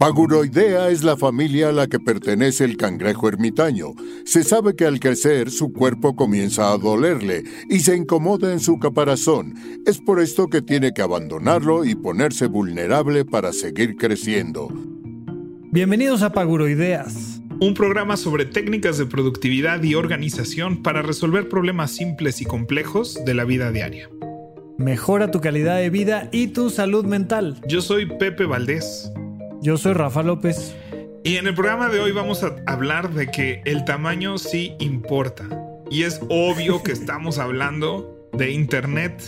Paguroidea 0.00 0.90
es 0.90 1.02
la 1.02 1.16
familia 1.16 1.70
a 1.70 1.72
la 1.72 1.88
que 1.88 1.98
pertenece 1.98 2.62
el 2.62 2.76
cangrejo 2.76 3.26
ermitaño. 3.26 3.94
Se 4.24 4.44
sabe 4.44 4.76
que 4.76 4.84
al 4.84 5.00
crecer 5.00 5.50
su 5.50 5.72
cuerpo 5.72 6.14
comienza 6.14 6.72
a 6.72 6.78
dolerle 6.78 7.42
y 7.68 7.80
se 7.80 7.96
incomoda 7.96 8.52
en 8.52 8.60
su 8.60 8.78
caparazón. 8.78 9.54
Es 9.86 9.98
por 9.98 10.20
esto 10.20 10.46
que 10.46 10.62
tiene 10.62 10.92
que 10.92 11.02
abandonarlo 11.02 11.84
y 11.84 11.96
ponerse 11.96 12.46
vulnerable 12.46 13.24
para 13.24 13.52
seguir 13.52 13.96
creciendo. 13.96 14.68
Bienvenidos 15.72 16.22
a 16.22 16.30
Paguroideas. 16.30 17.42
Un 17.60 17.74
programa 17.74 18.16
sobre 18.16 18.44
técnicas 18.44 18.98
de 18.98 19.06
productividad 19.06 19.82
y 19.82 19.96
organización 19.96 20.80
para 20.80 21.02
resolver 21.02 21.48
problemas 21.48 21.90
simples 21.90 22.40
y 22.40 22.44
complejos 22.44 23.18
de 23.24 23.34
la 23.34 23.42
vida 23.42 23.72
diaria. 23.72 24.08
Mejora 24.78 25.32
tu 25.32 25.40
calidad 25.40 25.78
de 25.78 25.90
vida 25.90 26.28
y 26.30 26.46
tu 26.46 26.70
salud 26.70 27.04
mental. 27.04 27.60
Yo 27.66 27.80
soy 27.80 28.06
Pepe 28.06 28.44
Valdés. 28.44 29.10
Yo 29.60 29.76
soy 29.76 29.92
Rafa 29.92 30.22
López. 30.22 30.74
Y 31.24 31.36
en 31.36 31.48
el 31.48 31.54
programa 31.54 31.88
de 31.88 31.98
hoy 31.98 32.12
vamos 32.12 32.44
a 32.44 32.54
hablar 32.66 33.12
de 33.12 33.26
que 33.26 33.60
el 33.64 33.84
tamaño 33.84 34.38
sí 34.38 34.74
importa. 34.78 35.48
Y 35.90 36.04
es 36.04 36.20
obvio 36.28 36.82
que 36.82 36.92
estamos 36.92 37.38
hablando 37.38 38.28
de 38.32 38.52
Internet. 38.52 39.20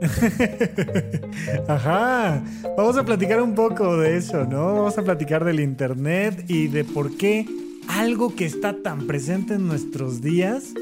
Ajá. 1.68 2.42
Vamos 2.76 2.96
a 2.96 3.04
platicar 3.04 3.40
un 3.40 3.54
poco 3.54 3.96
de 3.98 4.16
eso, 4.16 4.44
¿no? 4.46 4.74
Vamos 4.74 4.98
a 4.98 5.02
platicar 5.02 5.44
del 5.44 5.60
Internet 5.60 6.44
y 6.48 6.66
de 6.66 6.84
por 6.84 7.16
qué 7.16 7.46
algo 7.88 8.34
que 8.34 8.46
está 8.46 8.82
tan 8.82 9.06
presente 9.06 9.54
en 9.54 9.68
nuestros 9.68 10.22
días 10.22 10.74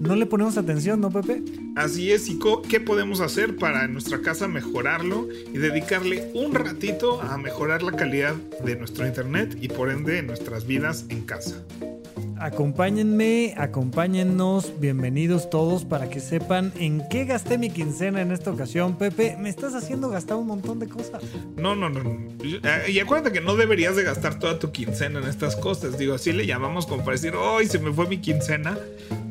no 0.00 0.16
le 0.16 0.26
ponemos 0.26 0.56
atención, 0.56 1.00
¿no, 1.00 1.10
Pepe? 1.10 1.42
Así 1.76 2.10
es, 2.10 2.28
y 2.28 2.38
¿qué 2.68 2.80
podemos 2.80 3.20
hacer 3.20 3.56
para 3.56 3.84
en 3.84 3.92
nuestra 3.92 4.22
casa 4.22 4.48
mejorarlo 4.48 5.28
y 5.52 5.58
dedicarle 5.58 6.30
un 6.34 6.54
ratito 6.54 7.20
a 7.20 7.36
mejorar 7.36 7.82
la 7.82 7.92
calidad 7.92 8.34
de 8.64 8.76
nuestro 8.76 9.06
internet 9.06 9.56
y 9.60 9.68
por 9.68 9.90
ende 9.90 10.22
nuestras 10.22 10.66
vidas 10.66 11.04
en 11.10 11.20
casa? 11.22 11.62
Acompáñenme, 12.40 13.52
acompáñennos, 13.58 14.80
bienvenidos 14.80 15.50
todos 15.50 15.84
para 15.84 16.08
que 16.08 16.20
sepan 16.20 16.72
en 16.78 17.06
qué 17.10 17.26
gasté 17.26 17.58
mi 17.58 17.68
quincena 17.68 18.22
en 18.22 18.32
esta 18.32 18.50
ocasión. 18.50 18.96
Pepe, 18.96 19.36
me 19.38 19.50
estás 19.50 19.74
haciendo 19.74 20.08
gastar 20.08 20.38
un 20.38 20.46
montón 20.46 20.78
de 20.78 20.88
cosas. 20.88 21.22
No, 21.58 21.76
no, 21.76 21.90
no. 21.90 22.16
Y 22.88 22.98
acuérdate 22.98 23.32
que 23.32 23.42
no 23.42 23.56
deberías 23.56 23.94
de 23.94 24.04
gastar 24.04 24.38
toda 24.38 24.58
tu 24.58 24.72
quincena 24.72 25.20
en 25.20 25.26
estas 25.28 25.54
cosas. 25.54 25.98
Digo, 25.98 26.14
así 26.14 26.32
le 26.32 26.46
llamamos 26.46 26.86
como 26.86 27.04
para 27.04 27.12
decir, 27.12 27.34
¡ay, 27.38 27.66
se 27.66 27.78
me 27.78 27.92
fue 27.92 28.08
mi 28.08 28.16
quincena! 28.22 28.78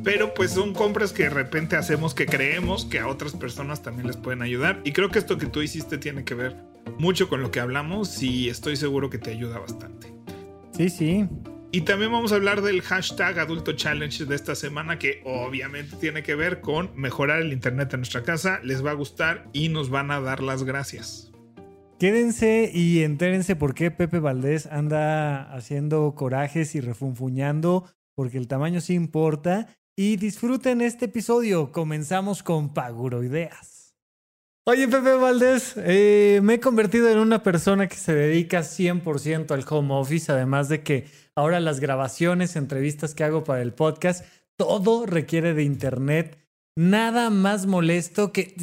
Pero 0.04 0.32
pues 0.32 0.52
son 0.52 0.72
compras 0.72 1.12
que 1.12 1.24
de 1.24 1.30
repente 1.30 1.74
hacemos 1.74 2.14
que 2.14 2.26
creemos 2.26 2.84
que 2.84 3.00
a 3.00 3.08
otras 3.08 3.32
personas 3.32 3.82
también 3.82 4.06
les 4.06 4.18
pueden 4.18 4.40
ayudar. 4.40 4.82
Y 4.84 4.92
creo 4.92 5.10
que 5.10 5.18
esto 5.18 5.36
que 5.36 5.46
tú 5.46 5.62
hiciste 5.62 5.98
tiene 5.98 6.22
que 6.22 6.36
ver 6.36 6.54
mucho 7.00 7.28
con 7.28 7.42
lo 7.42 7.50
que 7.50 7.58
hablamos 7.58 8.22
y 8.22 8.48
estoy 8.48 8.76
seguro 8.76 9.10
que 9.10 9.18
te 9.18 9.30
ayuda 9.30 9.58
bastante. 9.58 10.14
Sí, 10.76 10.88
sí. 10.88 11.28
Y 11.72 11.82
también 11.82 12.10
vamos 12.10 12.32
a 12.32 12.34
hablar 12.34 12.62
del 12.62 12.82
hashtag 12.82 13.38
Adulto 13.38 13.74
Challenge 13.74 14.24
de 14.24 14.34
esta 14.34 14.56
semana, 14.56 14.98
que 14.98 15.22
obviamente 15.24 15.94
tiene 16.00 16.24
que 16.24 16.34
ver 16.34 16.60
con 16.60 16.90
mejorar 16.96 17.40
el 17.42 17.52
Internet 17.52 17.94
en 17.94 18.00
nuestra 18.00 18.24
casa. 18.24 18.58
Les 18.64 18.84
va 18.84 18.90
a 18.90 18.94
gustar 18.94 19.48
y 19.52 19.68
nos 19.68 19.88
van 19.88 20.10
a 20.10 20.20
dar 20.20 20.42
las 20.42 20.64
gracias. 20.64 21.30
Quédense 22.00 22.72
y 22.74 23.04
entérense 23.04 23.54
por 23.54 23.74
qué 23.74 23.92
Pepe 23.92 24.18
Valdés 24.18 24.66
anda 24.66 25.54
haciendo 25.54 26.12
corajes 26.16 26.74
y 26.74 26.80
refunfuñando, 26.80 27.88
porque 28.16 28.38
el 28.38 28.48
tamaño 28.48 28.80
sí 28.80 28.94
importa. 28.94 29.68
Y 29.96 30.16
disfruten 30.16 30.80
este 30.80 31.04
episodio. 31.04 31.70
Comenzamos 31.70 32.42
con 32.42 32.74
Paguroideas. 32.74 33.94
Oye, 34.64 34.88
Pepe 34.88 35.14
Valdés, 35.14 35.74
eh, 35.76 36.40
me 36.42 36.54
he 36.54 36.60
convertido 36.60 37.08
en 37.10 37.18
una 37.18 37.42
persona 37.42 37.86
que 37.86 37.96
se 37.96 38.14
dedica 38.14 38.60
100% 38.60 39.52
al 39.52 39.64
home 39.68 39.94
office, 39.94 40.30
además 40.32 40.68
de 40.68 40.82
que 40.82 41.06
ahora 41.40 41.58
las 41.60 41.80
grabaciones, 41.80 42.56
entrevistas 42.56 43.14
que 43.14 43.24
hago 43.24 43.44
para 43.44 43.62
el 43.62 43.72
podcast, 43.72 44.24
todo 44.56 45.06
requiere 45.06 45.54
de 45.54 45.62
internet. 45.62 46.38
Nada 46.76 47.30
más 47.30 47.66
molesto 47.66 48.32
que, 48.32 48.54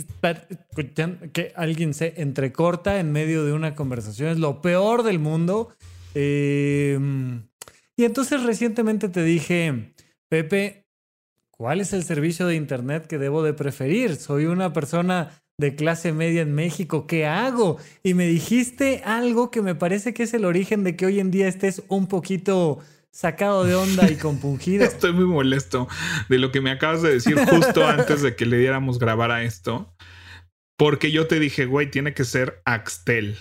que 1.34 1.54
alguien 1.56 1.94
se 1.94 2.22
entrecorta 2.22 3.00
en 3.00 3.12
medio 3.12 3.44
de 3.46 3.54
una 3.54 3.76
conversación. 3.76 4.30
Es 4.30 4.38
lo 4.38 4.62
peor 4.62 5.04
del 5.04 5.20
mundo. 5.20 5.76
Em, 6.14 7.48
y 7.96 8.06
entonces 8.06 8.44
recientemente 8.44 9.10
te 9.10 9.24
dije, 9.24 9.94
Pepe, 10.30 10.86
¿cuál 11.50 11.82
es 11.82 11.94
el 11.94 12.04
servicio 12.04 12.48
de 12.48 12.56
internet 12.56 13.08
que 13.08 13.18
debo 13.18 13.44
de 13.44 13.54
preferir? 13.54 14.16
Soy 14.16 14.46
una 14.46 14.72
persona 14.72 15.32
de 15.60 15.76
clase 15.76 16.14
media 16.14 16.44
en 16.44 16.54
México, 16.54 17.08
¿qué 17.08 17.26
hago? 17.26 17.78
Y 18.04 18.14
me 18.14 18.28
dijiste 18.28 19.02
algo 19.04 19.50
que 19.50 19.64
me 19.64 19.74
parece 19.74 20.14
que 20.14 20.24
es 20.24 20.34
el 20.36 20.46
origen 20.46 20.84
de 20.84 20.96
que 20.96 21.08
hoy 21.08 21.20
en 21.20 21.32
día 21.32 21.48
estés 21.48 21.82
un 21.88 22.08
poquito 22.08 22.80
sacado 23.12 23.64
de 23.64 23.74
onda 23.74 24.10
y 24.12 24.18
compungido. 24.18 24.86
Estoy 24.86 25.14
muy 25.14 25.26
molesto 25.26 25.88
de 26.30 26.38
lo 26.38 26.52
que 26.52 26.62
me 26.62 26.70
acabas 26.70 27.02
de 27.02 27.14
decir 27.14 27.40
justo 27.40 27.84
antes 27.88 28.22
de 28.22 28.36
que 28.36 28.46
le 28.46 28.60
diéramos 28.60 29.00
grabar 29.00 29.32
a 29.32 29.44
esto. 29.44 29.92
Porque 30.78 31.12
yo 31.12 31.26
te 31.26 31.40
dije, 31.40 31.66
güey, 31.66 31.90
tiene 31.90 32.14
que 32.14 32.24
ser 32.24 32.62
Axtel. 32.66 33.36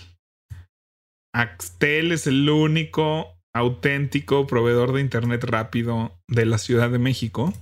Axtel 1.35 2.11
es 2.11 2.25
el 2.25 2.49
único 2.49 3.37
auténtico 3.53 4.47
proveedor 4.47 4.91
de 4.91 5.01
internet 5.01 5.43
rápido 5.43 6.17
de 6.27 6.47
la 6.47 6.57
Ciudad 6.57 6.89
de 6.89 6.97
México. 6.97 7.53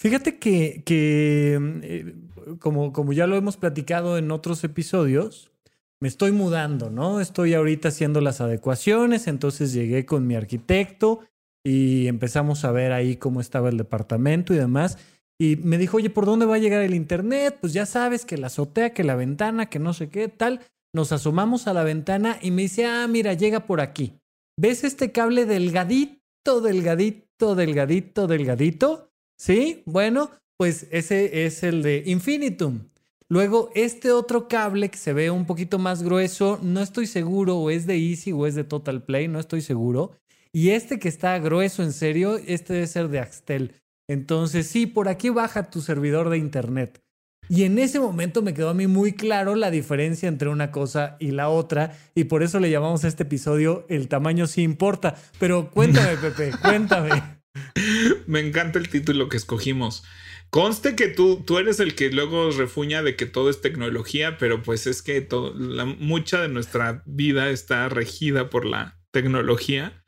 Fíjate 0.00 0.38
que, 0.38 0.82
que 0.86 1.58
eh, 1.82 2.14
como, 2.58 2.90
como 2.90 3.12
ya 3.12 3.26
lo 3.26 3.36
hemos 3.36 3.58
platicado 3.58 4.16
en 4.16 4.30
otros 4.30 4.64
episodios, 4.64 5.52
me 6.00 6.08
estoy 6.08 6.32
mudando, 6.32 6.88
¿no? 6.88 7.20
Estoy 7.20 7.52
ahorita 7.52 7.88
haciendo 7.88 8.22
las 8.22 8.40
adecuaciones, 8.40 9.26
entonces 9.26 9.74
llegué 9.74 10.06
con 10.06 10.26
mi 10.26 10.36
arquitecto 10.36 11.20
y 11.62 12.06
empezamos 12.06 12.64
a 12.64 12.72
ver 12.72 12.92
ahí 12.92 13.16
cómo 13.16 13.42
estaba 13.42 13.68
el 13.68 13.76
departamento 13.76 14.54
y 14.54 14.56
demás. 14.56 14.96
Y 15.38 15.56
me 15.56 15.76
dijo, 15.76 15.98
oye, 15.98 16.08
¿por 16.08 16.24
dónde 16.24 16.46
va 16.46 16.54
a 16.54 16.60
llegar 16.60 16.80
el 16.80 16.94
internet? 16.94 17.58
Pues 17.60 17.74
ya 17.74 17.84
sabes 17.84 18.24
que 18.24 18.38
la 18.38 18.46
azotea, 18.46 18.94
que 18.94 19.04
la 19.04 19.16
ventana, 19.16 19.66
que 19.66 19.80
no 19.80 19.92
sé 19.92 20.08
qué, 20.08 20.28
tal. 20.28 20.60
Nos 20.94 21.12
asomamos 21.12 21.66
a 21.66 21.74
la 21.74 21.84
ventana 21.84 22.38
y 22.40 22.52
me 22.52 22.62
dice, 22.62 22.86
ah, 22.86 23.06
mira, 23.06 23.34
llega 23.34 23.66
por 23.66 23.82
aquí. 23.82 24.14
¿Ves 24.58 24.82
este 24.82 25.12
cable 25.12 25.44
delgadito, 25.44 26.62
delgadito, 26.62 27.54
delgadito, 27.54 28.26
delgadito? 28.26 29.09
Sí, 29.40 29.82
bueno, 29.86 30.30
pues 30.58 30.86
ese 30.90 31.46
es 31.46 31.62
el 31.62 31.82
de 31.82 32.02
Infinitum. 32.04 32.90
Luego, 33.26 33.70
este 33.74 34.12
otro 34.12 34.48
cable 34.48 34.90
que 34.90 34.98
se 34.98 35.14
ve 35.14 35.30
un 35.30 35.46
poquito 35.46 35.78
más 35.78 36.02
grueso, 36.02 36.58
no 36.62 36.82
estoy 36.82 37.06
seguro 37.06 37.56
o 37.56 37.70
es 37.70 37.86
de 37.86 37.96
Easy 37.96 38.32
o 38.32 38.46
es 38.46 38.54
de 38.54 38.64
Total 38.64 39.02
Play, 39.02 39.28
no 39.28 39.40
estoy 39.40 39.62
seguro. 39.62 40.12
Y 40.52 40.72
este 40.72 40.98
que 40.98 41.08
está 41.08 41.38
grueso 41.38 41.82
en 41.82 41.94
serio, 41.94 42.36
este 42.36 42.74
debe 42.74 42.86
ser 42.86 43.08
de 43.08 43.20
Axtel. 43.20 43.76
Entonces, 44.10 44.66
sí, 44.66 44.84
por 44.84 45.08
aquí 45.08 45.30
baja 45.30 45.70
tu 45.70 45.80
servidor 45.80 46.28
de 46.28 46.36
internet. 46.36 47.02
Y 47.48 47.64
en 47.64 47.78
ese 47.78 47.98
momento 47.98 48.42
me 48.42 48.52
quedó 48.52 48.68
a 48.68 48.74
mí 48.74 48.88
muy 48.88 49.14
claro 49.14 49.54
la 49.54 49.70
diferencia 49.70 50.28
entre 50.28 50.50
una 50.50 50.70
cosa 50.70 51.16
y 51.18 51.30
la 51.30 51.48
otra, 51.48 51.96
y 52.14 52.24
por 52.24 52.42
eso 52.42 52.60
le 52.60 52.70
llamamos 52.70 53.04
a 53.04 53.08
este 53.08 53.22
episodio 53.22 53.86
El 53.88 54.08
tamaño 54.08 54.46
sí 54.46 54.60
importa. 54.60 55.14
Pero 55.38 55.70
cuéntame, 55.70 56.16
Pepe, 56.20 56.50
cuéntame. 56.60 57.39
Me 58.26 58.40
encanta 58.40 58.78
el 58.78 58.88
título 58.88 59.28
que 59.28 59.36
escogimos. 59.36 60.04
Conste 60.50 60.96
que 60.96 61.08
tú, 61.08 61.44
tú 61.46 61.58
eres 61.58 61.78
el 61.78 61.94
que 61.94 62.10
luego 62.10 62.50
refuña 62.50 63.02
de 63.02 63.14
que 63.14 63.26
todo 63.26 63.50
es 63.50 63.60
tecnología, 63.60 64.36
pero 64.38 64.62
pues 64.62 64.86
es 64.86 65.02
que 65.02 65.26
la, 65.54 65.84
mucha 65.84 66.40
de 66.40 66.48
nuestra 66.48 67.02
vida 67.06 67.50
está 67.50 67.88
regida 67.88 68.50
por 68.50 68.64
la 68.64 68.98
tecnología. 69.12 70.04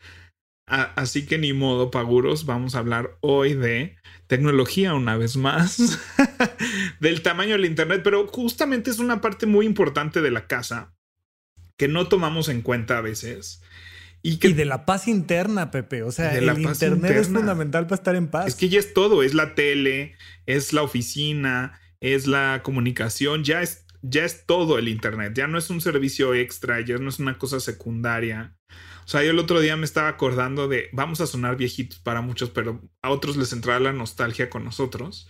así 0.66 1.26
que 1.26 1.38
ni 1.38 1.53
modo, 1.53 1.91
Paguros, 1.91 2.44
vamos 2.44 2.75
a 2.75 2.80
hablar 2.80 3.19
hoy 3.20 3.54
de 3.54 3.97
tecnología 4.26 4.94
una 4.94 5.16
vez 5.16 5.36
más, 5.36 6.00
del 7.00 7.22
tamaño 7.22 7.53
del 7.53 7.66
Internet, 7.66 8.00
pero 8.03 8.27
justamente 8.27 8.91
es 8.91 8.98
una 8.98 9.21
parte 9.21 9.47
muy 9.47 9.65
importante 9.66 10.22
de 10.22 10.30
la 10.30 10.47
casa 10.48 10.94
que 11.78 11.89
no 11.89 12.09
tomamos 12.09 12.48
en 12.48 12.62
cuenta 12.62 12.98
a 12.98 13.00
veces. 13.00 13.62
Y, 14.22 14.36
de 14.36 14.65
la 14.65 14.86
paz 14.86 15.09
interna, 15.09 15.71
Pepe. 15.72 16.04
O 16.04 16.13
sea, 16.13 16.36
el 16.36 16.45
Internet 16.59 17.16
es 17.16 17.28
fundamental 17.28 17.86
para 17.86 17.97
estar 17.97 18.15
en 18.15 18.28
paz. 18.28 18.47
Es 18.47 18.54
que 18.54 18.69
ya 18.69 18.78
es 18.78 18.95
todo. 18.95 19.22
Es 19.22 19.34
la 19.34 19.54
tele, 19.57 20.15
es 20.47 20.72
la 20.72 20.83
oficina, 20.83 21.80
es 22.01 22.28
la 22.28 22.60
comunicación. 22.63 23.42
Ya 23.42 23.63
es, 23.63 23.84
ya 24.01 24.24
es 24.24 24.47
todo 24.47 24.78
el 24.78 24.86
Internet. 24.86 25.34
Ya 25.34 25.48
no 25.48 25.59
es 25.59 25.71
un 25.71 25.80
servicio 25.80 26.34
extra, 26.34 26.80
ya 26.80 26.98
no 26.98 27.09
es 27.09 27.19
una 27.19 27.36
cosa 27.36 27.59
secundaria. 27.59 28.57
O 29.04 29.09
sea, 29.09 29.24
yo 29.24 29.33
el 29.33 29.39
otro 29.41 29.60
día 29.60 29.77
me 29.77 29.84
estaba 29.84 30.09
acordando 30.09 30.68
de, 30.68 30.89
vamos 30.92 31.21
a 31.21 31.27
sonar 31.27 31.57
viejitos 31.57 31.98
para 31.98 32.21
muchos, 32.21 32.51
pero 32.51 32.80
a 33.03 33.10
otros 33.10 33.36
les 33.36 33.53
entraba 33.53 33.80
la 33.80 33.92
nostalgia 33.92 34.48
con 34.48 34.65
nosotros. 34.65 35.28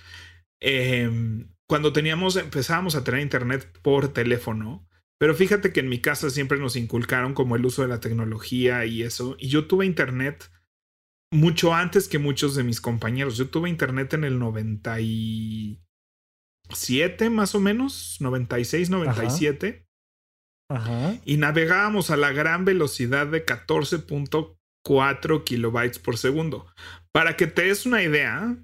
Em, 0.61 1.49
cuando 1.67 1.93
teníamos, 1.93 2.37
empezábamos 2.37 2.95
a 2.95 3.05
tener 3.05 3.21
internet 3.23 3.67
por 3.81 4.12
teléfono, 4.12 4.87
pero 5.23 5.37
fíjate 5.37 5.73
que 5.73 5.79
en 5.79 5.89
mi 5.89 6.01
casa 6.01 6.31
siempre 6.31 6.59
nos 6.59 6.75
inculcaron 6.75 7.33
como 7.33 7.55
el 7.55 7.65
uso 7.65 7.83
de 7.83 7.87
la 7.87 8.01
tecnología 8.01 8.85
y 8.87 9.05
eso. 9.05 9.37
Y 9.39 9.47
yo 9.47 9.69
tuve 9.69 9.87
internet 9.87 10.51
mucho 11.31 11.73
antes 11.73 12.09
que 12.09 12.19
muchos 12.19 12.57
de 12.57 12.65
mis 12.65 12.81
compañeros. 12.81 13.37
Yo 13.37 13.49
tuve 13.49 13.71
internet 13.71 14.15
en 14.15 14.25
el 14.25 14.41
97 14.41 17.31
más 17.31 17.55
o 17.55 17.61
menos, 17.61 18.17
96, 18.19 18.91
97. 18.91 19.87
y 21.25 21.37
navegábamos 21.37 22.11
a 22.11 22.17
la 22.17 22.33
gran 22.33 22.65
velocidad 22.65 23.29
de 23.29 23.47
14.4 23.47 25.45
kilobytes 25.45 26.01
por 26.01 26.19
segundo. 26.19 26.67
Para 27.13 27.37
que 27.37 27.47
te 27.47 27.67
des 27.67 27.87
una 27.87 28.03
idea, 28.03 28.57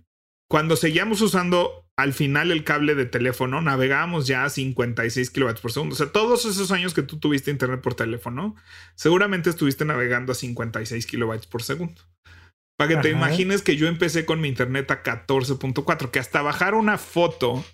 cuando 0.51 0.75
seguíamos 0.75 1.21
usando 1.21 1.88
al 1.99 2.12
final 2.12 2.53
el 2.53 2.62
cable 2.62 2.95
de 2.95 3.06
teléfono, 3.06 3.61
navegábamos 3.61 4.29
ya 4.29 4.45
a 4.45 4.50
56 4.50 5.31
kilobytes 5.31 5.61
por 5.61 5.73
segundo. 5.73 5.95
O 5.95 5.97
sea, 5.97 6.12
todos 6.12 6.45
esos 6.45 6.71
años 6.71 6.95
que 6.95 7.03
tú 7.03 7.19
tuviste 7.19 7.50
internet 7.50 7.81
por 7.81 7.95
teléfono, 7.95 8.55
seguramente 8.95 9.50
estuviste 9.50 9.85
navegando 9.85 10.31
a 10.31 10.37
56 10.37 11.06
kilobytes 11.06 11.49
por 11.49 11.65
segundo. 11.65 12.00
Para 12.79 12.91
que 12.95 12.97
te 12.99 13.11
imagines 13.11 13.62
que 13.62 13.75
yo 13.75 13.89
empecé 13.89 14.25
con 14.25 14.41
mi 14.41 14.47
internet 14.47 14.89
a 14.93 15.03
14.4, 15.03 16.12
que 16.12 16.21
hasta 16.21 16.41
bajar 16.41 16.75
una 16.75 16.99
foto 16.99 17.65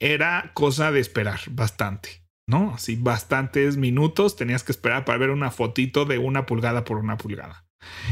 era 0.00 0.50
cosa 0.54 0.90
de 0.90 0.98
esperar 0.98 1.38
bastante, 1.52 2.24
¿no? 2.48 2.74
Así 2.74 2.96
bastantes 2.96 3.76
minutos 3.76 4.34
tenías 4.34 4.64
que 4.64 4.72
esperar 4.72 5.04
para 5.04 5.18
ver 5.18 5.30
una 5.30 5.52
fotito 5.52 6.06
de 6.06 6.18
una 6.18 6.44
pulgada 6.44 6.82
por 6.82 6.96
una 6.96 7.16
pulgada. 7.16 7.64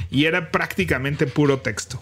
Y 0.08 0.26
era 0.26 0.52
prácticamente 0.52 1.26
puro 1.26 1.58
texto. 1.58 1.99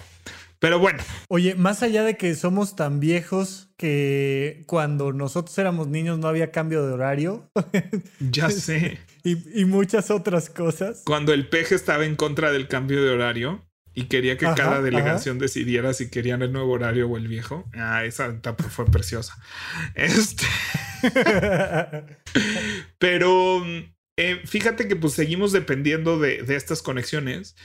Pero 0.59 0.79
bueno. 0.79 1.03
Oye, 1.29 1.55
más 1.55 1.83
allá 1.83 2.03
de 2.03 2.17
que 2.17 2.35
somos 2.35 2.77
tan 2.77 3.01
viejos 3.01 3.69
que 3.77 4.65
cuando 4.67 5.13
nosotros 5.13 5.57
éramos 5.59 5.89
niños 5.89 6.19
no 6.19 6.29
había 6.29 6.51
cambio 6.51 6.87
de 6.87 6.93
horario. 6.93 7.51
ya 8.21 8.51
sé. 8.51 8.99
Y, 9.23 9.65
muchas 9.65 10.11
otras 10.11 10.49
cosas. 10.49 11.03
Cuando 11.05 11.33
el 11.33 11.49
peje 11.49 11.75
estaba 11.75 12.05
en 12.05 12.15
contra 12.17 12.53
del 12.53 12.69
cambio 12.69 13.03
de 13.03 13.11
horario 13.11 13.67
y 13.93 14.05
quería 14.05 14.37
que 14.37 14.47
cada 14.47 14.81
delegación 14.81 15.39
decidiera 15.39 15.93
si 15.95 16.11
querían 16.11 16.43
el 16.43 16.53
nuevo 16.53 16.73
horario 16.73 17.09
o 17.09 17.17
el 17.17 17.27
viejo. 17.27 17.69
Ah, 17.75 18.05
esa 18.05 18.27
etapa 18.27 18.65
fue 18.65 18.87
preciosa. 18.87 19.37
Este. 19.95 20.45
Pero 22.99 23.65
eh, 24.17 24.41
fíjate 24.45 24.87
que 24.87 24.97
pues 24.97 25.15
seguimos 25.15 25.53
dependiendo 25.53 26.19
de, 26.19 26.43
de 26.43 26.57
estas 26.57 26.83
conexiones 26.83 27.57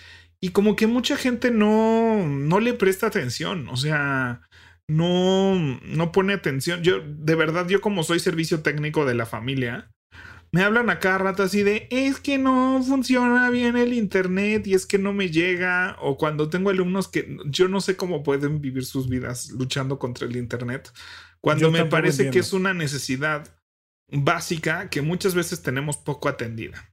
y 0.41 0.49
como 0.49 0.75
que 0.75 0.87
mucha 0.87 1.17
gente 1.17 1.51
no, 1.51 2.27
no 2.27 2.59
le 2.59 2.73
presta 2.73 3.07
atención, 3.07 3.69
o 3.69 3.77
sea, 3.77 4.41
no, 4.89 5.55
no 5.55 6.11
pone 6.11 6.33
atención. 6.33 6.81
Yo, 6.81 6.99
de 7.01 7.35
verdad, 7.35 7.67
yo 7.67 7.79
como 7.79 8.03
soy 8.03 8.19
servicio 8.19 8.61
técnico 8.61 9.05
de 9.05 9.13
la 9.13 9.27
familia, 9.27 9.91
me 10.51 10.63
hablan 10.63 10.89
a 10.89 10.99
cada 10.99 11.19
rato 11.19 11.43
así 11.43 11.63
de, 11.63 11.87
es 11.91 12.19
que 12.19 12.37
no 12.37 12.83
funciona 12.83 13.49
bien 13.49 13.77
el 13.77 13.93
internet 13.93 14.67
y 14.67 14.73
es 14.73 14.85
que 14.85 14.97
no 14.97 15.13
me 15.13 15.29
llega, 15.29 15.95
o 16.01 16.17
cuando 16.17 16.49
tengo 16.49 16.71
alumnos 16.71 17.07
que 17.07 17.37
yo 17.45 17.67
no 17.67 17.79
sé 17.79 17.95
cómo 17.95 18.23
pueden 18.23 18.59
vivir 18.59 18.85
sus 18.85 19.07
vidas 19.07 19.51
luchando 19.51 19.97
contra 19.97 20.27
el 20.27 20.35
internet, 20.35 20.91
cuando 21.39 21.71
me 21.71 21.85
parece 21.85 22.31
que 22.31 22.39
es 22.39 22.51
una 22.51 22.73
necesidad 22.73 23.55
básica 24.11 24.89
que 24.89 25.01
muchas 25.01 25.35
veces 25.35 25.61
tenemos 25.61 25.97
poco 25.97 26.27
atendida. 26.27 26.90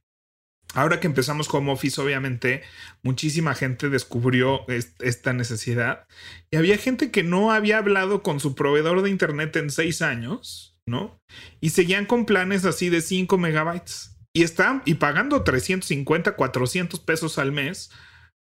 Ahora 0.75 0.99
que 0.99 1.07
empezamos 1.07 1.47
como 1.47 1.73
Office, 1.73 1.99
obviamente, 1.99 2.61
muchísima 3.01 3.55
gente 3.55 3.89
descubrió 3.89 4.65
esta 4.99 5.33
necesidad. 5.33 6.05
Y 6.51 6.57
había 6.57 6.77
gente 6.77 7.09
que 7.09 7.23
no 7.23 7.51
había 7.51 7.79
hablado 7.79 8.21
con 8.21 8.39
su 8.39 8.53
proveedor 8.53 9.01
de 9.01 9.09
Internet 9.09 9.55
en 9.55 9.71
seis 9.71 10.03
años, 10.03 10.77
¿no? 10.85 11.19
Y 11.59 11.71
seguían 11.71 12.05
con 12.05 12.25
planes 12.25 12.65
así 12.65 12.89
de 12.89 13.01
5 13.01 13.37
megabytes. 13.39 14.15
Y 14.31 14.43
están 14.43 14.83
y 14.85 14.95
pagando 14.95 15.43
350, 15.43 16.35
400 16.35 16.99
pesos 16.99 17.39
al 17.39 17.51
mes, 17.51 17.89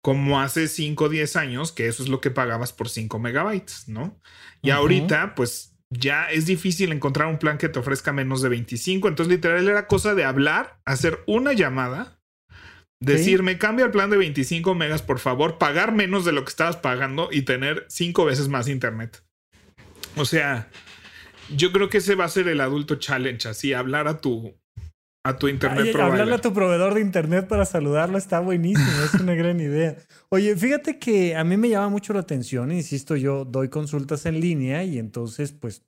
como 0.02 0.40
hace 0.40 0.68
5 0.68 1.04
o 1.04 1.08
10 1.10 1.36
años, 1.36 1.70
que 1.70 1.86
eso 1.86 2.02
es 2.02 2.08
lo 2.08 2.22
que 2.22 2.30
pagabas 2.30 2.72
por 2.72 2.88
5 2.88 3.18
megabytes, 3.18 3.88
¿no? 3.88 4.18
Y 4.62 4.70
ahorita, 4.70 5.34
pues 5.34 5.75
ya 5.90 6.26
es 6.30 6.46
difícil 6.46 6.92
encontrar 6.92 7.28
un 7.28 7.38
plan 7.38 7.58
que 7.58 7.68
te 7.68 7.78
ofrezca 7.78 8.12
menos 8.12 8.42
de 8.42 8.48
25. 8.48 9.08
Entonces, 9.08 9.34
literal, 9.34 9.68
era 9.68 9.86
cosa 9.86 10.14
de 10.14 10.24
hablar, 10.24 10.80
hacer 10.84 11.20
una 11.26 11.52
llamada, 11.52 12.20
decirme, 13.00 13.58
cambia 13.58 13.86
el 13.86 13.92
plan 13.92 14.10
de 14.10 14.16
25 14.16 14.74
megas, 14.74 15.02
por 15.02 15.18
favor, 15.18 15.58
pagar 15.58 15.92
menos 15.92 16.24
de 16.24 16.32
lo 16.32 16.44
que 16.44 16.50
estabas 16.50 16.76
pagando 16.76 17.28
y 17.30 17.42
tener 17.42 17.86
cinco 17.88 18.24
veces 18.24 18.48
más 18.48 18.68
internet. 18.68 19.22
O 20.16 20.24
sea, 20.24 20.70
yo 21.54 21.72
creo 21.72 21.88
que 21.88 21.98
ese 21.98 22.14
va 22.14 22.24
a 22.24 22.30
ser 22.30 22.48
el 22.48 22.60
adulto 22.60 22.96
challenge, 22.96 23.48
así, 23.48 23.72
hablar 23.72 24.08
a 24.08 24.20
tu, 24.20 24.58
a 25.26 25.36
tu 25.36 25.48
internet 25.48 25.92
provider. 25.92 26.00
Hablarle 26.00 26.34
a 26.36 26.40
tu 26.40 26.52
proveedor 26.52 26.94
de 26.94 27.00
internet 27.00 27.48
para 27.48 27.64
saludarlo 27.64 28.16
está 28.16 28.38
buenísimo, 28.38 28.88
es 29.04 29.20
una 29.20 29.34
gran 29.34 29.60
idea. 29.60 29.96
Oye, 30.28 30.54
fíjate 30.54 30.98
que 30.98 31.34
a 31.34 31.42
mí 31.42 31.56
me 31.56 31.68
llama 31.68 31.88
mucho 31.88 32.12
la 32.12 32.20
atención, 32.20 32.70
insisto, 32.70 33.16
yo 33.16 33.44
doy 33.44 33.68
consultas 33.68 34.24
en 34.26 34.40
línea 34.40 34.84
y 34.84 34.98
entonces 34.98 35.52
pues 35.52 35.84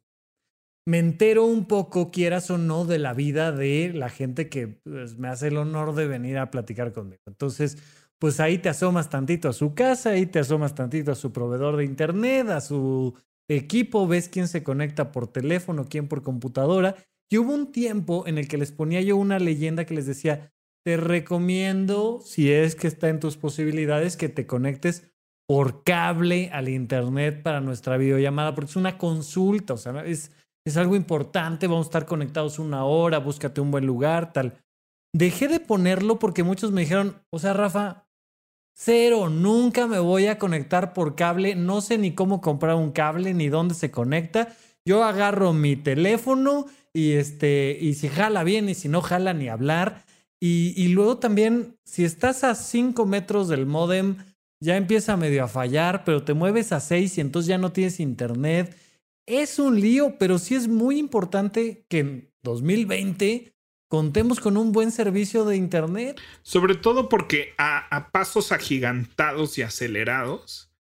me 0.87 0.99
entero 0.99 1.45
un 1.45 1.67
poco, 1.67 2.11
quieras 2.11 2.51
o 2.51 2.59
no, 2.59 2.85
de 2.85 2.99
la 2.99 3.15
vida 3.15 3.53
de 3.53 3.93
la 3.95 4.09
gente 4.09 4.49
que 4.49 4.69
pues, 4.69 5.19
me 5.19 5.29
hace 5.29 5.49
el 5.49 5.59
honor 5.59 5.95
de 5.95 6.07
venir 6.07 6.39
a 6.39 6.51
platicar 6.51 6.93
conmigo. 6.93 7.23
Entonces, 7.27 7.77
pues 8.19 8.41
ahí 8.41 8.59
te 8.59 8.71
asomas 8.71 9.11
tantito 9.11 9.49
a 9.49 9.53
su 9.53 9.75
casa, 9.75 10.11
ahí 10.11 10.27
te 10.27 10.39
asomas 10.39 10.75
tantito 10.75 11.13
a 11.13 11.15
su 11.15 11.31
proveedor 11.31 11.77
de 11.77 11.85
internet, 11.85 12.49
a 12.49 12.61
su 12.61 13.15
equipo, 13.49 14.09
ves 14.09 14.29
quién 14.29 14.49
se 14.49 14.63
conecta 14.63 15.13
por 15.13 15.29
teléfono, 15.29 15.87
quién 15.89 16.09
por 16.09 16.23
computadora 16.23 16.97
y 17.31 17.39
hubo 17.39 17.53
un 17.53 17.73
tiempo 17.73 18.25
en 18.27 18.39
el 18.39 18.49
que 18.49 18.59
les 18.59 18.73
ponía 18.73 19.01
yo 19.01 19.17
una 19.17 19.39
leyenda 19.39 19.85
que 19.85 19.95
les 19.95 20.07
decía, 20.07 20.53
te 20.85 20.97
recomiendo, 20.97 22.21
si 22.25 22.53
es 22.53 22.75
que 22.75 22.87
está 22.87 23.09
en 23.09 23.21
tus 23.21 23.37
posibilidades, 23.37 24.17
que 24.17 24.29
te 24.29 24.47
conectes 24.47 25.13
por 25.47 25.83
cable 25.83 26.51
al 26.53 26.69
Internet 26.69 27.43
para 27.43 27.61
nuestra 27.61 27.97
videollamada, 27.97 28.55
porque 28.55 28.71
es 28.71 28.77
una 28.77 28.99
consulta, 28.99 29.75
o 29.75 29.77
sea, 29.77 30.05
es, 30.05 30.33
es 30.67 30.77
algo 30.77 30.97
importante, 30.97 31.67
vamos 31.67 31.87
a 31.87 31.89
estar 31.89 32.07
conectados 32.07 32.59
una 32.59 32.85
hora, 32.85 33.19
búscate 33.19 33.61
un 33.61 33.71
buen 33.71 33.87
lugar, 33.87 34.33
tal. 34.33 34.63
Dejé 35.15 35.49
de 35.49 35.61
ponerlo 35.61 36.19
porque 36.19 36.43
muchos 36.43 36.71
me 36.71 36.83
dijeron, 36.83 37.23
o 37.31 37.39
sea, 37.39 37.55
Rafa, 37.55 38.07
cero, 38.75 39.29
nunca 39.29 39.87
me 39.87 39.99
voy 39.99 40.27
a 40.27 40.39
conectar 40.39 40.93
por 40.93 41.17
cable, 41.17 41.55
no 41.55 41.81
sé 41.81 41.99
ni 41.99 42.15
cómo 42.15 42.41
comprar 42.41 42.77
un 42.77 42.93
cable, 42.93 43.35
ni 43.35 43.49
dónde 43.49 43.75
se 43.75 43.91
conecta. 43.91 44.55
Yo 44.87 45.05
agarro 45.05 45.53
mi 45.53 45.77
teléfono 45.77 46.67
y 46.99 47.13
este, 47.13 47.79
y 47.81 47.95
si 47.95 48.09
jala 48.09 48.43
bien 48.43 48.69
y 48.69 48.75
si 48.75 48.89
no 48.89 49.03
jala 49.03 49.33
ni 49.33 49.49
hablar. 49.49 50.05
Y, 50.41 50.89
luego 50.89 51.19
también, 51.19 51.77
si 51.85 52.05
estás 52.05 52.45
a 52.45 52.55
5 52.55 53.07
metros 53.07 53.49
del 53.49 53.67
modem, 53.67 54.17
ya 54.61 54.77
empieza 54.77 55.17
medio 55.17 55.45
a 55.45 55.49
fallar, 55.49 56.05
pero 56.05 56.25
te 56.25 56.35
mueves 56.35 56.73
a 56.73 56.81
6 56.81 57.19
y 57.19 57.21
entonces 57.21 57.49
ya 57.49 57.59
no 57.59 57.73
tienes 57.73 58.01
internet. 58.01 58.77
Es 59.27 59.61
un 59.61 59.81
lío, 59.81 60.17
pero 60.19 60.39
sí 60.39 60.57
es 60.57 60.67
muy 60.67 60.99
importante 60.99 61.85
que 61.89 61.99
en 62.01 62.31
2020 62.43 63.53
contemos 63.89 64.41
con 64.41 64.57
un 64.57 64.73
buen 64.73 64.91
servicio 64.91 65.45
de 65.45 65.57
internet. 65.57 66.21
Sobre 66.43 66.75
todo 66.75 67.09
porque 67.09 67.55
a, 67.59 67.79
a 67.97 68.11
pasos 68.11 68.51
agigantados 68.51 69.59
y 69.59 69.63
acelerados 69.63 70.73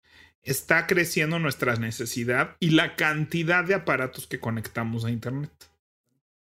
está 0.42 0.87
creciendo 0.87 1.38
nuestra 1.38 1.76
necesidad 1.76 2.56
y 2.58 2.70
la 2.70 2.96
cantidad 2.96 3.64
de 3.64 3.75
aparatos 3.75 4.26
que 4.26 4.40
conectamos 4.40 5.04
a 5.04 5.10
internet. 5.10 5.52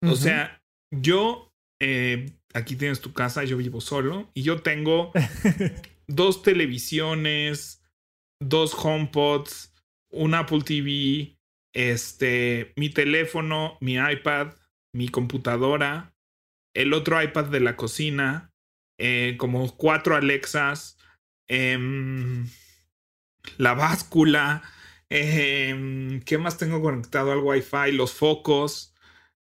O 0.07 0.15
sea, 0.15 0.61
yo, 0.91 1.53
eh, 1.79 2.31
aquí 2.53 2.75
tienes 2.75 3.01
tu 3.01 3.13
casa, 3.13 3.43
yo 3.43 3.57
vivo 3.57 3.81
solo 3.81 4.29
y 4.33 4.43
yo 4.43 4.61
tengo 4.61 5.11
dos 6.07 6.43
televisiones, 6.43 7.83
dos 8.39 8.73
HomePods, 8.73 9.73
un 10.11 10.33
Apple 10.33 10.61
TV, 10.61 11.37
este, 11.73 12.73
mi 12.75 12.89
teléfono, 12.89 13.77
mi 13.81 13.95
iPad, 13.95 14.53
mi 14.93 15.09
computadora, 15.09 16.15
el 16.73 16.93
otro 16.93 17.21
iPad 17.21 17.45
de 17.45 17.59
la 17.59 17.75
cocina, 17.75 18.53
eh, 18.97 19.35
como 19.37 19.75
cuatro 19.75 20.15
Alexas, 20.15 20.97
em, 21.47 22.47
la 23.57 23.73
báscula, 23.73 24.63
em, 25.09 26.21
¿qué 26.21 26.37
más 26.37 26.57
tengo 26.57 26.81
conectado 26.81 27.31
al 27.31 27.39
Wi-Fi? 27.39 27.91
Los 27.91 28.13
focos. 28.13 28.94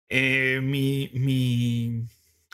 Eh, 0.10 0.60
mi, 0.62 1.10
mi 1.14 2.08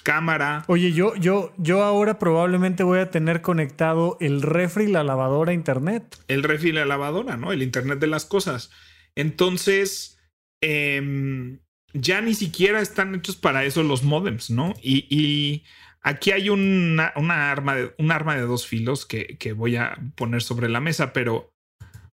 cámara. 0.04 0.64
Oye, 0.68 0.94
yo, 0.94 1.16
yo, 1.16 1.54
yo 1.58 1.84
ahora 1.84 2.20
probablemente 2.20 2.84
voy 2.84 3.00
a 3.00 3.12
tener 3.12 3.42
conectado 3.42 4.18
el 4.20 4.42
refri 4.42 4.86
y 4.86 4.92
la 4.92 5.04
lavadora 5.04 5.52
a 5.52 5.56
internet. 5.56 6.18
El 6.28 6.44
refri 6.44 6.70
y 6.70 6.74
la 6.74 6.86
lavadora, 6.86 7.38
¿no? 7.38 7.52
El 7.52 7.64
internet 7.64 8.00
de 8.00 8.08
las 8.08 8.26
cosas. 8.26 8.72
Entonces, 9.16 10.20
em, 10.62 11.60
ya 11.94 12.22
ni 12.22 12.34
siquiera 12.34 12.82
están 12.82 13.16
hechos 13.16 13.36
para 13.36 13.66
eso 13.66 13.84
los 13.84 14.04
modems, 14.04 14.50
¿no? 14.50 14.74
Y, 14.82 15.64
aquí 16.04 16.32
hay 16.32 16.50
una, 16.50 17.14
una, 17.16 17.52
arma 17.52 17.76
de, 17.76 17.94
un 18.00 18.12
arma 18.12 18.36
de 18.36 18.42
dos 18.42 18.66
filos 18.66 19.06
que, 19.06 19.38
que 19.38 19.54
voy 19.54 19.76
a 19.76 19.98
poner 20.16 20.42
sobre 20.42 20.68
la 20.68 20.80
mesa, 20.80 21.14
pero 21.14 21.54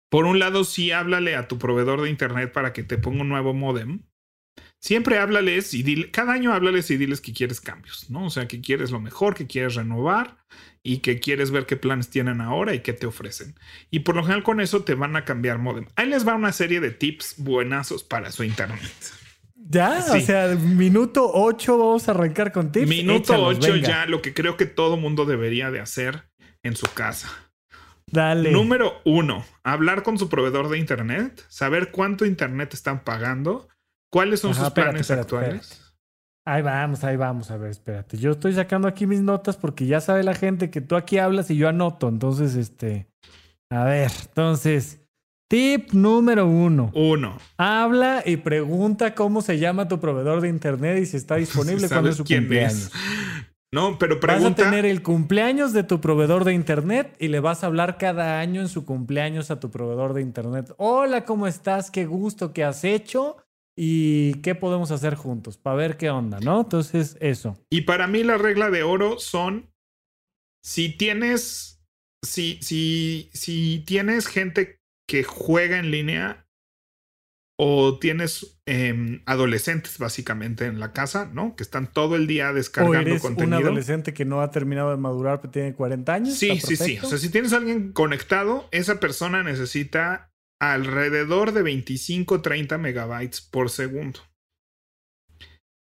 por 0.08 0.26
un 0.26 0.38
lado, 0.38 0.64
sí 0.64 0.92
háblale 0.92 1.34
a 1.34 1.48
tu 1.48 1.58
proveedor 1.58 2.00
de 2.00 2.08
internet 2.08 2.52
para 2.52 2.72
que 2.72 2.84
te 2.84 2.98
ponga 2.98 3.22
un 3.22 3.28
nuevo 3.28 3.52
modem 3.52 4.04
siempre 4.84 5.18
háblales 5.18 5.72
y 5.72 5.82
dile, 5.82 6.10
cada 6.10 6.34
año 6.34 6.52
háblales 6.52 6.90
y 6.90 6.98
diles 6.98 7.22
que 7.22 7.32
quieres 7.32 7.62
cambios, 7.62 8.10
¿no? 8.10 8.26
O 8.26 8.30
sea, 8.30 8.46
que 8.46 8.60
quieres 8.60 8.90
lo 8.90 9.00
mejor, 9.00 9.34
que 9.34 9.46
quieres 9.46 9.76
renovar 9.76 10.36
y 10.82 10.98
que 10.98 11.20
quieres 11.20 11.50
ver 11.50 11.64
qué 11.64 11.78
planes 11.78 12.10
tienen 12.10 12.42
ahora 12.42 12.74
y 12.74 12.80
qué 12.80 12.92
te 12.92 13.06
ofrecen. 13.06 13.54
Y 13.90 14.00
por 14.00 14.14
lo 14.14 14.22
general 14.24 14.42
con 14.42 14.60
eso 14.60 14.84
te 14.84 14.94
van 14.94 15.16
a 15.16 15.24
cambiar 15.24 15.56
modem. 15.56 15.86
Ahí 15.96 16.06
les 16.06 16.28
va 16.28 16.34
una 16.34 16.52
serie 16.52 16.80
de 16.80 16.90
tips 16.90 17.36
buenazos 17.38 18.04
para 18.04 18.30
su 18.30 18.44
internet. 18.44 18.92
Ya, 19.56 20.04
o 20.10 20.20
sea, 20.20 20.54
minuto 20.54 21.30
8 21.32 21.78
vamos 21.78 22.06
a 22.06 22.10
arrancar 22.10 22.52
con 22.52 22.70
tips. 22.70 22.86
Minuto 22.86 23.42
8 23.42 23.76
ya, 23.76 24.04
lo 24.04 24.20
que 24.20 24.34
creo 24.34 24.58
que 24.58 24.66
todo 24.66 24.98
mundo 24.98 25.24
debería 25.24 25.70
de 25.70 25.80
hacer 25.80 26.24
en 26.62 26.76
su 26.76 26.92
casa. 26.92 27.30
Dale. 28.06 28.52
Número 28.52 29.00
uno, 29.06 29.46
hablar 29.62 30.02
con 30.02 30.18
su 30.18 30.28
proveedor 30.28 30.68
de 30.68 30.76
internet, 30.76 31.42
saber 31.48 31.90
cuánto 31.90 32.26
internet 32.26 32.74
están 32.74 33.02
pagando, 33.02 33.66
cuáles 34.14 34.38
son 34.38 34.54
sus 34.54 34.70
planes 34.70 35.10
actuales. 35.10 35.92
Ahí 36.46 36.62
vamos, 36.62 37.02
ahí 37.02 37.16
vamos, 37.16 37.50
a 37.50 37.56
ver, 37.56 37.70
espérate. 37.70 38.16
Yo 38.16 38.32
estoy 38.32 38.52
sacando 38.52 38.86
aquí 38.86 39.08
mis 39.08 39.22
notas 39.22 39.56
porque 39.56 39.86
ya 39.86 40.00
sabe 40.00 40.22
la 40.22 40.34
gente 40.34 40.70
que 40.70 40.80
tú 40.80 40.94
aquí 40.94 41.18
hablas 41.18 41.50
y 41.50 41.56
yo 41.56 41.68
anoto. 41.68 42.08
Entonces, 42.08 42.54
este. 42.54 43.08
A 43.70 43.82
ver, 43.82 44.12
entonces. 44.28 45.00
Tip 45.50 45.92
número 45.92 46.46
uno. 46.46 46.92
Uno. 46.94 47.38
Habla 47.56 48.22
y 48.24 48.36
pregunta 48.36 49.16
cómo 49.16 49.42
se 49.42 49.58
llama 49.58 49.88
tu 49.88 49.98
proveedor 49.98 50.40
de 50.40 50.48
internet 50.48 51.02
y 51.02 51.06
si 51.06 51.16
está 51.16 51.34
disponible 51.44 51.88
cuando 51.88 52.10
es 52.10 52.16
su 52.16 52.24
cumpleaños. 52.24 52.92
No, 53.72 53.98
pero 53.98 54.20
pregunta. 54.20 54.48
Vas 54.48 54.68
a 54.68 54.70
tener 54.70 54.86
el 54.86 55.02
cumpleaños 55.02 55.72
de 55.72 55.82
tu 55.82 56.00
proveedor 56.00 56.44
de 56.44 56.54
internet 56.54 57.16
y 57.18 57.28
le 57.28 57.40
vas 57.40 57.64
a 57.64 57.66
hablar 57.66 57.98
cada 57.98 58.38
año 58.38 58.60
en 58.60 58.68
su 58.68 58.84
cumpleaños 58.84 59.50
a 59.50 59.58
tu 59.58 59.72
proveedor 59.72 60.14
de 60.14 60.22
internet. 60.22 60.72
Hola, 60.76 61.24
¿cómo 61.24 61.48
estás? 61.48 61.90
Qué 61.90 62.06
gusto 62.06 62.52
que 62.52 62.62
has 62.62 62.84
hecho 62.84 63.38
y 63.76 64.34
qué 64.42 64.54
podemos 64.54 64.90
hacer 64.90 65.14
juntos 65.14 65.58
para 65.58 65.76
ver 65.76 65.96
qué 65.96 66.10
onda, 66.10 66.38
¿no? 66.40 66.62
Entonces, 66.62 67.16
eso. 67.20 67.58
Y 67.70 67.82
para 67.82 68.06
mí 68.06 68.22
la 68.22 68.38
regla 68.38 68.70
de 68.70 68.82
oro 68.82 69.18
son 69.18 69.72
si 70.62 70.96
tienes 70.96 71.84
si 72.24 72.58
si 72.62 73.30
si 73.32 73.82
tienes 73.86 74.26
gente 74.26 74.80
que 75.06 75.24
juega 75.24 75.78
en 75.78 75.90
línea 75.90 76.44
o 77.56 77.98
tienes 77.98 78.58
em, 78.66 79.22
adolescentes 79.26 79.98
básicamente 79.98 80.66
en 80.66 80.80
la 80.80 80.92
casa, 80.92 81.30
¿no? 81.32 81.54
Que 81.54 81.62
están 81.62 81.92
todo 81.92 82.16
el 82.16 82.26
día 82.26 82.52
descargando 82.52 82.98
o 82.98 83.02
eres 83.02 83.22
contenido. 83.22 83.58
Un 83.58 83.64
adolescente 83.66 84.12
que 84.12 84.24
no 84.24 84.40
ha 84.40 84.50
terminado 84.50 84.90
de 84.90 84.96
madurar, 84.96 85.40
pero 85.40 85.52
tiene 85.52 85.74
40 85.74 86.14
años. 86.14 86.34
Sí, 86.34 86.58
sí, 86.60 86.76
sí. 86.76 86.98
O 87.02 87.06
sea, 87.06 87.18
si 87.18 87.28
tienes 87.28 87.52
a 87.52 87.58
alguien 87.58 87.92
conectado, 87.92 88.66
esa 88.72 88.98
persona 88.98 89.44
necesita 89.44 90.33
alrededor 90.72 91.52
de 91.52 91.62
25 91.62 92.42
30 92.42 92.78
megabytes 92.78 93.40
por 93.40 93.70
segundo. 93.70 94.20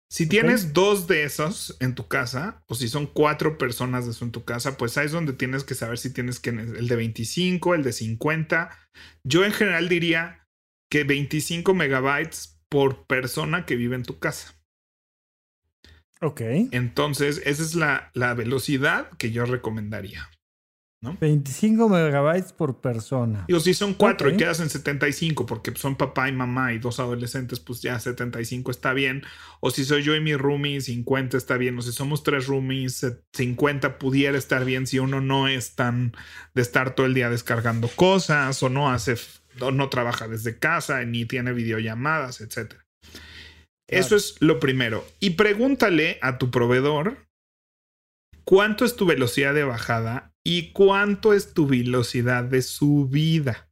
Si 0.09 0.29
tienes 0.29 0.73
dos 0.73 1.09
de 1.09 1.25
esos 1.25 1.77
en 1.81 1.95
tu 1.95 2.07
casa, 2.07 2.63
o 2.69 2.75
si 2.77 2.89
son 2.89 3.07
cuatro 3.07 3.59
personas 3.59 4.05
de 4.05 4.13
eso 4.13 4.25
en 4.25 4.31
tu 4.31 4.45
casa, 4.45 4.77
pues 4.77 4.97
ahí 4.97 5.07
es 5.07 5.13
donde 5.13 5.33
tienes 5.33 5.65
que 5.65 5.75
saber 5.75 5.99
si 5.99 6.13
tienes 6.13 6.39
que 6.39 6.51
el 6.51 6.87
de 6.87 6.97
25, 6.97 7.75
el 7.75 7.83
de 7.83 7.93
50. 7.93 8.71
Yo 9.25 9.45
en 9.45 9.53
general 9.53 9.89
diría 9.89 10.47
que 10.91 11.03
25 11.03 11.75
megabytes 11.75 12.61
por 12.69 13.07
persona 13.07 13.67
que 13.67 13.75
vive 13.75 13.97
en 13.97 14.05
tu 14.05 14.19
casa. 14.19 14.55
Ok. 16.21 16.41
Entonces, 16.71 17.43
esa 17.45 17.63
es 17.63 17.75
la, 17.75 18.11
la 18.15 18.33
velocidad 18.35 19.11
que 19.19 19.33
yo 19.33 19.45
recomendaría. 19.45 20.31
25 21.03 21.89
megabytes 21.89 22.53
por 22.53 22.81
persona. 22.81 23.45
Digo, 23.47 23.61
si 23.61 23.75
son 23.75 23.95
cuatro 23.95 24.31
y 24.31 24.37
quedas 24.37 24.61
en 24.61 24.71
75 24.71 25.47
porque 25.47 25.73
son 25.77 25.97
papá 25.97 26.29
y 26.29 26.33
mamá 26.33 26.73
y 26.73 26.79
dos 26.79 27.01
adolescentes, 27.01 27.61
pues 27.61 27.83
ya 27.83 27.99
75 28.01 28.71
está 28.71 28.93
bien. 28.93 29.23
O 29.61 29.71
si 29.71 29.85
soy 29.85 30.03
yo 30.03 30.15
y 30.15 30.21
mi 30.21 30.35
roomie, 30.35 30.81
50 30.81 31.37
está 31.37 31.57
bien. 31.57 31.79
O 31.79 31.83
si 31.83 31.93
somos 31.93 32.23
tres 32.23 32.47
roomies, 32.47 33.07
50 33.33 33.99
pudiera 33.99 34.37
estar 34.37 34.65
bien 34.65 34.87
si 34.87 34.99
uno 34.99 35.21
no 35.21 35.49
es 35.49 35.75
tan 35.75 36.13
de 36.55 36.63
estar 36.63 36.95
todo 36.95 37.07
el 37.07 37.15
día 37.15 37.31
descargando 37.31 37.89
cosas 37.89 38.63
o 38.63 38.69
no 38.69 38.91
hace, 38.91 39.17
o 39.61 39.71
no 39.71 39.89
trabaja 39.89 40.29
desde 40.29 40.59
casa 40.59 41.05
ni 41.05 41.25
tiene 41.25 41.53
videollamadas, 41.53 42.41
etc. 42.41 42.75
Eso 43.89 44.17
es 44.17 44.37
lo 44.41 44.59
primero. 44.59 45.07
Y 45.21 45.31
pregúntale 45.31 46.19
a 46.23 46.39
tu 46.39 46.51
proveedor 46.51 47.29
cuánto 48.45 48.85
es 48.85 48.97
tu 48.97 49.07
velocidad 49.07 49.55
de 49.55 49.65
bajada 49.65 50.33
y 50.49 50.71
cuánto 50.71 51.33
es 51.33 51.55
tu 51.55 51.67
velocidad 51.67 52.45
de 52.45 52.63
subida, 52.63 53.69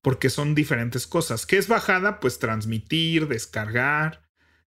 porque 0.00 0.30
son 0.30 0.54
diferentes 0.54 1.06
cosas. 1.06 1.44
¿Qué 1.44 1.58
es 1.58 1.68
bajada? 1.68 2.18
Pues 2.18 2.38
transmitir, 2.38 3.28
descargar, 3.28 4.26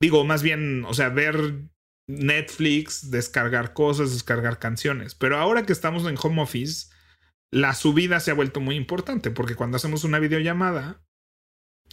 digo, 0.01 0.25
más 0.25 0.43
bien, 0.43 0.85
o 0.87 0.93
sea, 0.93 1.09
ver 1.09 1.69
Netflix, 2.09 3.13
descargar 3.13 3.75
cosas, 3.75 4.13
descargar 4.13 4.59
canciones. 4.59 5.15
Pero 5.15 5.39
ahora 5.39 5.65
que 5.65 5.73
estamos 5.73 6.05
en 6.09 6.17
home 6.21 6.43
office, 6.43 6.89
la 7.53 7.75
subida 7.75 8.19
se 8.19 8.33
ha 8.33 8.35
vuelto 8.35 8.61
muy 8.61 8.75
importante, 8.75 9.31
porque 9.31 9.55
cuando 9.55 9.77
hacemos 9.77 10.03
una 10.03 10.19
videollamada, 10.19 11.01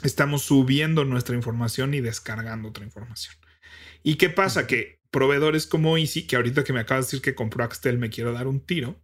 estamos 0.02 0.42
subiendo 0.42 1.06
nuestra 1.06 1.36
información 1.36 1.94
y 1.94 2.02
descargando 2.02 2.70
otra 2.70 2.86
información. 2.86 3.36
¿Y 4.02 4.16
qué 4.16 4.32
pasa? 4.32 4.66
Que 4.66 5.00
proveedores 5.12 5.68
como 5.68 5.96
Easy, 5.96 6.26
que 6.26 6.38
ahorita 6.38 6.64
que 6.64 6.74
me 6.74 6.80
acaba 6.80 7.02
de 7.02 7.06
decir 7.06 7.22
que 7.22 7.36
compró 7.36 7.64
Axtel 7.64 8.00
me 8.00 8.10
quiero 8.10 8.34
dar 8.34 8.48
un 8.48 8.60
tiro. 8.60 9.03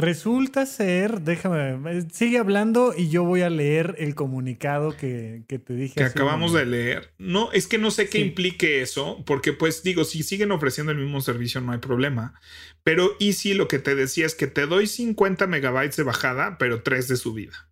Resulta 0.00 0.64
ser, 0.64 1.22
déjame, 1.22 2.08
sigue 2.12 2.38
hablando 2.38 2.94
y 2.96 3.08
yo 3.08 3.24
voy 3.24 3.40
a 3.40 3.50
leer 3.50 3.96
el 3.98 4.14
comunicado 4.14 4.96
que, 4.96 5.42
te 5.48 5.74
dije. 5.74 5.96
Que 5.96 6.04
acabamos 6.04 6.52
de 6.52 6.66
leer. 6.66 7.12
No, 7.18 7.50
es 7.50 7.66
que 7.66 7.78
no 7.78 7.90
sé 7.90 8.08
qué 8.08 8.20
implique 8.20 8.80
eso, 8.80 9.24
porque 9.26 9.52
pues 9.52 9.82
digo, 9.82 10.04
si 10.04 10.22
siguen 10.22 10.52
ofreciendo 10.52 10.92
el 10.92 10.98
mismo 10.98 11.20
servicio 11.20 11.60
no 11.60 11.72
hay 11.72 11.78
problema. 11.78 12.40
Pero 12.84 13.10
Easy 13.18 13.54
lo 13.54 13.66
que 13.66 13.80
te 13.80 13.96
decía 13.96 14.24
es 14.24 14.36
que 14.36 14.46
te 14.46 14.66
doy 14.66 14.86
50 14.86 15.48
megabytes 15.48 15.96
de 15.96 16.04
bajada, 16.04 16.58
pero 16.58 16.84
3 16.84 17.08
de 17.08 17.16
subida. 17.16 17.68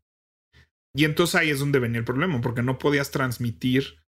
Y 0.97 1.05
entonces 1.05 1.37
ahí 1.37 1.51
es 1.51 1.61
donde 1.61 1.79
venía 1.79 2.01
el 2.01 2.05
problema, 2.05 2.41
porque 2.41 2.65
no 2.65 2.81
podías 2.81 3.13
transmitir 3.13 4.01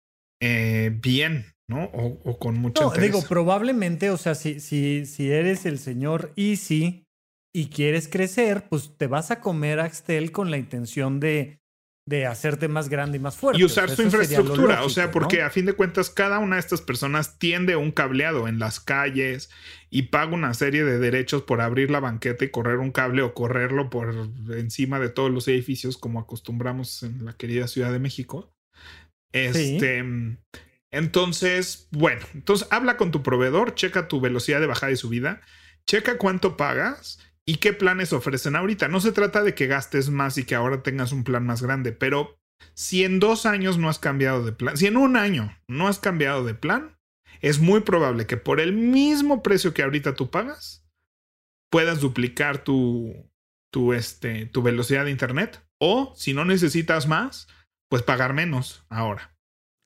eh, 0.41 0.91
bien. 0.91 1.53
¿no? 1.69 1.83
O, 1.83 2.39
con 2.39 2.55
mucho 2.55 2.81
no, 2.81 2.91
Digo, 2.91 3.21
probablemente, 3.27 4.09
o 4.09 4.17
sea, 4.17 4.35
si, 4.35 4.61
si, 4.61 5.05
si 5.05 5.29
eres 5.31 5.65
el 5.65 5.79
señor 5.79 6.31
Easy 6.37 7.06
y 7.57 7.69
quieres 7.69 8.07
crecer, 8.07 8.67
pues 8.69 8.95
te 8.99 9.07
vas 9.07 9.31
a 9.31 9.39
comer 9.39 9.79
Axtel 9.79 10.31
con 10.31 10.51
la 10.51 10.59
intención 10.59 11.19
de, 11.19 11.59
de 12.05 12.27
hacerte 12.27 12.67
más 12.67 12.87
grande 12.87 13.17
y 13.17 13.19
más 13.19 13.35
fuerte. 13.35 13.59
Y 13.59 13.65
usar 13.65 13.89
su 13.89 14.03
infraestructura, 14.03 14.83
o 14.83 14.89
sea, 14.89 15.09
porque 15.09 15.41
a 15.41 15.49
fin 15.49 15.65
de 15.65 15.73
cuentas 15.73 16.11
cada 16.11 16.37
una 16.37 16.57
de 16.57 16.59
estas 16.59 16.81
personas 16.81 17.39
tiende 17.39 17.75
un 17.75 17.91
cableado 17.91 18.47
en 18.47 18.59
las 18.59 18.79
calles 18.79 19.49
y 19.89 20.03
paga 20.03 20.35
una 20.35 20.53
serie 20.53 20.83
de 20.83 20.99
derechos 20.99 21.41
por 21.41 21.61
abrir 21.61 21.89
la 21.89 21.99
banqueta 21.99 22.45
y 22.45 22.51
correr 22.51 22.77
un 22.77 22.91
cable 22.91 23.23
o 23.23 23.33
correrlo 23.33 23.89
por 23.89 24.29
encima 24.51 24.99
de 24.99 25.09
todos 25.09 25.31
los 25.31 25.47
edificios 25.47 25.97
como 25.97 26.19
acostumbramos 26.19 27.01
en 27.01 27.25
la 27.25 27.33
querida 27.33 27.67
Ciudad 27.67 27.91
de 27.91 27.97
México. 27.97 28.53
Este, 29.31 30.05
entonces, 30.91 31.87
bueno, 31.89 32.21
entonces 32.35 32.67
habla 32.69 32.97
con 32.97 33.09
tu 33.09 33.23
proveedor, 33.23 33.73
checa 33.73 34.07
tu 34.07 34.21
velocidad 34.21 34.59
de 34.59 34.67
bajada 34.67 34.91
y 34.91 34.95
subida, 34.95 35.41
checa 35.87 36.19
cuánto 36.19 36.55
pagas 36.55 37.17
y 37.47 37.55
qué 37.55 37.73
planes 37.73 38.13
ofrecen 38.13 38.55
ahorita. 38.55 38.89
No 38.89 38.99
se 38.99 39.11
trata 39.11 39.41
de 39.41 39.55
que 39.55 39.67
gastes 39.67 40.09
más 40.09 40.37
y 40.37 40.43
que 40.43 40.53
ahora 40.53 40.83
tengas 40.83 41.11
un 41.13 41.23
plan 41.23 41.45
más 41.45 41.63
grande, 41.63 41.93
pero 41.93 42.37
si 42.75 43.03
en 43.03 43.19
dos 43.19 43.45
años 43.45 43.77
no 43.77 43.89
has 43.89 43.99
cambiado 43.99 44.43
de 44.43 44.51
plan, 44.51 44.77
si 44.77 44.85
en 44.85 44.97
un 44.97 45.15
año 45.15 45.57
no 45.67 45.87
has 45.87 45.97
cambiado 45.97 46.43
de 46.43 46.53
plan, 46.53 46.97
es 47.41 47.59
muy 47.59 47.81
probable 47.81 48.27
que 48.27 48.37
por 48.37 48.59
el 48.59 48.73
mismo 48.73 49.41
precio 49.41 49.73
que 49.73 49.83
ahorita 49.83 50.13
tú 50.13 50.29
pagas, 50.29 50.85
puedas 51.71 52.01
duplicar 52.01 52.63
tu, 52.63 53.31
tu, 53.71 53.93
este, 53.93 54.45
tu 54.47 54.61
velocidad 54.61 55.05
de 55.05 55.11
internet 55.11 55.65
o 55.79 56.13
si 56.15 56.33
no 56.33 56.43
necesitas 56.43 57.07
más, 57.07 57.47
pues 57.89 58.03
pagar 58.03 58.33
menos 58.33 58.85
ahora. 58.89 59.37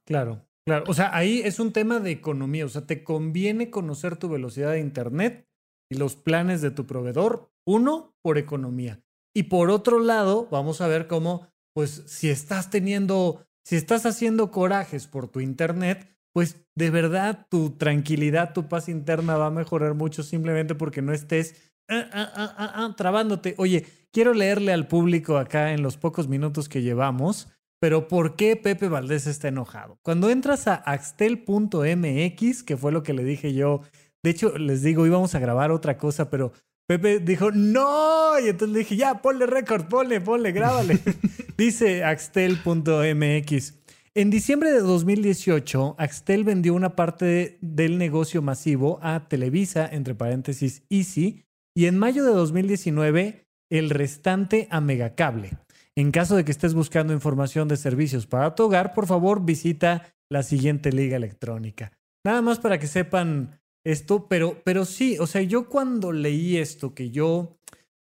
Claro. 0.07 0.47
Claro, 0.67 0.85
o 0.87 0.93
sea, 0.93 1.15
ahí 1.15 1.41
es 1.43 1.59
un 1.59 1.73
tema 1.73 1.99
de 1.99 2.11
economía, 2.11 2.65
o 2.65 2.69
sea, 2.69 2.85
te 2.85 3.03
conviene 3.03 3.71
conocer 3.71 4.17
tu 4.17 4.29
velocidad 4.29 4.71
de 4.71 4.79
Internet 4.79 5.47
y 5.91 5.95
los 5.95 6.15
planes 6.15 6.61
de 6.61 6.69
tu 6.69 6.85
proveedor, 6.85 7.50
uno, 7.65 8.15
por 8.21 8.37
economía. 8.37 9.01
Y 9.35 9.43
por 9.43 9.69
otro 9.69 9.99
lado, 9.99 10.47
vamos 10.51 10.81
a 10.81 10.87
ver 10.87 11.07
cómo, 11.07 11.47
pues, 11.73 12.03
si 12.07 12.29
estás 12.29 12.69
teniendo, 12.69 13.45
si 13.65 13.75
estás 13.75 14.05
haciendo 14.05 14.51
corajes 14.51 15.07
por 15.07 15.27
tu 15.27 15.39
Internet, 15.39 16.07
pues 16.33 16.65
de 16.75 16.89
verdad 16.89 17.47
tu 17.49 17.71
tranquilidad, 17.71 18.53
tu 18.53 18.69
paz 18.69 18.87
interna 18.87 19.35
va 19.37 19.47
a 19.47 19.51
mejorar 19.51 19.95
mucho 19.95 20.23
simplemente 20.23 20.75
porque 20.75 21.01
no 21.01 21.11
estés 21.11 21.73
ah, 21.89 22.07
ah, 22.13 22.53
ah, 22.57 22.93
trabándote. 22.95 23.53
Oye, 23.57 23.85
quiero 24.11 24.33
leerle 24.33 24.71
al 24.71 24.87
público 24.87 25.37
acá 25.37 25.73
en 25.73 25.81
los 25.81 25.97
pocos 25.97 26.29
minutos 26.29 26.69
que 26.69 26.81
llevamos 26.81 27.49
pero 27.81 28.07
¿por 28.07 28.35
qué 28.35 28.55
Pepe 28.55 28.87
Valdés 28.89 29.25
está 29.25 29.47
enojado? 29.47 29.97
Cuando 30.03 30.29
entras 30.29 30.67
a 30.67 30.75
axtel.mx, 30.75 32.63
que 32.63 32.77
fue 32.77 32.91
lo 32.91 33.01
que 33.01 33.13
le 33.13 33.23
dije 33.23 33.55
yo, 33.55 33.81
de 34.23 34.29
hecho 34.29 34.55
les 34.55 34.83
digo, 34.83 35.07
íbamos 35.07 35.33
a 35.33 35.39
grabar 35.39 35.71
otra 35.71 35.97
cosa, 35.97 36.29
pero 36.29 36.53
Pepe 36.91 37.19
dijo, 37.19 37.51
no, 37.51 38.37
y 38.37 38.49
entonces 38.49 38.73
le 38.73 38.79
dije, 38.79 38.97
ya, 38.97 39.21
ponle 39.21 39.45
récord, 39.45 39.85
ponle, 39.85 40.19
ponle, 40.19 40.51
grábale. 40.51 40.99
Dice 41.57 42.03
axtel.mx. 42.03 43.73
En 44.13 44.29
diciembre 44.29 44.73
de 44.73 44.81
2018, 44.81 45.95
Axtel 45.97 46.43
vendió 46.43 46.73
una 46.73 46.97
parte 46.97 47.57
del 47.61 47.97
negocio 47.97 48.41
masivo 48.41 48.99
a 49.01 49.29
Televisa, 49.29 49.87
entre 49.89 50.15
paréntesis 50.15 50.83
Easy, 50.89 51.45
y 51.73 51.85
en 51.85 51.97
mayo 51.97 52.25
de 52.25 52.33
2019 52.33 53.47
el 53.69 53.89
restante 53.89 54.67
a 54.69 54.81
Megacable. 54.81 55.51
En 55.95 56.11
caso 56.11 56.35
de 56.35 56.43
que 56.43 56.51
estés 56.51 56.73
buscando 56.73 57.13
información 57.13 57.69
de 57.69 57.77
servicios 57.77 58.27
para 58.27 58.53
tu 58.53 58.63
hogar, 58.63 58.93
por 58.93 59.07
favor 59.07 59.45
visita 59.45 60.13
la 60.29 60.43
siguiente 60.43 60.91
liga 60.91 61.15
electrónica. 61.15 61.93
Nada 62.25 62.41
más 62.41 62.59
para 62.59 62.79
que 62.79 62.87
sepan 62.87 63.60
esto, 63.83 64.27
pero, 64.27 64.61
pero 64.63 64.85
sí, 64.85 65.17
o 65.19 65.27
sea, 65.27 65.41
yo 65.41 65.67
cuando 65.69 66.11
leí 66.11 66.57
esto, 66.57 66.93
que 66.93 67.09
yo, 67.09 67.57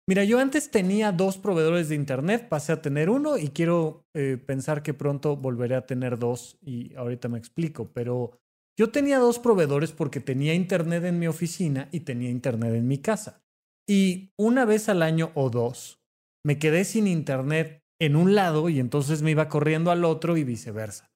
mira, 0.07 0.23
yo 0.23 0.39
antes 0.39 0.71
tenía 0.71 1.11
dos 1.11 1.37
proveedores 1.37 1.89
de 1.89 1.95
Internet, 1.95 2.47
pasé 2.49 2.71
a 2.71 2.81
tener 2.81 3.09
uno 3.09 3.37
y 3.37 3.49
quiero 3.49 4.05
eh, 4.13 4.37
pensar 4.37 4.83
que 4.83 4.93
pronto 4.93 5.35
volveré 5.35 5.75
a 5.75 5.85
tener 5.85 6.19
dos 6.19 6.57
y 6.61 6.93
ahorita 6.95 7.27
me 7.29 7.39
explico, 7.39 7.89
pero 7.93 8.39
yo 8.77 8.91
tenía 8.91 9.19
dos 9.19 9.39
proveedores 9.39 9.91
porque 9.91 10.19
tenía 10.19 10.53
Internet 10.53 11.05
en 11.05 11.19
mi 11.19 11.27
oficina 11.27 11.87
y 11.91 12.01
tenía 12.01 12.29
Internet 12.29 12.73
en 12.75 12.87
mi 12.87 12.97
casa. 12.97 13.41
Y 13.87 14.31
una 14.37 14.65
vez 14.65 14.89
al 14.89 15.01
año 15.01 15.31
o 15.35 15.49
dos, 15.49 15.99
me 16.43 16.59
quedé 16.59 16.83
sin 16.83 17.07
Internet 17.07 17.83
en 17.99 18.15
un 18.15 18.35
lado 18.35 18.69
y 18.69 18.79
entonces 18.79 19.21
me 19.21 19.31
iba 19.31 19.47
corriendo 19.47 19.91
al 19.91 20.03
otro 20.03 20.37
y 20.37 20.43
viceversa. 20.43 21.11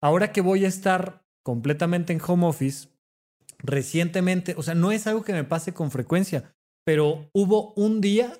Ahora 0.00 0.32
que 0.32 0.40
voy 0.40 0.64
a 0.64 0.68
estar 0.68 1.24
completamente 1.42 2.12
en 2.12 2.20
home 2.24 2.46
office, 2.46 2.88
recientemente, 3.58 4.54
o 4.56 4.62
sea, 4.62 4.74
no 4.74 4.92
es 4.92 5.06
algo 5.06 5.22
que 5.22 5.32
me 5.32 5.44
pase 5.44 5.74
con 5.74 5.90
frecuencia, 5.90 6.54
pero 6.84 7.28
hubo 7.32 7.72
un 7.74 8.00
día, 8.00 8.32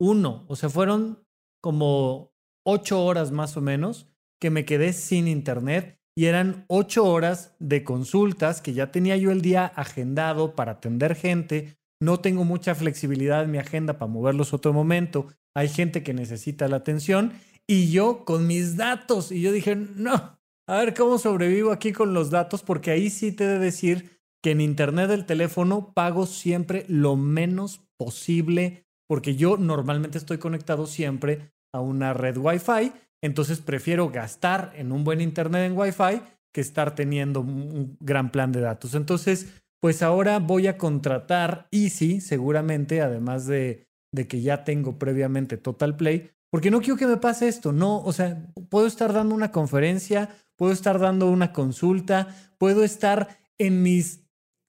uno, 0.00 0.44
o 0.48 0.56
sea, 0.56 0.68
fueron 0.68 1.24
como 1.62 2.32
ocho 2.64 3.04
horas 3.04 3.30
más 3.30 3.56
o 3.56 3.60
menos 3.60 4.08
que 4.40 4.50
me 4.50 4.64
quedé 4.64 4.92
sin 4.92 5.28
internet 5.28 6.00
y 6.16 6.26
eran 6.26 6.64
ocho 6.68 7.04
horas 7.04 7.54
de 7.58 7.84
consultas 7.84 8.60
que 8.60 8.74
ya 8.74 8.90
tenía 8.90 9.16
yo 9.16 9.30
el 9.30 9.40
día 9.40 9.66
agendado 9.66 10.54
para 10.54 10.72
atender 10.72 11.14
gente. 11.14 11.78
No 12.00 12.20
tengo 12.20 12.44
mucha 12.44 12.74
flexibilidad 12.74 13.44
en 13.44 13.50
mi 13.50 13.58
agenda 13.58 13.98
para 13.98 14.10
moverlos 14.10 14.52
otro 14.52 14.72
momento. 14.72 15.28
Hay 15.54 15.68
gente 15.68 16.02
que 16.02 16.12
necesita 16.12 16.68
la 16.68 16.76
atención 16.76 17.32
y 17.66 17.90
yo 17.90 18.24
con 18.24 18.46
mis 18.46 18.76
datos. 18.76 19.32
Y 19.32 19.40
yo 19.40 19.52
dije, 19.52 19.76
no, 19.76 20.38
a 20.68 20.76
ver 20.76 20.94
cómo 20.94 21.18
sobrevivo 21.18 21.72
aquí 21.72 21.92
con 21.92 22.12
los 22.12 22.30
datos, 22.30 22.62
porque 22.62 22.90
ahí 22.90 23.08
sí 23.08 23.32
te 23.32 23.44
he 23.44 23.46
de 23.46 23.58
decir 23.58 24.21
que 24.42 24.50
en 24.50 24.60
Internet 24.60 25.08
del 25.08 25.24
teléfono 25.24 25.92
pago 25.94 26.26
siempre 26.26 26.84
lo 26.88 27.16
menos 27.16 27.80
posible, 27.96 28.84
porque 29.08 29.36
yo 29.36 29.56
normalmente 29.56 30.18
estoy 30.18 30.38
conectado 30.38 30.86
siempre 30.86 31.52
a 31.72 31.80
una 31.80 32.12
red 32.12 32.36
Wi-Fi, 32.36 32.92
entonces 33.22 33.60
prefiero 33.60 34.10
gastar 34.10 34.72
en 34.76 34.90
un 34.90 35.04
buen 35.04 35.20
Internet 35.20 35.70
en 35.70 35.78
Wi-Fi 35.78 36.22
que 36.52 36.60
estar 36.60 36.94
teniendo 36.94 37.40
un 37.40 37.96
gran 38.00 38.30
plan 38.30 38.52
de 38.52 38.60
datos. 38.60 38.94
Entonces, 38.94 39.62
pues 39.80 40.02
ahora 40.02 40.38
voy 40.38 40.66
a 40.66 40.76
contratar 40.76 41.68
Easy, 41.70 42.20
seguramente, 42.20 43.00
además 43.00 43.46
de, 43.46 43.86
de 44.12 44.26
que 44.26 44.42
ya 44.42 44.64
tengo 44.64 44.98
previamente 44.98 45.56
Total 45.56 45.96
Play, 45.96 46.30
porque 46.50 46.70
no 46.70 46.80
quiero 46.80 46.96
que 46.96 47.06
me 47.06 47.16
pase 47.16 47.48
esto, 47.48 47.72
no, 47.72 48.02
o 48.02 48.12
sea, 48.12 48.46
puedo 48.68 48.86
estar 48.86 49.12
dando 49.12 49.34
una 49.34 49.50
conferencia, 49.50 50.28
puedo 50.56 50.72
estar 50.72 50.98
dando 50.98 51.30
una 51.30 51.52
consulta, 51.52 52.28
puedo 52.58 52.84
estar 52.84 53.38
en 53.58 53.82
mis 53.82 54.21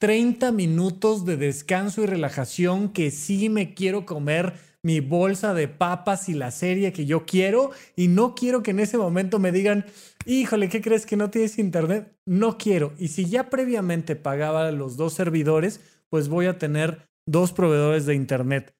30 0.03 0.51
minutos 0.51 1.23
de 1.23 1.37
descanso 1.37 2.03
y 2.03 2.07
relajación 2.07 2.89
que 2.89 3.09
sí 3.09 3.47
me 3.47 3.73
quiero 3.73 4.05
comer 4.05 4.51
mi 4.81 4.99
bolsa 4.99 5.53
de 5.53 5.69
papas 5.69 6.27
y 6.27 6.33
la 6.33 6.51
serie 6.51 6.91
que 6.91 7.05
yo 7.05 7.25
quiero 7.25 7.71
y 7.95 8.09
no 8.09 8.35
quiero 8.35 8.63
que 8.63 8.71
en 8.71 8.81
ese 8.81 8.97
momento 8.97 9.39
me 9.39 9.53
digan, 9.53 9.85
híjole, 10.25 10.67
¿qué 10.67 10.81
crees 10.81 11.05
que 11.05 11.15
no 11.15 11.29
tienes 11.29 11.57
internet? 11.57 12.17
No 12.25 12.57
quiero. 12.57 12.91
Y 12.99 13.07
si 13.07 13.29
ya 13.29 13.49
previamente 13.49 14.17
pagaba 14.17 14.73
los 14.73 14.97
dos 14.97 15.13
servidores, 15.13 15.79
pues 16.09 16.27
voy 16.27 16.47
a 16.47 16.57
tener 16.57 17.07
dos 17.25 17.53
proveedores 17.53 18.05
de 18.05 18.15
internet. 18.15 18.75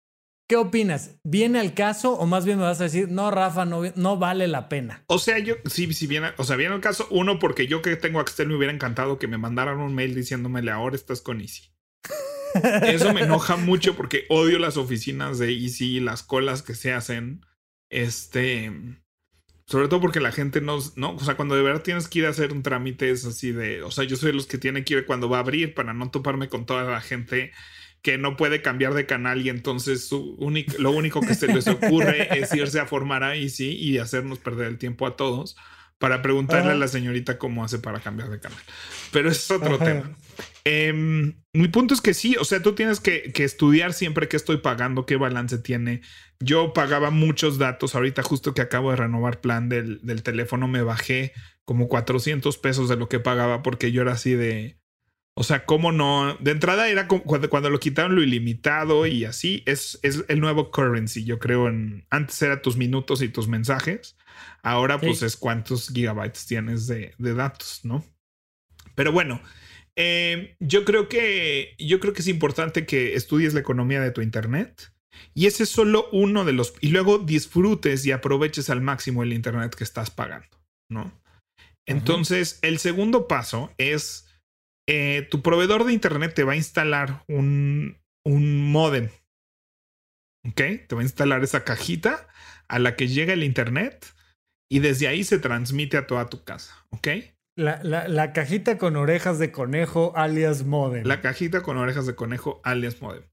¿Qué 0.47 0.57
opinas? 0.57 1.19
¿Viene 1.23 1.59
al 1.59 1.73
caso 1.73 2.13
o 2.13 2.25
más 2.25 2.45
bien 2.45 2.57
me 2.57 2.65
vas 2.65 2.81
a 2.81 2.85
decir, 2.85 3.09
no, 3.09 3.31
Rafa, 3.31 3.65
no, 3.65 3.81
no 3.95 4.17
vale 4.17 4.47
la 4.47 4.67
pena? 4.67 5.03
O 5.07 5.17
sea, 5.17 5.39
yo, 5.39 5.55
sí, 5.65 5.91
sí 5.93 6.05
viene, 6.05 6.31
o 6.37 6.43
sea, 6.43 6.57
viene 6.57 6.75
al 6.75 6.81
caso, 6.81 7.07
uno, 7.09 7.39
porque 7.39 7.67
yo 7.67 7.81
que 7.81 7.95
tengo 7.95 8.19
Axtel 8.19 8.49
me 8.49 8.55
hubiera 8.55 8.73
encantado 8.73 9.19
que 9.19 9.27
me 9.27 9.37
mandaran 9.37 9.79
un 9.79 9.95
mail 9.95 10.13
diciéndomele, 10.13 10.71
ahora 10.71 10.95
estás 10.95 11.21
con 11.21 11.39
Easy. 11.39 11.73
Eso 12.83 13.13
me 13.13 13.21
enoja 13.21 13.55
mucho 13.55 13.95
porque 13.95 14.25
odio 14.29 14.59
las 14.59 14.77
oficinas 14.77 15.39
de 15.39 15.53
Easy, 15.53 15.99
las 15.99 16.23
colas 16.23 16.61
que 16.61 16.75
se 16.75 16.91
hacen. 16.91 17.45
Este. 17.89 18.71
Sobre 19.65 19.87
todo 19.87 20.01
porque 20.01 20.19
la 20.19 20.33
gente 20.33 20.59
no, 20.59 20.77
no, 20.97 21.15
o 21.15 21.19
sea, 21.19 21.35
cuando 21.35 21.55
de 21.55 21.63
verdad 21.63 21.83
tienes 21.83 22.09
que 22.09 22.19
ir 22.19 22.25
a 22.25 22.29
hacer 22.29 22.51
un 22.51 22.63
trámite 22.63 23.09
es 23.09 23.23
así 23.25 23.53
de, 23.53 23.81
o 23.81 23.91
sea, 23.91 24.03
yo 24.03 24.17
soy 24.17 24.31
de 24.31 24.35
los 24.35 24.45
que 24.45 24.57
tiene 24.57 24.83
que 24.83 24.95
ir 24.95 25.05
cuando 25.05 25.29
va 25.29 25.37
a 25.37 25.39
abrir 25.39 25.73
para 25.73 25.93
no 25.93 26.11
toparme 26.11 26.49
con 26.49 26.65
toda 26.65 26.83
la 26.83 26.99
gente 26.99 27.53
que 28.03 28.17
no 28.17 28.35
puede 28.35 28.61
cambiar 28.61 28.93
de 28.93 29.05
canal 29.05 29.41
y 29.41 29.49
entonces 29.49 30.07
su 30.07 30.37
lo 30.77 30.91
único 30.91 31.21
que 31.21 31.33
se 31.33 31.47
les 31.47 31.67
ocurre 31.67 32.27
es 32.39 32.53
irse 32.53 32.79
a 32.79 32.85
formar 32.85 33.23
ahí, 33.23 33.49
sí, 33.49 33.75
y 33.77 33.97
hacernos 33.97 34.39
perder 34.39 34.67
el 34.67 34.77
tiempo 34.77 35.07
a 35.07 35.15
todos 35.15 35.55
para 35.97 36.21
preguntarle 36.21 36.71
a 36.71 36.75
la 36.75 36.89
señorita 36.89 37.37
cómo 37.37 37.63
hace 37.63 37.79
para 37.79 38.01
cambiar 38.01 38.29
de 38.29 38.41
canal. 38.41 38.59
Pero 39.13 39.31
es 39.31 39.49
otro 39.49 39.79
tema. 39.79 40.11
Em, 40.65 41.41
mi 41.53 41.69
punto 41.69 41.93
es 41.93 42.01
que 42.01 42.13
sí, 42.13 42.35
o 42.37 42.43
sea, 42.43 42.61
tú 42.61 42.75
tienes 42.75 42.99
que, 42.99 43.31
estudiar 43.35 43.93
siempre 43.93 44.27
qué 44.27 44.35
estoy 44.35 44.57
pagando, 44.57 45.05
qué 45.05 45.15
balance 45.15 45.57
tiene. 45.59 46.01
Yo 46.41 46.73
pagaba 46.73 47.09
muchos 47.09 47.57
datos, 47.57 47.95
ahorita 47.95 48.21
justo 48.21 48.53
que 48.53 48.61
acabo 48.61 48.89
de 48.89 48.97
renovar 48.97 49.39
plan 49.39 49.69
del, 49.69 50.01
del 50.03 50.23
teléfono, 50.23 50.67
me 50.67 50.81
bajé 50.81 51.31
como 51.63 51.87
400 51.87 52.57
pesos 52.57 52.89
de 52.89 52.97
lo 52.97 53.07
que 53.07 53.21
pagaba 53.21 53.63
porque 53.63 53.93
yo 53.93 54.01
era 54.01 54.11
así 54.11 54.33
de 54.33 54.82
o 55.35 55.43
sea, 55.43 55.65
¿cómo 55.65 55.91
no? 55.91 56.35
De 56.39 56.51
entrada 56.51 56.89
era 56.89 57.07
cuando, 57.07 57.49
cuando 57.49 57.69
lo 57.71 57.79
quitaron 57.79 58.15
lo 58.15 58.21
ilimitado 58.21 59.07
y 59.07 59.25
así, 59.25 59.63
es, 59.65 59.99
es 60.03 60.23
el 60.27 60.39
nuevo 60.39 60.69
currency, 60.69 61.23
yo 61.23 61.39
creo. 61.39 61.67
En, 61.67 62.05
antes 62.11 62.39
era 62.41 62.61
tus 62.61 62.77
minutos 62.77 63.21
y 63.23 63.29
tus 63.29 63.47
mensajes. 63.47 64.15
Ahora 64.61 64.99
pues 64.99 65.23
es 65.23 65.35
cuántos 65.35 65.89
gigabytes 65.89 66.45
tienes 66.45 66.87
de, 66.87 67.13
datos, 67.17 67.81
¿no? 67.83 68.05
Pero 68.95 69.11
bueno, 69.11 69.41
eh, 69.95 70.55
yo 70.59 70.85
creo 70.85 71.09
que 71.09 71.75
yo 71.79 71.99
creo 71.99 72.13
que 72.13 72.21
es 72.21 72.27
importante 72.27 72.85
que 72.85 73.15
estudies 73.15 73.53
la 73.53 73.59
economía 73.59 74.01
de 74.01 74.11
tu 74.11 74.21
internet. 74.21 74.93
Y 75.33 75.47
ese 75.47 75.63
es 75.63 75.69
solo 75.69 76.09
uno 76.11 76.43
de 76.43 76.53
los... 76.53 76.73
Y 76.81 76.89
luego 76.89 77.19
disfrutes 77.19 78.05
y 78.05 78.11
aproveches 78.11 78.69
al 78.69 78.81
máximo 78.81 79.21
el 79.21 79.33
internet 79.33 79.75
que 79.75 79.83
estás 79.83 80.09
pagando, 80.09 80.59
¿no? 80.89 81.11
Entonces, 81.85 82.59
el 82.61 82.79
segundo 82.79 83.27
paso 83.27 83.71
es 83.77 84.27
eh, 84.87 85.27
tu 85.29 85.41
proveedor 85.41 85.85
de 85.85 85.93
internet 85.93 86.33
te 86.33 86.43
va 86.43 86.53
a 86.53 86.57
instalar 86.57 87.23
un, 87.27 87.97
un 88.25 88.71
modem. 88.71 89.09
¿Ok? 90.45 90.61
Te 90.87 90.95
va 90.95 91.01
a 91.01 91.05
instalar 91.05 91.43
esa 91.43 91.63
cajita 91.63 92.27
a 92.67 92.79
la 92.79 92.95
que 92.95 93.07
llega 93.07 93.33
el 93.33 93.43
internet 93.43 94.13
y 94.69 94.79
desde 94.79 95.07
ahí 95.07 95.23
se 95.23 95.39
transmite 95.39 95.97
a 95.97 96.07
toda 96.07 96.29
tu 96.29 96.43
casa. 96.43 96.85
¿Ok? 96.89 97.07
La, 97.55 97.81
la, 97.83 98.07
la, 98.07 98.33
cajita 98.33 98.77
con 98.77 98.95
orejas 98.95 99.37
de 99.39 99.51
conejo 99.51 100.11
alias 100.15 100.65
modem. 100.65 101.05
La 101.05 101.21
cajita 101.21 101.61
con 101.61 101.77
orejas 101.77 102.07
de 102.07 102.15
conejo 102.15 102.61
alias 102.63 103.01
modem. 103.01 103.23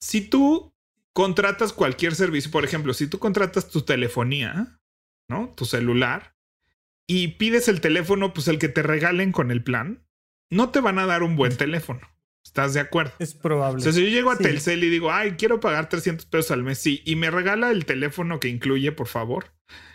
Si 0.00 0.20
tú 0.20 0.74
contratas 1.14 1.72
cualquier 1.72 2.14
servicio, 2.14 2.50
por 2.50 2.64
ejemplo, 2.64 2.92
si 2.92 3.06
tú 3.06 3.18
contratas 3.18 3.70
tu 3.70 3.82
telefonía, 3.82 4.78
¿no? 5.30 5.54
Tu 5.56 5.64
celular, 5.64 6.36
y 7.08 7.28
pides 7.28 7.68
el 7.68 7.80
teléfono, 7.80 8.34
pues 8.34 8.48
el 8.48 8.58
que 8.58 8.68
te 8.68 8.82
regalen 8.82 9.32
con 9.32 9.50
el 9.50 9.64
plan, 9.64 10.05
no 10.50 10.70
te 10.70 10.80
van 10.80 10.98
a 10.98 11.06
dar 11.06 11.22
un 11.22 11.36
buen 11.36 11.56
teléfono. 11.56 12.00
¿Estás 12.44 12.74
de 12.74 12.80
acuerdo? 12.80 13.12
Es 13.18 13.34
probable. 13.34 13.80
O 13.80 13.82
sea, 13.82 13.92
si 13.92 14.02
yo 14.02 14.08
llego 14.08 14.30
a 14.30 14.38
Telcel 14.38 14.84
y 14.84 14.88
digo, 14.88 15.12
ay, 15.12 15.32
quiero 15.32 15.58
pagar 15.58 15.88
300 15.88 16.26
pesos 16.26 16.52
al 16.52 16.62
mes, 16.62 16.78
sí, 16.78 17.02
y 17.04 17.16
me 17.16 17.30
regala 17.30 17.70
el 17.70 17.84
teléfono 17.84 18.38
que 18.38 18.48
incluye, 18.48 18.92
por 18.92 19.08
favor, 19.08 19.52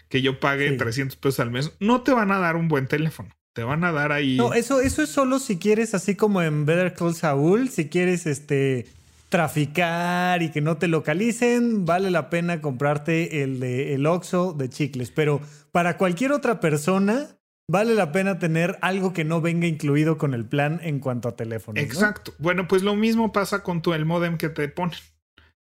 que 0.10 0.22
yo 0.22 0.40
pague 0.40 0.70
300 0.72 1.16
pesos 1.16 1.40
al 1.40 1.50
mes, 1.50 1.72
no 1.80 2.02
te 2.02 2.14
van 2.14 2.32
a 2.32 2.40
dar 2.40 2.58
un 2.58 2.68
buen 2.68 2.88
teléfono. 2.88 3.30
Te 3.54 3.64
van 3.64 3.84
a 3.84 3.92
dar 3.92 4.12
ahí. 4.12 4.36
No, 4.38 4.54
eso, 4.54 4.82
eso 4.82 5.02
es 5.02 5.10
solo 5.10 5.40
si 5.40 5.58
quieres, 5.58 5.94
así 5.94 6.16
como 6.16 6.42
en 6.42 6.66
Better 6.66 6.94
Call 6.94 7.16
Saul, 7.16 7.70
si 7.70 7.88
quieres 7.88 8.26
este 8.26 8.86
traficar 9.30 10.44
y 10.44 10.52
que 10.52 10.60
no 10.60 10.78
te 10.78 10.90
localicen, 10.90 11.86
vale 11.86 12.12
la 12.12 12.30
pena 12.30 12.60
comprarte 12.60 13.44
el 13.44 13.62
de 13.62 13.94
el 13.94 14.06
Oxxo 14.06 14.54
de 14.54 14.70
chicles. 14.70 15.10
Pero 15.10 15.42
para 15.72 15.98
cualquier 15.98 16.34
otra 16.34 16.60
persona, 16.60 17.38
vale 17.72 17.96
la 17.96 18.12
pena 18.12 18.38
tener 18.38 18.78
algo 18.82 19.14
que 19.14 19.24
no 19.24 19.40
venga 19.40 19.66
incluido 19.66 20.18
con 20.18 20.34
el 20.34 20.46
plan 20.46 20.82
en 20.84 21.00
cuanto 21.00 21.30
a 21.30 21.38
teléfono. 21.38 21.80
Exacto. 21.80 22.34
Bueno, 22.38 22.68
pues 22.68 22.84
lo 22.84 22.96
mismo 22.98 23.32
pasa 23.32 23.64
con 23.64 23.82
tu 23.82 23.94
el 23.94 24.06
modem 24.06 24.38
que 24.38 24.50
te 24.50 24.68
ponen. 24.68 25.00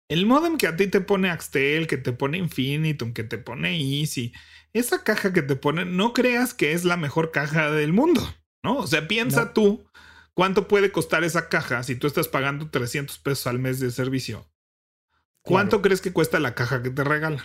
El 0.08 0.24
modem 0.24 0.56
que 0.56 0.68
a 0.68 0.76
ti 0.76 0.86
te 0.86 1.00
pone 1.00 1.28
Axtel, 1.28 1.88
que 1.88 1.96
te 1.96 2.12
pone 2.12 2.38
Infinitum, 2.38 3.12
que 3.12 3.24
te 3.24 3.36
pone 3.36 3.76
Easy, 3.76 4.32
esa 4.72 5.02
caja 5.02 5.32
que 5.32 5.42
te 5.42 5.56
pone, 5.56 5.84
no 5.84 6.12
creas 6.12 6.54
que 6.54 6.72
es 6.72 6.84
la 6.84 6.96
mejor 6.96 7.32
caja 7.32 7.70
del 7.72 7.92
mundo, 7.92 8.22
¿no? 8.62 8.78
O 8.78 8.86
sea, 8.86 9.08
piensa 9.08 9.52
tú 9.52 9.84
cuánto 10.34 10.68
puede 10.68 10.92
costar 10.92 11.24
esa 11.24 11.48
caja 11.48 11.82
si 11.82 11.96
tú 11.96 12.06
estás 12.06 12.28
pagando 12.28 12.70
300 12.70 13.18
pesos 13.18 13.48
al 13.48 13.58
mes 13.58 13.80
de 13.80 13.90
servicio. 13.90 14.48
¿Cuánto 15.42 15.82
crees 15.82 16.00
que 16.00 16.12
cuesta 16.12 16.38
la 16.38 16.54
caja 16.54 16.82
que 16.82 16.90
te 16.90 17.02
regalan? 17.02 17.42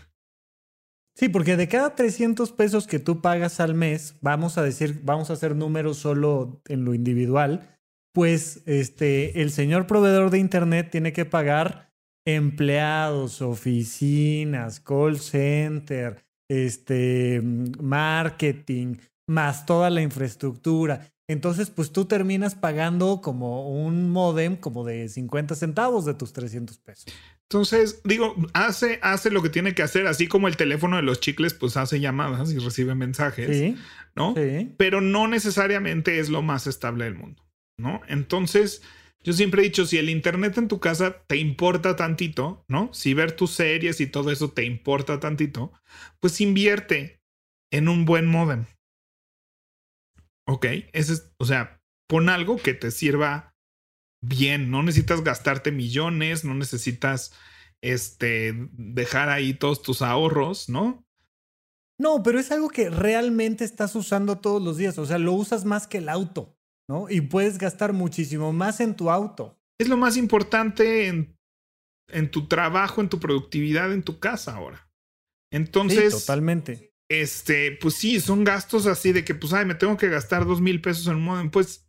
Sí, 1.16 1.30
porque 1.30 1.58
de 1.58 1.68
cada 1.68 1.96
300 1.96 2.52
pesos 2.54 2.88
que 2.88 3.00
tú 3.00 3.22
pagas 3.22 3.60
al 3.60 3.76
mes, 3.76 4.16
vamos 4.22 4.58
a 4.58 4.64
decir, 4.64 5.02
vamos 5.04 5.30
a 5.30 5.34
hacer 5.34 5.56
números 5.56 5.98
solo 5.98 6.62
en 6.68 6.86
lo 6.86 6.96
individual, 6.96 7.78
pues 8.14 8.64
este, 8.66 9.42
el 9.42 9.52
señor 9.52 9.86
proveedor 9.86 10.32
de 10.32 10.40
Internet 10.40 10.90
tiene 10.92 11.14
que 11.14 11.26
pagar 11.26 11.92
empleados, 12.26 13.42
oficinas, 13.42 14.80
call 14.80 15.20
center, 15.20 16.24
este, 16.50 17.42
marketing, 17.44 18.98
más 19.28 19.66
toda 19.66 19.90
la 19.90 20.02
infraestructura. 20.02 21.12
Entonces, 21.30 21.70
pues 21.70 21.92
tú 21.92 22.06
terminas 22.06 22.56
pagando 22.56 23.22
como 23.22 23.70
un 23.70 24.10
modem 24.10 24.58
como 24.58 24.84
de 24.84 25.08
50 25.10 25.56
centavos 25.56 26.06
de 26.06 26.14
tus 26.14 26.34
300 26.34 26.78
pesos. 26.80 27.06
Entonces, 27.50 28.02
digo, 28.04 28.36
hace, 28.54 29.00
hace 29.04 29.30
lo 29.30 29.44
que 29.44 29.50
tiene 29.50 29.76
que 29.76 29.84
hacer, 29.84 30.08
así 30.08 30.28
como 30.28 30.48
el 30.48 30.58
teléfono 30.58 30.96
de 30.96 31.04
los 31.04 31.20
chicles, 31.20 31.54
pues 31.54 31.78
hace 31.78 32.00
llamadas 32.00 32.52
y 32.52 32.58
recibe 32.58 32.96
mensajes, 32.96 33.56
Sí, 33.58 33.78
¿no? 34.16 34.34
sí. 34.36 34.74
Pero 34.78 35.02
no 35.02 35.28
necesariamente 35.28 36.20
es 36.20 36.30
lo 36.30 36.42
más 36.42 36.66
estable 36.66 37.06
del 37.06 37.16
mundo, 37.16 37.44
¿no? 37.78 38.02
Entonces, 38.08 38.82
yo 39.24 39.34
siempre 39.34 39.62
he 39.62 39.66
dicho, 39.66 39.86
si 39.86 39.98
el 40.00 40.10
internet 40.10 40.58
en 40.58 40.68
tu 40.68 40.80
casa 40.80 41.24
te 41.28 41.38
importa 41.38 41.96
tantito, 41.96 42.66
¿no? 42.68 42.92
Si 42.94 43.14
ver 43.14 43.34
tus 43.34 43.52
series 43.52 44.02
y 44.02 44.08
todo 44.08 44.32
eso 44.32 44.52
te 44.52 44.64
importa 44.66 45.20
tantito, 45.20 45.72
pues 46.20 46.42
invierte 46.42 47.22
en 47.72 47.88
un 47.88 48.06
buen 48.06 48.26
modem. 48.26 48.66
Ok, 50.48 50.66
ese 50.92 51.14
es, 51.14 51.32
o 51.38 51.46
sea, 51.46 51.80
pon 52.10 52.30
algo 52.30 52.58
que 52.58 52.74
te 52.74 52.92
sirva 52.92 53.53
bien. 54.24 54.72
No 54.72 54.82
necesitas 54.84 55.24
gastarte 55.24 55.72
millones, 55.72 56.44
no 56.44 56.54
necesitas 56.56 57.34
este 57.82 58.54
dejar 58.72 59.30
ahí 59.30 59.54
todos 59.54 59.82
tus 59.82 60.02
ahorros, 60.02 60.70
¿no? 60.70 61.06
No, 62.00 62.24
pero 62.24 62.40
es 62.40 62.52
algo 62.52 62.70
que 62.70 62.90
realmente 62.90 63.64
estás 63.64 63.96
usando 63.96 64.40
todos 64.40 64.62
los 64.62 64.78
días. 64.78 64.98
O 64.98 65.06
sea, 65.06 65.20
lo 65.20 65.34
usas 65.34 65.64
más 65.66 65.88
que 65.88 66.00
el 66.00 66.10
auto, 66.10 66.58
¿no? 66.90 67.10
Y 67.10 67.22
puedes 67.22 67.58
gastar 67.58 67.94
muchísimo 67.94 68.52
más 68.52 68.80
en 68.80 68.96
tu 68.96 69.10
auto. 69.12 69.60
Es 69.80 69.88
lo 69.88 69.98
más 69.98 70.18
importante 70.18 71.08
en, 71.08 71.36
en 72.10 72.32
tu 72.32 72.48
trabajo, 72.48 73.02
en 73.02 73.10
tu 73.10 73.20
productividad, 73.20 73.94
en 73.94 74.04
tu 74.04 74.20
casa 74.20 74.56
ahora. 74.56 74.90
Entonces, 75.52 76.14
sí, 76.14 76.20
totalmente. 76.20 76.94
este, 77.10 77.78
pues 77.80 77.96
sí, 77.96 78.20
son 78.20 78.44
gastos 78.44 78.88
así 78.88 79.12
de 79.12 79.24
que, 79.24 79.36
pues, 79.36 79.54
ay, 79.54 79.66
me 79.66 79.76
tengo 79.76 79.98
que 79.98 80.10
gastar 80.10 80.46
dos 80.46 80.62
mil 80.62 80.82
pesos 80.82 81.08
en 81.08 81.16
un 81.18 81.24
modem. 81.24 81.52
Pues, 81.52 81.83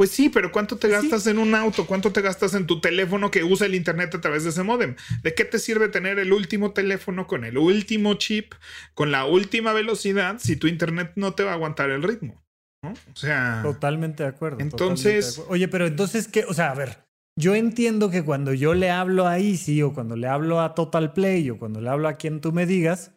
pues 0.00 0.12
sí, 0.12 0.30
pero 0.30 0.50
¿cuánto 0.50 0.78
te 0.78 0.86
Sí. 0.86 0.94
gastas 0.94 1.26
en 1.26 1.38
un 1.38 1.54
auto? 1.54 1.84
¿Cuánto 1.86 2.10
te 2.10 2.22
gastas 2.22 2.54
en 2.54 2.66
tu 2.66 2.80
teléfono 2.80 3.30
que 3.30 3.44
usa 3.44 3.66
el 3.66 3.74
internet 3.74 4.14
a 4.14 4.20
través 4.22 4.44
de 4.44 4.48
ese 4.48 4.62
modem? 4.62 4.96
¿De 5.22 5.34
qué 5.34 5.44
te 5.44 5.58
sirve 5.58 5.88
tener 5.90 6.18
el 6.18 6.32
último 6.32 6.72
teléfono 6.72 7.26
con 7.26 7.44
el 7.44 7.58
último 7.58 8.14
chip, 8.14 8.54
con 8.94 9.12
la 9.12 9.26
última 9.26 9.74
velocidad, 9.74 10.38
si 10.38 10.56
tu 10.56 10.68
internet 10.68 11.12
no 11.16 11.34
te 11.34 11.42
va 11.42 11.50
a 11.50 11.54
aguantar 11.56 11.90
el 11.90 12.02
ritmo? 12.02 12.42
¿no? 12.82 12.92
O 12.92 13.14
sea, 13.14 13.60
Totalmente 13.62 14.22
de 14.22 14.30
acuerdo. 14.30 14.60
Entonces- 14.60 15.36
de 15.36 15.42
acuerdo. 15.42 15.52
Oye, 15.52 15.68
pero 15.68 15.86
entonces, 15.86 16.28
¿qué? 16.28 16.46
O 16.46 16.54
sea, 16.54 16.70
a 16.70 16.74
ver, 16.74 17.04
yo 17.38 17.54
entiendo 17.54 18.08
que 18.10 18.22
cuando 18.24 18.54
yo 18.54 18.72
le 18.72 18.88
hablo 18.88 19.26
a 19.26 19.38
Easy 19.38 19.82
o 19.82 19.92
cuando 19.92 20.16
le 20.16 20.28
hablo 20.28 20.62
a 20.62 20.74
Total 20.74 21.12
Play 21.12 21.50
o 21.50 21.58
cuando 21.58 21.82
le 21.82 21.90
hablo 21.90 22.08
a 22.08 22.14
quien 22.14 22.40
tú 22.40 22.52
me 22.52 22.64
digas, 22.64 23.12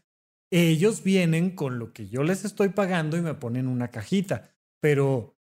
ellos 0.51 1.01
vienen 1.01 1.51
con 1.51 1.79
lo 1.79 1.93
que 1.93 2.09
yo 2.09 2.23
les 2.23 2.43
estoy 2.43 2.67
pagando 2.67 3.15
y 3.15 3.21
me 3.21 3.35
ponen 3.35 3.67
una 3.69 3.87
cajita. 3.87 4.51
Pero, 4.81 5.33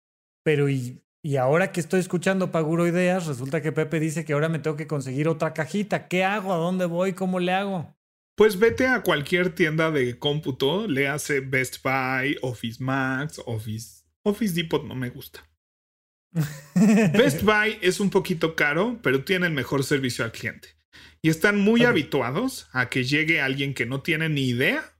pero, 0.44 0.68
y, 0.68 1.02
y 1.22 1.36
ahora 1.36 1.70
que 1.70 1.80
estoy 1.80 2.00
escuchando 2.00 2.50
Paguro 2.50 2.86
Ideas, 2.86 3.26
resulta 3.26 3.62
que 3.62 3.70
Pepe 3.70 4.00
dice 4.00 4.24
que 4.24 4.32
ahora 4.32 4.48
me 4.48 4.58
tengo 4.58 4.76
que 4.76 4.88
conseguir 4.88 5.28
otra 5.28 5.54
cajita. 5.54 6.08
¿Qué 6.08 6.24
hago? 6.24 6.52
¿A 6.52 6.56
dónde 6.56 6.86
voy? 6.86 7.12
¿Cómo 7.12 7.38
le 7.38 7.52
hago? 7.52 7.96
Pues 8.34 8.58
vete 8.58 8.88
a 8.88 9.02
cualquier 9.02 9.54
tienda 9.54 9.90
de 9.90 10.18
cómputo, 10.18 10.88
le 10.88 11.06
hace 11.06 11.40
Best 11.40 11.82
Buy, 11.82 12.38
Office 12.42 12.82
Max, 12.82 13.40
Office. 13.46 14.02
Office 14.24 14.54
Depot 14.54 14.84
no 14.84 14.94
me 14.94 15.10
gusta. 15.10 15.48
Best 16.74 17.42
Buy 17.42 17.78
es 17.82 18.00
un 18.00 18.10
poquito 18.10 18.56
caro, 18.56 18.98
pero 19.02 19.22
tiene 19.22 19.46
el 19.46 19.52
mejor 19.52 19.84
servicio 19.84 20.24
al 20.24 20.32
cliente. 20.32 20.70
Y 21.20 21.28
están 21.28 21.60
muy 21.60 21.84
habituados 21.84 22.68
a 22.72 22.88
que 22.88 23.04
llegue 23.04 23.40
alguien 23.40 23.74
que 23.74 23.86
no 23.86 24.00
tiene 24.00 24.28
ni 24.28 24.48
idea, 24.48 24.91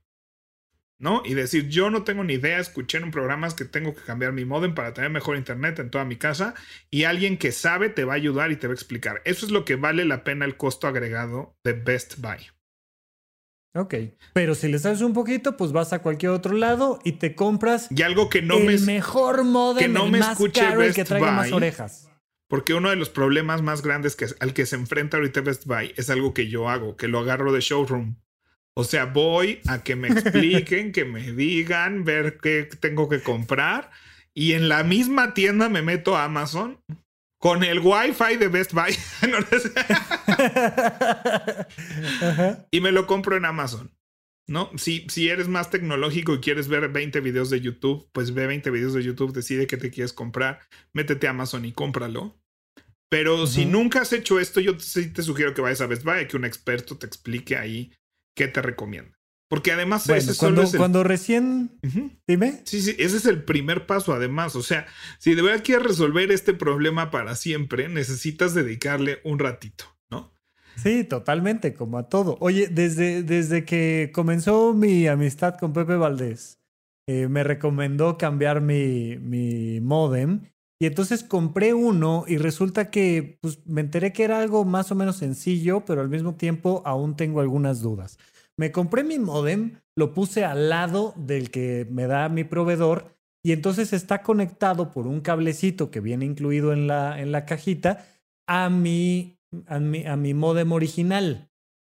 ¿no? 0.99 1.21
Y 1.25 1.33
decir, 1.33 1.69
yo 1.69 1.89
no 1.89 2.03
tengo 2.03 2.23
ni 2.23 2.33
idea, 2.33 2.59
escuché 2.59 2.97
en 2.97 3.05
un 3.05 3.11
programa 3.11 3.53
que 3.55 3.65
tengo 3.65 3.93
que 3.93 4.01
cambiar 4.01 4.31
mi 4.31 4.45
modem 4.45 4.73
para 4.73 4.93
tener 4.93 5.09
mejor 5.09 5.37
internet 5.37 5.79
en 5.79 5.89
toda 5.89 6.05
mi 6.05 6.15
casa, 6.15 6.53
y 6.89 7.03
alguien 7.03 7.37
que 7.37 7.51
sabe 7.51 7.89
te 7.89 8.05
va 8.05 8.13
a 8.13 8.17
ayudar 8.17 8.51
y 8.51 8.55
te 8.55 8.67
va 8.67 8.71
a 8.71 8.75
explicar. 8.75 9.21
Eso 9.25 9.45
es 9.45 9.51
lo 9.51 9.65
que 9.65 9.75
vale 9.75 10.05
la 10.05 10.23
pena 10.23 10.45
el 10.45 10.57
costo 10.57 10.87
agregado 10.87 11.57
de 11.63 11.73
Best 11.73 12.19
Buy. 12.19 12.37
Ok. 13.75 13.95
Pero 14.33 14.53
si 14.53 14.67
le 14.67 14.77
sabes 14.77 15.01
un 15.01 15.13
poquito, 15.13 15.57
pues 15.57 15.71
vas 15.71 15.93
a 15.93 15.99
cualquier 15.99 16.31
otro 16.31 16.53
lado 16.55 16.99
y 17.03 17.13
te 17.13 17.33
compras 17.33 17.87
Y 17.89 18.03
algo 18.03 18.29
que 18.29 18.41
no 18.43 18.57
el 18.57 18.65
me... 18.65 18.77
mejor 18.77 19.43
modem, 19.43 19.79
que 19.79 19.87
no 19.87 20.05
el 20.05 20.11
me 20.11 20.19
más 20.19 20.33
escuche 20.33 20.61
caro, 20.61 20.81
el 20.81 20.87
Best 20.87 20.95
que 20.95 21.05
traiga 21.05 21.31
más 21.31 21.49
Buy. 21.49 21.57
orejas. 21.57 22.09
Porque 22.47 22.75
uno 22.75 22.91
de 22.91 22.97
los 22.97 23.09
problemas 23.09 23.63
más 23.63 23.81
grandes 23.81 24.15
que, 24.15 24.27
al 24.39 24.53
que 24.53 24.67
se 24.67 24.75
enfrenta 24.75 25.17
ahorita 25.17 25.41
Best 25.41 25.65
Buy 25.65 25.93
es 25.97 26.11
algo 26.11 26.35
que 26.35 26.49
yo 26.49 26.69
hago, 26.69 26.97
que 26.97 27.07
lo 27.07 27.17
agarro 27.19 27.51
de 27.51 27.61
showroom. 27.61 28.17
O 28.75 28.83
sea, 28.83 29.05
voy 29.05 29.61
a 29.67 29.83
que 29.83 29.95
me 29.95 30.07
expliquen, 30.07 30.91
que 30.91 31.05
me 31.05 31.31
digan, 31.31 32.03
ver 32.03 32.39
qué 32.41 32.67
tengo 32.79 33.07
que 33.07 33.21
comprar. 33.21 33.91
Y 34.33 34.53
en 34.53 34.67
la 34.67 34.83
misma 34.83 35.33
tienda 35.35 35.69
me 35.69 35.83
meto 35.83 36.17
a 36.17 36.23
Amazon 36.23 36.79
con 37.39 37.63
el 37.63 37.79
Wi-Fi 37.79 38.37
de 38.37 38.47
Best 38.47 38.73
Buy. 38.73 38.95
No, 39.29 39.39
no 39.39 39.59
sé. 39.59 39.71
Ajá. 42.21 42.67
y 42.71 42.81
me 42.81 42.91
lo 42.91 43.05
compro 43.05 43.37
en 43.37 43.45
Amazon. 43.45 43.91
¿No? 44.45 44.71
Si, 44.75 45.05
si 45.07 45.29
eres 45.29 45.47
más 45.47 45.69
tecnológico 45.69 46.33
y 46.33 46.39
quieres 46.39 46.67
ver 46.67 46.89
20 46.89 47.21
videos 47.21 47.49
de 47.49 47.61
YouTube, 47.61 48.09
pues 48.11 48.33
ve 48.33 48.45
20 48.47 48.71
videos 48.71 48.93
de 48.93 49.03
YouTube, 49.03 49.31
decide 49.31 49.67
qué 49.67 49.77
te 49.77 49.89
quieres 49.89 50.11
comprar, 50.11 50.59
métete 50.91 51.27
a 51.27 51.29
Amazon 51.29 51.63
y 51.63 51.71
cómpralo. 51.71 52.37
Pero 53.09 53.45
si 53.47 53.65
nunca 53.65 54.01
has 54.01 54.11
hecho 54.11 54.39
esto, 54.39 54.59
yo 54.59 54.77
sí 54.79 55.13
te 55.13 55.21
sugiero 55.21 55.53
que 55.53 55.61
vayas 55.61 55.81
a 55.81 55.87
Best 55.87 56.03
Buy, 56.03 56.27
que 56.27 56.35
un 56.35 56.45
experto 56.45 56.97
te 56.97 57.05
explique 57.05 57.55
ahí 57.55 57.93
qué 58.35 58.47
te 58.47 58.61
recomienda. 58.61 59.17
Porque 59.49 59.71
además 59.71 60.07
Bueno, 60.07 60.21
ese 60.23 60.33
solo 60.33 60.55
cuando, 60.55 60.63
es 60.63 60.73
el- 60.73 60.77
cuando 60.79 61.03
recién. 61.03 61.79
Dime. 62.27 62.61
Sí, 62.65 62.81
sí, 62.81 62.95
ese 62.97 63.17
es 63.17 63.25
el 63.25 63.43
primer 63.43 63.85
paso 63.85 64.13
además. 64.13 64.55
O 64.55 64.63
sea, 64.63 64.87
si 65.19 65.35
de 65.35 65.43
verdad 65.43 65.63
quieres 65.63 65.85
resolver 65.85 66.31
este 66.31 66.53
problema 66.55 67.11
para 67.11 67.35
siempre, 67.35 67.87
necesitas 67.87 68.55
dedicarle 68.55 69.19
un 69.23 69.37
ratito, 69.37 69.85
¿no? 70.09 70.33
Sí, 70.75 71.03
totalmente, 71.03 71.75
como 71.75 71.99
a 71.99 72.09
todo. 72.09 72.37
Oye, 72.39 72.67
desde, 72.67 73.21
desde 73.21 73.63
que 73.63 74.09
comenzó 74.11 74.73
mi 74.73 75.05
amistad 75.07 75.55
con 75.59 75.71
Pepe 75.73 75.97
Valdés, 75.97 76.57
eh, 77.07 77.27
me 77.27 77.43
recomendó 77.43 78.17
cambiar 78.17 78.59
mi, 78.61 79.17
mi 79.19 79.79
modem. 79.81 80.49
Y 80.79 80.85
entonces 80.85 81.23
compré 81.23 81.73
uno 81.73 82.25
y 82.27 82.37
resulta 82.37 82.89
que 82.89 83.37
pues, 83.41 83.65
me 83.65 83.81
enteré 83.81 84.11
que 84.11 84.23
era 84.23 84.39
algo 84.39 84.65
más 84.65 84.91
o 84.91 84.95
menos 84.95 85.17
sencillo, 85.17 85.85
pero 85.85 86.01
al 86.01 86.09
mismo 86.09 86.35
tiempo 86.35 86.81
aún 86.85 87.15
tengo 87.15 87.39
algunas 87.39 87.81
dudas. 87.81 88.17
Me 88.57 88.71
compré 88.71 89.03
mi 89.03 89.17
modem, 89.17 89.79
lo 89.95 90.13
puse 90.13 90.45
al 90.45 90.69
lado 90.69 91.13
del 91.15 91.51
que 91.51 91.87
me 91.89 92.07
da 92.07 92.29
mi 92.29 92.43
proveedor 92.43 93.15
y 93.43 93.51
entonces 93.51 93.93
está 93.93 94.21
conectado 94.21 94.91
por 94.91 95.07
un 95.07 95.21
cablecito 95.21 95.91
que 95.91 95.99
viene 95.99 96.25
incluido 96.25 96.71
en 96.71 96.87
la, 96.87 97.19
en 97.19 97.31
la 97.31 97.45
cajita 97.45 98.05
a 98.47 98.69
mi, 98.69 99.39
a 99.67 99.79
mi, 99.79 100.05
a 100.05 100.15
mi 100.15 100.33
modem 100.33 100.71
original. 100.71 101.49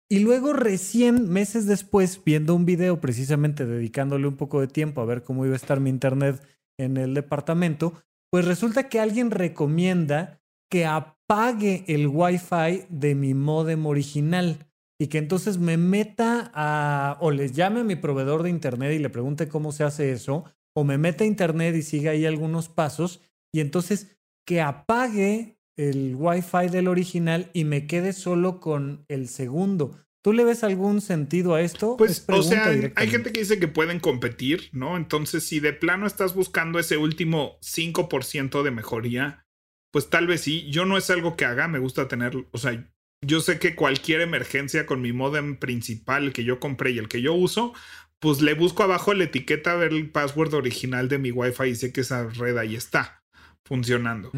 Y 0.08 0.20
luego 0.20 0.52
recién, 0.52 1.30
meses 1.30 1.66
después, 1.66 2.20
viendo 2.24 2.54
un 2.54 2.66
video 2.66 3.00
precisamente 3.00 3.66
dedicándole 3.66 4.26
un 4.26 4.37
poco 4.37 4.60
de 4.60 4.68
tiempo 4.68 5.00
a 5.00 5.06
ver 5.06 5.22
cómo 5.22 5.44
iba 5.44 5.54
a 5.54 5.56
estar 5.56 5.80
mi 5.80 5.90
internet 5.90 6.40
en 6.78 6.96
el 6.96 7.14
departamento, 7.14 7.94
pues 8.34 8.46
resulta 8.46 8.88
que 8.88 8.98
alguien 8.98 9.30
recomienda 9.30 10.42
que 10.68 10.86
apague 10.86 11.84
el 11.86 12.08
Wi-Fi 12.08 12.86
de 12.88 13.14
mi 13.14 13.32
modem 13.32 13.86
original 13.86 14.66
y 15.00 15.06
que 15.06 15.18
entonces 15.18 15.58
me 15.58 15.76
meta 15.76 16.50
a 16.52 17.16
o 17.20 17.30
les 17.30 17.52
llame 17.52 17.78
a 17.78 17.84
mi 17.84 17.94
proveedor 17.94 18.42
de 18.42 18.50
internet 18.50 18.92
y 18.92 18.98
le 18.98 19.08
pregunte 19.08 19.46
cómo 19.46 19.70
se 19.70 19.84
hace 19.84 20.10
eso 20.10 20.42
o 20.74 20.82
me 20.82 20.98
meta 20.98 21.22
a 21.22 21.28
internet 21.28 21.76
y 21.76 21.82
siga 21.82 22.10
ahí 22.10 22.26
algunos 22.26 22.68
pasos 22.68 23.20
y 23.54 23.60
entonces 23.60 24.18
que 24.44 24.60
apague 24.60 25.60
el 25.76 26.16
Wi-Fi 26.16 26.70
del 26.72 26.88
original 26.88 27.52
y 27.52 27.62
me 27.62 27.86
quede 27.86 28.12
solo 28.12 28.58
con 28.58 29.04
el 29.06 29.28
segundo. 29.28 30.03
¿Tú 30.24 30.32
le 30.32 30.42
ves 30.42 30.64
algún 30.64 31.02
sentido 31.02 31.54
a 31.54 31.60
esto? 31.60 31.98
Es 32.00 32.20
Pues, 32.20 32.24
o 32.28 32.42
sea, 32.42 32.70
hay 32.94 33.08
gente 33.08 33.30
que 33.30 33.40
dice 33.40 33.60
que 33.60 33.68
pueden 33.68 34.00
competir, 34.00 34.70
¿no? 34.72 34.96
Entonces, 34.96 35.44
si 35.44 35.60
de 35.60 35.74
plano 35.74 36.06
estás 36.06 36.34
buscando 36.34 36.78
ese 36.78 36.96
último 36.96 37.58
5% 37.60 38.62
de 38.62 38.70
mejoría, 38.70 39.44
pues 39.92 40.08
tal 40.08 40.26
vez 40.26 40.40
sí. 40.40 40.66
Yo 40.70 40.87
no 40.87 40.96
es 40.96 41.10
algo 41.10 41.37
que 41.37 41.44
haga, 41.44 41.68
me 41.68 41.78
gusta 41.78 42.08
tener, 42.08 42.46
o 42.50 42.56
sea, 42.56 42.90
yo 43.20 43.40
sé 43.40 43.58
que 43.58 43.74
cualquier 43.74 44.22
emergencia 44.22 44.87
con 44.87 45.02
mi 45.02 45.12
modem 45.12 45.58
principal, 45.58 46.32
que 46.32 46.44
yo 46.44 46.58
compré 46.58 46.92
y 46.92 46.98
el 46.98 47.08
que 47.08 47.20
yo 47.20 47.34
uso, 47.34 47.74
pues 48.18 48.40
le 48.40 48.54
busco 48.54 48.82
abajo 48.82 49.12
la 49.12 49.24
etiqueta 49.24 49.72
a 49.72 49.76
ver 49.76 49.92
el 49.92 50.08
password 50.08 50.54
original 50.54 51.10
de 51.10 51.18
mi 51.18 51.32
Wi-Fi 51.32 51.64
y 51.64 51.74
sé 51.74 51.92
que 51.92 52.00
esa 52.00 52.26
red 52.30 52.56
ahí 52.56 52.76
está 52.76 53.22
funcionando. 53.62 54.32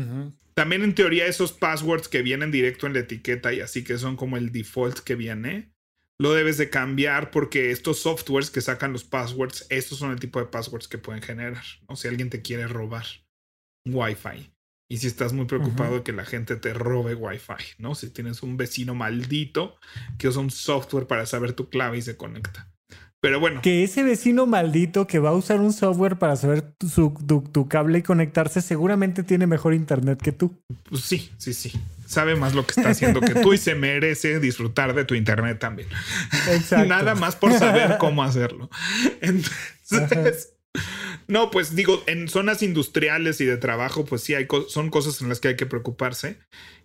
También 0.54 0.82
en 0.82 0.96
teoría 0.96 1.26
esos 1.26 1.52
passwords 1.52 2.08
que 2.08 2.22
vienen 2.22 2.50
directo 2.50 2.88
en 2.88 2.94
la 2.94 3.00
etiqueta 3.00 3.52
y 3.52 3.60
así 3.60 3.84
que 3.84 3.98
son 3.98 4.16
como 4.16 4.36
el 4.36 4.50
default 4.50 4.98
que 4.98 5.14
viene, 5.14 5.75
lo 6.18 6.32
debes 6.32 6.56
de 6.56 6.70
cambiar 6.70 7.30
porque 7.30 7.70
estos 7.70 8.00
softwares 8.00 8.50
que 8.50 8.60
sacan 8.60 8.92
los 8.92 9.04
passwords, 9.04 9.66
estos 9.68 9.98
son 9.98 10.12
el 10.12 10.20
tipo 10.20 10.38
de 10.38 10.46
passwords 10.46 10.88
que 10.88 10.98
pueden 10.98 11.22
generar. 11.22 11.64
O 11.86 11.96
si 11.96 12.08
alguien 12.08 12.30
te 12.30 12.42
quiere 12.42 12.66
robar 12.66 13.04
Wi-Fi. 13.86 14.52
Y 14.88 14.98
si 14.98 15.08
estás 15.08 15.32
muy 15.32 15.46
preocupado 15.46 15.96
de 15.96 16.02
que 16.04 16.12
la 16.12 16.24
gente 16.24 16.54
te 16.54 16.72
robe 16.72 17.14
Wi-Fi, 17.14 17.74
¿no? 17.78 17.96
Si 17.96 18.08
tienes 18.08 18.44
un 18.44 18.56
vecino 18.56 18.94
maldito 18.94 19.76
que 20.16 20.28
usa 20.28 20.40
un 20.40 20.50
software 20.50 21.08
para 21.08 21.26
saber 21.26 21.54
tu 21.54 21.68
clave 21.68 21.98
y 21.98 22.02
se 22.02 22.16
conecta. 22.16 22.70
Pero 23.20 23.40
bueno. 23.40 23.62
Que 23.62 23.82
ese 23.82 24.04
vecino 24.04 24.46
maldito 24.46 25.08
que 25.08 25.18
va 25.18 25.30
a 25.30 25.34
usar 25.34 25.60
un 25.60 25.72
software 25.72 26.16
para 26.18 26.36
saber 26.36 26.62
tu, 26.62 27.42
tu, 27.52 27.68
cable 27.68 27.98
y 27.98 28.02
conectarse 28.02 28.62
seguramente 28.62 29.24
tiene 29.24 29.48
mejor 29.48 29.74
internet 29.74 30.20
que 30.22 30.30
tú. 30.30 30.54
Pues 30.88 31.02
sí, 31.02 31.32
sí, 31.36 31.52
sí. 31.52 31.72
Sabe 32.06 32.36
más 32.36 32.54
lo 32.54 32.66
que 32.66 32.72
está 32.76 32.90
haciendo 32.90 33.20
que 33.20 33.34
tú 33.34 33.52
y 33.52 33.58
se 33.58 33.74
merece 33.74 34.40
disfrutar 34.40 34.94
de 34.94 35.04
tu 35.04 35.14
internet 35.14 35.58
también. 35.58 35.88
Exacto. 36.50 36.86
Nada 36.86 37.14
más 37.14 37.36
por 37.36 37.52
saber 37.52 37.98
cómo 37.98 38.22
hacerlo. 38.22 38.70
Entonces, 39.20 40.54
no, 41.28 41.50
pues 41.50 41.74
digo, 41.74 42.02
en 42.06 42.28
zonas 42.28 42.62
industriales 42.62 43.40
y 43.40 43.44
de 43.44 43.56
trabajo, 43.56 44.04
pues 44.04 44.22
sí, 44.22 44.34
hay 44.34 44.46
son 44.68 44.90
cosas 44.90 45.20
en 45.20 45.28
las 45.28 45.40
que 45.40 45.48
hay 45.48 45.56
que 45.56 45.66
preocuparse. 45.66 46.38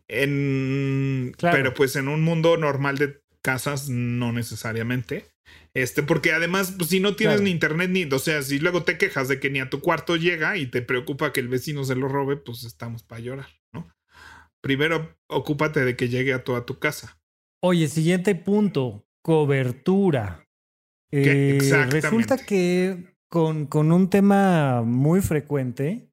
En, 0.08 1.36
Pero 1.40 1.74
pues 1.74 1.96
en 1.96 2.08
un 2.08 2.22
mundo 2.22 2.58
normal 2.58 2.98
de 2.98 3.22
casas, 3.42 3.90
no 3.90 4.32
necesariamente. 4.32 5.26
Este, 5.74 6.04
porque 6.04 6.34
además, 6.34 6.74
pues, 6.78 6.90
si 6.90 7.00
no 7.00 7.16
tienes 7.16 7.42
ni 7.42 7.50
internet 7.50 7.90
ni, 7.90 8.04
o 8.04 8.20
sea, 8.20 8.42
si 8.42 8.60
luego 8.60 8.84
te 8.84 8.98
quejas 8.98 9.28
de 9.28 9.40
que 9.40 9.50
ni 9.50 9.60
a 9.60 9.70
tu 9.70 9.80
cuarto 9.80 10.18
llega 10.18 10.58
y 10.58 10.66
te 10.66 10.82
preocupa 10.82 11.32
que 11.32 11.40
el 11.40 11.48
vecino 11.48 11.84
se 11.86 11.96
lo 11.96 12.08
robe, 12.08 12.36
pues 12.36 12.64
estamos 12.64 13.04
para 13.04 13.22
llorar. 13.22 13.61
Primero, 14.62 15.18
ocúpate 15.28 15.84
de 15.84 15.96
que 15.96 16.10
llegue 16.10 16.34
a 16.34 16.44
toda 16.44 16.66
tu 16.66 16.80
casa. 16.80 17.20
Oye, 17.64 17.88
siguiente 17.88 18.36
punto, 18.36 19.06
cobertura. 19.24 20.48
Eh, 21.12 21.60
resulta 21.90 22.38
que 22.38 23.16
con, 23.28 23.66
con 23.66 23.92
un 23.92 24.10
tema 24.10 24.82
muy 24.84 25.22
frecuente, 25.22 26.12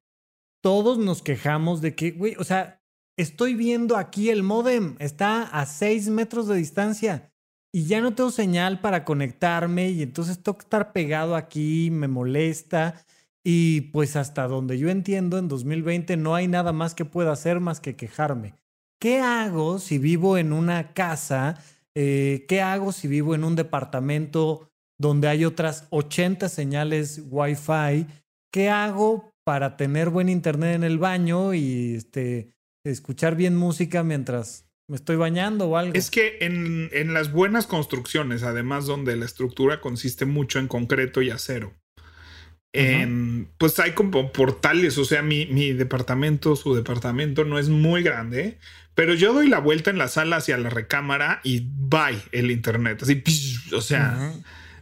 todos 0.61 0.97
nos 0.97 1.21
quejamos 1.21 1.81
de 1.81 1.95
que, 1.95 2.11
güey, 2.11 2.35
o 2.37 2.43
sea, 2.43 2.81
estoy 3.17 3.53
viendo 3.53 3.97
aquí 3.97 4.29
el 4.29 4.43
modem, 4.43 4.95
está 4.99 5.43
a 5.43 5.65
6 5.65 6.09
metros 6.09 6.47
de 6.47 6.55
distancia 6.55 7.31
y 7.71 7.85
ya 7.85 8.01
no 8.01 8.15
tengo 8.15 8.31
señal 8.31 8.81
para 8.81 9.05
conectarme 9.05 9.89
y 9.89 10.01
entonces 10.01 10.41
tengo 10.41 10.57
que 10.57 10.63
estar 10.63 10.91
pegado 10.91 11.35
aquí, 11.35 11.89
me 11.91 12.07
molesta. 12.07 13.05
Y 13.43 13.81
pues 13.91 14.15
hasta 14.15 14.47
donde 14.47 14.77
yo 14.77 14.89
entiendo, 14.89 15.37
en 15.37 15.47
2020 15.47 16.17
no 16.17 16.35
hay 16.35 16.47
nada 16.47 16.73
más 16.73 16.93
que 16.93 17.05
pueda 17.05 17.31
hacer 17.31 17.59
más 17.59 17.79
que 17.79 17.95
quejarme. 17.95 18.55
¿Qué 18.99 19.21
hago 19.21 19.79
si 19.79 19.97
vivo 19.97 20.37
en 20.37 20.51
una 20.51 20.93
casa? 20.93 21.63
Eh, 21.95 22.45
¿Qué 22.47 22.61
hago 22.61 22.91
si 22.91 23.07
vivo 23.07 23.33
en 23.35 23.43
un 23.43 23.55
departamento 23.55 24.69
donde 24.97 25.29
hay 25.29 25.45
otras 25.45 25.87
80 25.89 26.49
señales 26.49 27.23
Wi-Fi? 27.29 28.07
¿Qué 28.51 28.69
hago 28.69 29.31
para 29.45 29.77
tener 29.77 30.09
buen 30.09 30.29
internet 30.29 30.75
en 30.75 30.83
el 30.83 30.99
baño 30.99 31.53
y 31.53 31.95
este, 31.95 32.53
escuchar 32.83 33.35
bien 33.35 33.55
música 33.55 34.03
mientras 34.03 34.69
me 34.87 34.95
estoy 34.95 35.15
bañando 35.15 35.67
o 35.69 35.77
algo. 35.77 35.93
Es 35.95 36.11
que 36.11 36.37
en, 36.41 36.89
en, 36.93 37.13
las 37.13 37.31
buenas 37.31 37.67
construcciones, 37.67 38.43
además 38.43 38.85
donde 38.85 39.15
la 39.15 39.25
estructura 39.25 39.81
consiste 39.81 40.25
mucho 40.25 40.59
en 40.59 40.67
concreto 40.67 41.21
y 41.21 41.29
acero, 41.29 41.73
pues 43.57 43.79
hay 43.79 43.93
como 43.93 44.31
portales, 44.31 44.97
o 44.97 45.05
sea, 45.05 45.21
mi, 45.21 45.47
mi, 45.47 45.73
departamento, 45.73 46.55
su 46.55 46.75
departamento 46.75 47.43
no 47.43 47.57
es 47.57 47.69
muy 47.69 48.03
grande, 48.03 48.59
pero 48.93 49.15
yo 49.15 49.33
doy 49.33 49.47
la 49.47 49.59
vuelta 49.59 49.89
en 49.89 49.97
la 49.97 50.07
sala 50.07 50.37
hacia 50.37 50.57
la 50.57 50.69
recámara 50.69 51.41
y 51.43 51.67
bye 51.67 52.21
el 52.31 52.51
internet, 52.51 53.01
así, 53.01 53.23
o 53.73 53.81
sea, 53.81 54.33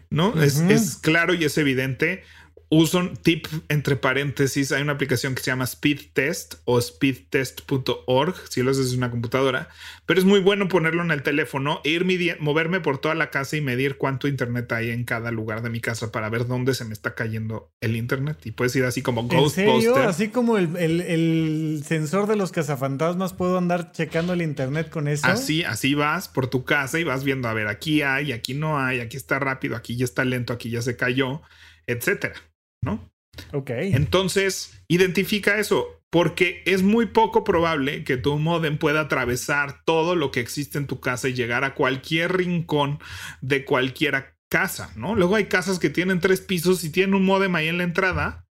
¿no? 0.09 0.41
es, 0.41 0.59
es 0.59 0.97
claro 0.97 1.33
y 1.33 1.45
es 1.45 1.57
evidente 1.57 2.23
uso 2.69 2.99
un 2.99 3.15
tip 3.15 3.47
entre 3.69 3.95
paréntesis. 3.95 4.71
Hay 4.71 4.81
una 4.81 4.93
aplicación 4.93 5.35
que 5.35 5.41
se 5.41 5.51
llama 5.51 5.63
Speed 5.63 5.99
Test 6.13 6.55
o 6.65 6.81
speedtest.org 6.81 8.35
si 8.49 8.61
lo 8.61 8.71
haces 8.71 8.91
en 8.91 8.97
una 8.97 9.11
computadora, 9.11 9.69
pero 10.05 10.19
es 10.19 10.25
muy 10.25 10.39
bueno 10.39 10.67
ponerlo 10.67 11.01
en 11.03 11.11
el 11.11 11.23
teléfono 11.23 11.81
e 11.83 11.91
ir 11.91 12.05
moverme 12.39 12.79
por 12.79 12.99
toda 12.99 13.15
la 13.15 13.29
casa 13.29 13.57
y 13.57 13.61
medir 13.61 13.97
cuánto 13.97 14.27
internet 14.27 14.71
hay 14.71 14.91
en 14.91 15.03
cada 15.03 15.31
lugar 15.31 15.61
de 15.61 15.69
mi 15.69 15.79
casa 15.79 16.11
para 16.11 16.29
ver 16.29 16.47
dónde 16.47 16.73
se 16.73 16.85
me 16.85 16.93
está 16.93 17.15
cayendo 17.15 17.71
el 17.81 17.95
internet. 17.95 18.37
Y 18.45 18.51
puedes 18.51 18.75
ir 18.75 18.85
así 18.85 19.01
como 19.01 19.27
Ghostbusters. 19.27 20.07
Así 20.07 20.29
como 20.29 20.57
el, 20.57 20.75
el, 20.75 21.83
sensor 21.85 22.27
de 22.27 22.35
los 22.35 22.51
cazafantasmas, 22.51 23.33
puedo 23.33 23.57
andar 23.57 23.91
checando 23.91 24.33
el 24.33 24.41
internet 24.41 24.89
con 24.89 25.07
eso. 25.07 25.27
Así, 25.27 25.63
así 25.63 25.93
vas 25.93 26.27
por 26.27 26.47
tu 26.47 26.65
casa 26.65 26.99
y 26.99 27.03
vas 27.03 27.23
viendo, 27.23 27.47
a 27.47 27.53
ver, 27.53 27.67
aquí 27.67 28.01
hay, 28.01 28.31
aquí 28.31 28.53
no 28.53 28.79
hay, 28.79 28.99
aquí 28.99 29.17
está 29.17 29.39
rápido, 29.39 29.75
aquí 29.75 29.95
ya 29.95 30.05
está 30.05 30.25
lento, 30.25 30.53
aquí 30.53 30.69
ya 30.69 30.81
se 30.81 30.95
cayó, 30.95 31.41
etcétera. 31.85 32.35
¿No? 32.81 33.11
Ok. 33.53 33.69
Entonces, 33.69 34.81
identifica 34.87 35.59
eso, 35.59 36.01
porque 36.09 36.63
es 36.65 36.83
muy 36.83 37.07
poco 37.07 37.43
probable 37.43 38.03
que 38.03 38.17
tu 38.17 38.37
modem 38.37 38.77
pueda 38.77 39.01
atravesar 39.01 39.83
todo 39.85 40.15
lo 40.15 40.31
que 40.31 40.39
existe 40.39 40.77
en 40.77 40.87
tu 40.87 40.99
casa 40.99 41.29
y 41.29 41.33
llegar 41.33 41.63
a 41.63 41.75
cualquier 41.75 42.37
rincón 42.37 42.99
de 43.41 43.65
cualquier 43.65 44.35
casa, 44.49 44.91
¿no? 44.95 45.15
Luego 45.15 45.35
hay 45.35 45.45
casas 45.45 45.79
que 45.79 45.89
tienen 45.89 46.19
tres 46.19 46.41
pisos 46.41 46.83
y 46.83 46.89
tienen 46.89 47.15
un 47.15 47.25
modem 47.25 47.55
ahí 47.55 47.67
en 47.67 47.77
la 47.77 47.83
entrada 47.83 48.47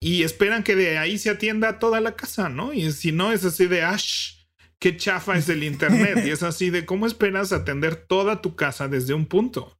y 0.00 0.22
esperan 0.22 0.62
que 0.62 0.74
de 0.76 0.98
ahí 0.98 1.18
se 1.18 1.30
atienda 1.30 1.78
toda 1.78 2.00
la 2.00 2.16
casa, 2.16 2.48
¿no? 2.48 2.72
Y 2.72 2.92
si 2.92 3.12
no, 3.12 3.32
es 3.32 3.44
así 3.44 3.66
de, 3.66 3.82
ash, 3.82 4.46
qué 4.78 4.96
chafa 4.96 5.36
es 5.36 5.48
el 5.48 5.62
internet. 5.62 6.24
y 6.24 6.30
es 6.30 6.42
así 6.42 6.70
de, 6.70 6.86
¿cómo 6.86 7.06
esperas 7.06 7.52
atender 7.52 7.96
toda 7.96 8.40
tu 8.40 8.56
casa 8.56 8.88
desde 8.88 9.14
un 9.14 9.26
punto? 9.26 9.78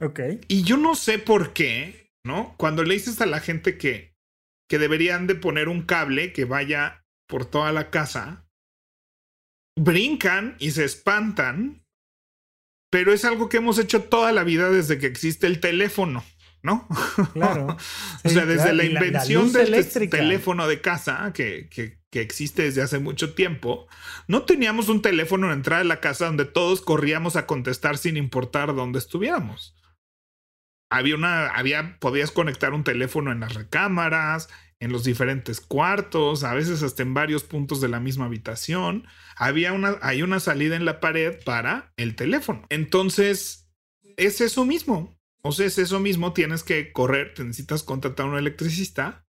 Ok. 0.00 0.20
Y 0.48 0.62
yo 0.62 0.76
no 0.76 0.94
sé 0.94 1.18
por 1.18 1.52
qué 1.52 2.01
¿no? 2.24 2.54
Cuando 2.56 2.84
le 2.84 2.94
dices 2.94 3.20
a 3.20 3.26
la 3.26 3.40
gente 3.40 3.78
que, 3.78 4.14
que 4.68 4.78
deberían 4.78 5.26
de 5.26 5.34
poner 5.34 5.68
un 5.68 5.82
cable 5.82 6.32
que 6.32 6.44
vaya 6.44 7.04
por 7.28 7.44
toda 7.44 7.72
la 7.72 7.90
casa, 7.90 8.46
brincan 9.78 10.56
y 10.58 10.72
se 10.72 10.84
espantan, 10.84 11.84
pero 12.90 13.12
es 13.12 13.24
algo 13.24 13.48
que 13.48 13.56
hemos 13.56 13.78
hecho 13.78 14.04
toda 14.04 14.32
la 14.32 14.44
vida 14.44 14.70
desde 14.70 14.98
que 14.98 15.06
existe 15.06 15.46
el 15.46 15.60
teléfono. 15.60 16.24
¿no? 16.62 16.86
Claro. 17.32 17.76
o 18.24 18.28
sea, 18.28 18.46
desde 18.46 18.72
la 18.72 18.84
invención 18.84 19.52
del 19.52 19.74
teléfono 20.08 20.68
de 20.68 20.80
casa, 20.80 21.32
que, 21.34 21.68
que, 21.68 21.98
que, 22.08 22.20
existe 22.20 22.62
desde 22.62 22.82
hace 22.82 23.00
mucho 23.00 23.34
tiempo, 23.34 23.88
no 24.28 24.42
teníamos 24.42 24.88
un 24.88 25.02
teléfono 25.02 25.48
en 25.48 25.54
entrada 25.54 25.82
de 25.82 25.88
la 25.88 26.00
casa 26.00 26.26
donde 26.26 26.44
todos 26.44 26.80
corríamos 26.80 27.34
a 27.34 27.46
contestar 27.46 27.98
sin 27.98 28.16
importar 28.16 28.76
dónde 28.76 29.00
estuviéramos 29.00 29.74
había 30.92 31.14
una, 31.14 31.48
había, 31.48 31.96
podías 32.00 32.30
conectar 32.30 32.74
un 32.74 32.84
teléfono 32.84 33.32
en 33.32 33.40
las 33.40 33.54
recámaras, 33.54 34.50
en 34.78 34.92
los 34.92 35.04
diferentes 35.04 35.60
cuartos, 35.60 36.44
a 36.44 36.52
veces 36.52 36.82
hasta 36.82 37.02
en 37.02 37.14
varios 37.14 37.44
puntos 37.44 37.80
de 37.80 37.88
la 37.88 37.98
misma 37.98 38.26
habitación. 38.26 39.06
Había 39.36 39.72
una, 39.72 39.96
hay 40.02 40.22
una 40.22 40.38
salida 40.38 40.76
en 40.76 40.84
la 40.84 41.00
pared 41.00 41.42
para 41.44 41.94
el 41.96 42.14
teléfono. 42.14 42.66
Entonces, 42.68 43.70
es 44.18 44.42
eso 44.42 44.66
mismo. 44.66 45.18
O 45.42 45.52
sea, 45.52 45.64
es 45.64 45.78
eso 45.78 45.98
mismo. 45.98 46.34
Tienes 46.34 46.62
que 46.62 46.92
correr, 46.92 47.32
te 47.32 47.42
necesitas 47.42 47.82
contratar 47.82 48.26
a 48.26 48.30
un 48.30 48.36
electricista. 48.36 49.24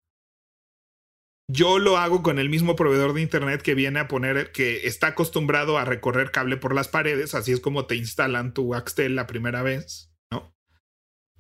Yo 1.52 1.78
lo 1.78 1.98
hago 1.98 2.24
con 2.24 2.40
el 2.40 2.48
mismo 2.48 2.78
proveedor 2.78 3.14
de 3.14 3.22
internet 3.22 3.62
que 3.62 3.76
viene 3.76 4.00
a 4.00 4.08
poner, 4.08 4.54
que 4.54 4.88
está 4.88 5.08
acostumbrado 5.08 5.78
a 5.78 5.84
recorrer 5.84 6.32
cable 6.32 6.56
por 6.56 6.74
las 6.74 6.88
paredes. 6.88 7.36
Así 7.36 7.52
es 7.52 7.60
como 7.60 7.86
te 7.86 7.98
instalan 7.98 8.54
tu 8.54 8.76
Axtel 8.76 9.16
la 9.16 9.28
primera 9.28 9.62
vez 9.62 10.09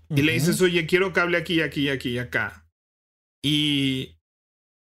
y 0.09 0.21
le 0.21 0.33
dices, 0.33 0.61
oye, 0.61 0.85
quiero 0.85 1.13
cable 1.13 1.37
aquí, 1.37 1.61
aquí, 1.61 1.89
aquí 1.89 2.09
y 2.11 2.17
acá. 2.17 2.67
Y 3.43 4.19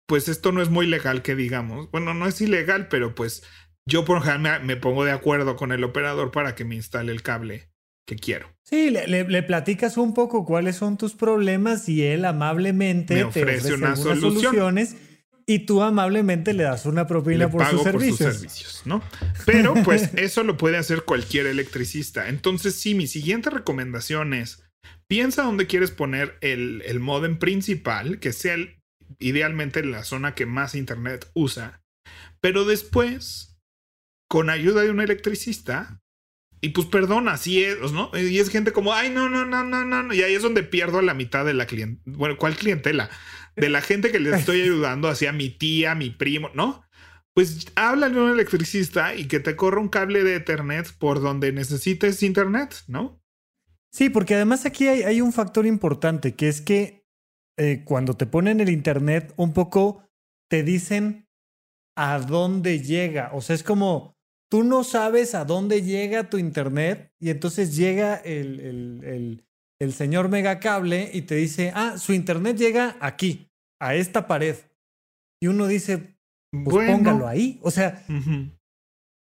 pues 0.07 0.27
esto 0.27 0.51
no 0.51 0.61
es 0.61 0.69
muy 0.69 0.87
legal 0.87 1.21
que 1.21 1.35
digamos. 1.35 1.89
Bueno, 1.91 2.13
no 2.13 2.27
es 2.27 2.41
ilegal, 2.41 2.87
pero 2.89 3.15
pues 3.15 3.43
yo 3.85 4.03
por 4.03 4.17
ejemplo 4.17 4.51
me, 4.63 4.75
pongo 4.75 5.05
de 5.05 5.11
acuerdo 5.11 5.55
con 5.55 5.71
el 5.71 5.83
operador 5.83 6.31
para 6.31 6.55
que 6.55 6.65
me 6.65 6.75
instale 6.75 7.11
el 7.11 7.21
cable 7.21 7.69
que 8.05 8.15
quiero. 8.15 8.49
Sí, 8.63 8.89
le, 8.89 9.43
platicas 9.43 9.97
un 9.97 10.13
poco 10.13 10.45
cuáles 10.45 10.75
son 10.75 10.97
tus 10.97 11.13
problemas 11.13 11.87
y 11.87 12.03
él 12.03 12.25
amablemente 12.25 13.15
me 13.15 13.23
ofrece, 13.23 13.69
te 13.69 13.73
unas 13.75 14.01
soluciones 14.01 14.95
y 15.45 15.59
tú 15.59 15.81
amablemente 15.81 16.53
le 16.53 16.63
das 16.63 16.85
una 16.85 17.07
propina 17.07 17.49
por, 17.49 17.65
sus 17.65 17.83
servicios. 17.83 18.17
por 18.17 18.27
sus 18.27 18.35
servicios. 18.35 18.81
¿no? 18.85 19.01
Pero 19.45 19.73
pues 19.83 20.11
eso 20.15 20.43
lo 20.43 20.57
puede 20.57 20.77
hacer 20.77 21.03
cualquier 21.03 21.45
electricista. 21.47 22.27
Entonces 22.27 22.75
sí, 22.75 22.95
mi 22.95 23.07
siguiente 23.07 23.49
recomendación 23.49 24.33
es 24.33 24.63
Piensa 25.07 25.43
dónde 25.43 25.67
quieres 25.67 25.91
poner 25.91 26.37
el, 26.41 26.81
el 26.85 26.99
modem 26.99 27.37
principal, 27.37 28.19
que 28.19 28.33
sea 28.33 28.55
idealmente 29.19 29.83
la 29.83 30.03
zona 30.03 30.35
que 30.35 30.45
más 30.45 30.75
internet 30.75 31.29
usa. 31.33 31.81
Pero 32.39 32.65
después, 32.65 33.57
con 34.29 34.49
ayuda 34.49 34.81
de 34.81 34.91
un 34.91 35.01
electricista, 35.01 36.01
y 36.61 36.69
pues 36.69 36.87
perdón, 36.87 37.27
así 37.27 37.63
es, 37.63 37.91
¿no? 37.91 38.11
Y 38.13 38.37
es 38.37 38.49
gente 38.49 38.71
como, 38.71 38.93
ay, 38.93 39.09
no, 39.09 39.29
no, 39.29 39.45
no, 39.45 39.63
no, 39.63 39.83
no. 39.83 40.13
Y 40.13 40.21
ahí 40.21 40.35
es 40.35 40.43
donde 40.43 40.61
pierdo 40.61 40.99
a 40.99 41.03
la 41.03 41.15
mitad 41.15 41.43
de 41.43 41.55
la 41.55 41.65
clientela. 41.65 42.17
Bueno, 42.17 42.37
¿cuál 42.37 42.55
clientela? 42.55 43.09
De 43.55 43.69
la 43.69 43.81
gente 43.81 44.11
que 44.11 44.19
les 44.19 44.39
estoy 44.39 44.61
ayudando, 44.63 45.09
hacia 45.09 45.31
mi 45.31 45.49
tía, 45.49 45.95
mi 45.95 46.11
primo, 46.11 46.51
¿no? 46.53 46.83
Pues 47.33 47.67
háblale 47.75 48.19
a 48.19 48.23
un 48.23 48.31
electricista 48.31 49.15
y 49.15 49.27
que 49.27 49.39
te 49.39 49.55
corra 49.55 49.79
un 49.79 49.89
cable 49.89 50.23
de 50.23 50.35
Ethernet 50.35 50.91
por 50.97 51.21
donde 51.21 51.51
necesites 51.51 52.21
internet, 52.21 52.83
¿no? 52.87 53.20
Sí, 53.93 54.09
porque 54.09 54.35
además 54.35 54.65
aquí 54.65 54.87
hay, 54.87 55.21
un 55.21 55.33
factor 55.33 55.65
importante, 55.65 56.33
que 56.33 56.47
es 56.47 56.61
que 56.61 57.05
eh, 57.57 57.83
cuando 57.83 58.15
te 58.15 58.25
ponen 58.25 58.61
el 58.61 58.69
Internet, 58.69 59.33
un 59.35 59.53
poco 59.53 60.07
te 60.49 60.63
dicen 60.63 61.27
a 61.97 62.19
dónde 62.19 62.81
llega. 62.81 63.31
O 63.33 63.41
sea, 63.41 63.55
es 63.55 63.63
como 63.63 64.15
tú 64.49 64.63
no 64.63 64.83
sabes 64.83 65.35
a 65.35 65.43
dónde 65.43 65.81
llega 65.81 66.29
tu 66.29 66.37
Internet 66.37 67.11
y 67.19 67.29
entonces 67.29 67.75
llega 67.75 68.15
el, 68.15 68.59
el, 68.61 69.45
el 69.81 69.93
señor 69.93 70.29
Megacable 70.29 71.09
y 71.11 71.23
te 71.23 71.33
dice, 71.33 71.71
ah, 71.73 71.97
su 71.97 72.13
internet 72.13 72.55
llega 72.55 72.97
aquí, 72.99 73.49
a 73.81 73.95
esta 73.95 74.27
pared. 74.27 74.55
Y 75.41 75.47
uno 75.47 75.65
dice, 75.65 76.19
pues 76.51 76.91
póngalo 76.91 77.27
ahí. 77.27 77.59
O 77.63 77.71
sea, 77.71 78.05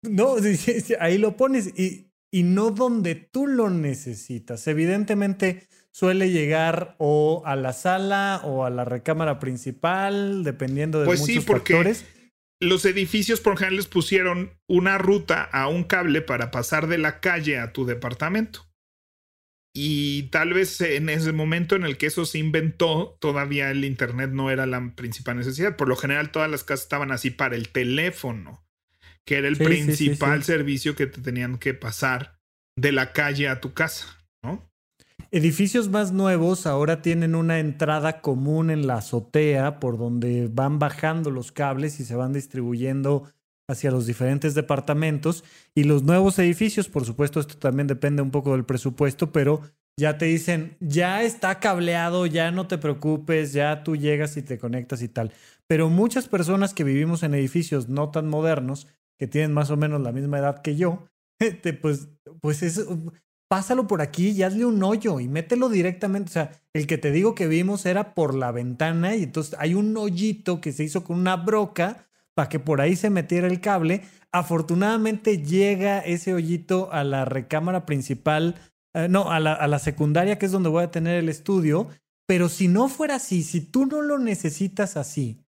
no, 0.02 0.36
ahí 1.00 1.18
lo 1.20 1.38
pones 1.38 1.68
y, 1.78 2.07
y 2.38 2.44
no 2.44 2.70
donde 2.70 3.16
tú 3.16 3.48
lo 3.48 3.72
necesitas. 3.72 4.68
Evidentemente 4.68 5.68
suele 5.90 6.30
llegar 6.30 6.96
o 7.00 7.42
a 7.48 7.56
la 7.56 7.74
sala 7.74 8.42
o 8.44 8.64
a 8.64 8.70
la 8.70 8.86
recámara 8.86 9.40
principal, 9.40 10.44
dependiendo 10.44 11.00
de 11.00 11.08
pues 11.08 11.22
muchos 11.22 11.36
sí, 11.36 11.40
porque 11.40 11.74
factores. 11.74 12.06
Los 12.60 12.86
edificios 12.86 13.42
por 13.42 13.56
ejemplo 13.56 13.78
les 13.78 13.88
pusieron 13.88 14.52
una 14.68 15.00
ruta 15.00 15.42
a 15.46 15.68
un 15.68 15.84
cable 15.84 16.22
para 16.22 16.52
pasar 16.52 16.86
de 16.86 17.00
la 17.00 17.22
calle 17.22 17.58
a 17.58 17.74
tu 17.74 17.88
departamento. 17.88 18.68
Y 19.74 20.30
tal 20.30 20.54
vez 20.54 20.80
en 20.82 21.10
ese 21.10 21.32
momento 21.32 21.76
en 21.76 21.86
el 21.86 21.98
que 21.98 22.06
eso 22.06 22.26
se 22.26 22.38
inventó, 22.38 23.18
todavía 23.20 23.72
el 23.72 23.84
Internet 23.84 24.30
no 24.30 24.52
era 24.52 24.68
la 24.68 24.94
principal 24.96 25.38
necesidad. 25.38 25.76
Por 25.76 25.88
lo 25.88 25.96
general, 25.96 26.32
todas 26.32 26.52
las 26.52 26.64
casas 26.64 26.84
estaban 26.84 27.12
así 27.12 27.32
para 27.32 27.56
el 27.56 27.70
teléfono, 27.70 28.67
que 29.28 29.38
era 29.38 29.50
el 29.50 29.58
principal 29.58 30.42
servicio 30.42 30.96
que 30.96 31.06
te 31.06 31.22
tenían 31.22 31.58
que 31.58 31.74
pasar 31.74 32.40
de 32.78 32.94
la 32.94 33.12
calle 33.12 33.50
a 33.50 33.60
tu 33.60 33.74
casa, 33.74 34.08
¿no? 34.42 34.72
Edificios 35.32 35.90
más 35.90 36.14
nuevos 36.14 36.66
ahora 36.66 37.02
tienen 37.02 37.36
una 37.36 37.60
entrada 37.60 38.22
común 38.22 38.70
en 38.70 38.88
la 38.88 38.96
azotea 38.96 39.82
por 39.82 39.98
donde 39.98 40.48
van 40.50 40.80
bajando 40.80 41.30
los 41.30 41.52
cables 41.52 42.00
y 42.00 42.06
se 42.06 42.16
van 42.16 42.32
distribuyendo 42.32 43.30
hacia 43.68 43.92
los 43.92 44.08
diferentes 44.08 44.56
departamentos 44.56 45.44
y 45.76 45.84
los 45.84 46.04
nuevos 46.04 46.40
edificios, 46.40 46.88
por 46.88 47.04
supuesto, 47.04 47.42
esto 47.42 47.58
también 47.58 47.88
depende 47.88 48.22
un 48.22 48.32
poco 48.32 48.54
del 48.54 48.64
presupuesto, 48.64 49.34
pero 49.34 49.62
ya 50.00 50.18
te 50.18 50.26
dicen, 50.26 50.78
ya 50.80 51.24
está 51.24 51.60
cableado, 51.60 52.28
ya 52.28 52.52
no 52.52 52.68
te 52.68 52.78
preocupes, 52.78 53.52
ya 53.52 53.84
tú 53.84 53.98
llegas 53.98 54.38
y 54.38 54.42
te 54.42 54.58
conectas 54.58 55.02
y 55.02 55.10
tal. 55.10 55.34
Pero 55.68 55.90
muchas 55.90 56.30
personas 56.30 56.74
que 56.74 56.86
vivimos 56.86 57.24
en 57.24 57.34
edificios 57.34 57.90
no 57.90 58.10
tan 58.10 58.30
modernos, 58.30 58.88
que 59.18 59.28
tienen 59.28 59.54
más 59.54 59.70
o 59.70 59.78
menos 59.78 60.02
la 60.02 60.12
misma 60.12 60.40
edad 60.40 60.62
que 60.62 60.76
yo, 60.76 61.08
pues, 61.82 62.10
pues 62.42 62.64
es, 62.64 62.86
pásalo 63.50 63.88
por 63.88 64.02
aquí 64.02 64.30
y 64.30 64.44
hazle 64.44 64.66
un 64.66 64.82
hoyo 64.84 65.20
y 65.20 65.28
mételo 65.28 65.70
directamente. 65.70 66.30
O 66.30 66.34
sea, 66.34 66.52
el 66.74 66.88
que 66.88 66.98
te 66.98 67.12
digo 67.12 67.36
que 67.36 67.48
vimos 67.48 67.86
era 67.86 68.14
por 68.14 68.36
la 68.36 68.52
ventana 68.52 69.16
y 69.16 69.24
entonces 69.24 69.56
hay 69.60 69.74
un 69.74 69.96
hoyito 69.98 70.62
que 70.62 70.72
se 70.72 70.84
hizo 70.84 71.04
con 71.04 71.18
una 71.18 71.36
broca 71.36 72.08
para 72.36 72.50
que 72.50 72.60
por 72.60 72.82
ahí 72.82 72.96
se 72.96 73.10
metiera 73.10 73.48
el 73.48 73.62
cable. 73.62 74.04
Afortunadamente 74.32 75.42
llega 75.44 76.00
ese 76.00 76.34
hoyito 76.34 76.92
a 76.92 77.04
la 77.04 77.26
recámara 77.26 77.86
principal, 77.86 78.56
eh, 78.94 79.08
no, 79.10 79.32
a 79.32 79.40
la, 79.40 79.54
a 79.54 79.68
la 79.68 79.80
secundaria, 79.80 80.38
que 80.38 80.46
es 80.46 80.52
donde 80.52 80.70
voy 80.70 80.84
a 80.84 80.92
tener 80.92 81.16
el 81.16 81.30
estudio. 81.30 81.88
Pero 82.28 82.50
si 82.50 82.68
no 82.68 82.90
fuera 82.90 83.16
así, 83.16 83.42
si 83.42 83.62
tú 83.62 83.86
no 83.86 84.02
lo 84.02 84.20
necesitas 84.20 84.98
así, 84.98 85.47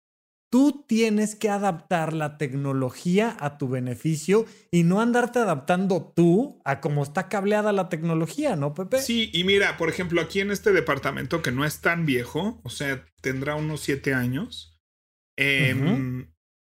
tú 0.53 0.85
tienes 0.87 1.33
que 1.33 1.49
adaptar 1.49 2.13
la 2.13 2.37
tecnología 2.37 3.35
a 3.39 3.57
tu 3.57 3.69
beneficio 3.69 4.45
y 4.69 4.83
no 4.83 5.01
andarte 5.01 5.39
adaptando 5.39 6.13
tú 6.15 6.61
a 6.63 6.79
cómo 6.79 7.01
está 7.01 7.27
cableada 7.27 7.73
la 7.73 7.89
tecnología, 7.89 8.55
¿no, 8.55 8.75
Pepe? 8.75 9.01
Sí, 9.01 9.31
y 9.33 9.45
mira, 9.45 9.77
por 9.77 9.89
ejemplo, 9.89 10.21
aquí 10.21 10.41
en 10.41 10.51
este 10.51 10.71
departamento 10.71 11.41
que 11.41 11.51
no 11.51 11.65
es 11.65 11.81
tan 11.81 12.05
viejo, 12.05 12.61
o 12.63 12.69
sea, 12.69 13.03
tendrá 13.19 13.55
unos 13.55 13.79
siete 13.79 14.13
años, 14.13 14.79
eh, 15.39 15.73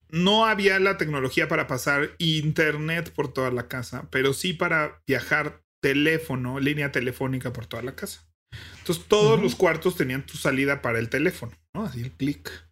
no 0.10 0.46
había 0.46 0.80
la 0.80 0.98
tecnología 0.98 1.48
para 1.48 1.66
pasar 1.66 2.12
internet 2.20 3.12
por 3.12 3.34
toda 3.34 3.50
la 3.50 3.68
casa, 3.68 4.08
pero 4.12 4.34
sí 4.34 4.54
para 4.54 5.02
viajar 5.08 5.64
teléfono, 5.82 6.60
línea 6.60 6.92
telefónica 6.92 7.54
por 7.54 7.66
toda 7.66 7.82
la 7.82 7.96
casa. 7.96 8.30
Entonces 8.78 9.04
todos 9.08 9.42
los 9.42 9.56
cuartos 9.56 9.96
tenían 9.96 10.28
tu 10.28 10.38
salida 10.38 10.84
para 10.84 11.00
el 11.00 11.10
teléfono, 11.10 11.54
¿no? 11.74 11.86
Así 11.86 12.02
el 12.02 12.12
clic 12.12 12.69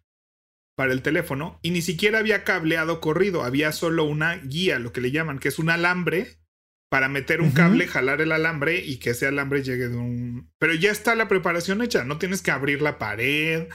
para 0.78 0.92
el 0.92 1.02
teléfono 1.02 1.58
y 1.60 1.72
ni 1.72 1.82
siquiera 1.82 2.20
había 2.20 2.44
cableado 2.44 3.00
corrido, 3.00 3.42
había 3.42 3.72
solo 3.72 4.04
una 4.04 4.36
guía, 4.36 4.78
lo 4.78 4.92
que 4.92 5.00
le 5.00 5.10
llaman, 5.10 5.40
que 5.40 5.48
es 5.48 5.58
un 5.58 5.70
alambre 5.70 6.38
para 6.88 7.08
meter 7.08 7.40
un 7.40 7.50
cable, 7.50 7.88
jalar 7.88 8.20
el 8.20 8.30
alambre 8.30 8.78
y 8.78 8.98
que 8.98 9.10
ese 9.10 9.26
alambre 9.26 9.64
llegue 9.64 9.88
de 9.88 9.96
un... 9.96 10.52
Pero 10.60 10.74
ya 10.74 10.92
está 10.92 11.16
la 11.16 11.26
preparación 11.26 11.82
hecha, 11.82 12.04
no 12.04 12.18
tienes 12.18 12.42
que 12.42 12.52
abrir 12.52 12.80
la 12.80 12.96
pared, 12.96 13.66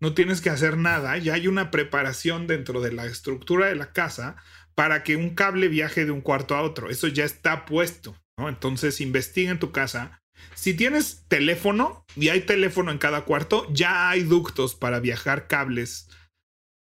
no 0.00 0.12
tienes 0.12 0.42
que 0.42 0.50
hacer 0.50 0.76
nada, 0.76 1.16
ya 1.16 1.32
hay 1.32 1.48
una 1.48 1.70
preparación 1.70 2.46
dentro 2.46 2.82
de 2.82 2.92
la 2.92 3.06
estructura 3.06 3.68
de 3.68 3.76
la 3.76 3.94
casa 3.94 4.36
para 4.74 5.02
que 5.02 5.16
un 5.16 5.34
cable 5.34 5.68
viaje 5.68 6.04
de 6.04 6.10
un 6.10 6.20
cuarto 6.20 6.56
a 6.56 6.60
otro. 6.60 6.90
Eso 6.90 7.08
ya 7.08 7.24
está 7.24 7.64
puesto, 7.64 8.22
¿no? 8.36 8.50
Entonces 8.50 9.00
investiga 9.00 9.50
en 9.50 9.60
tu 9.60 9.72
casa. 9.72 10.20
Si 10.54 10.74
tienes 10.74 11.24
teléfono 11.26 12.04
y 12.16 12.28
hay 12.28 12.42
teléfono 12.42 12.90
en 12.90 12.98
cada 12.98 13.22
cuarto, 13.22 13.66
ya 13.72 14.10
hay 14.10 14.24
ductos 14.24 14.74
para 14.74 15.00
viajar 15.00 15.46
cables 15.46 16.08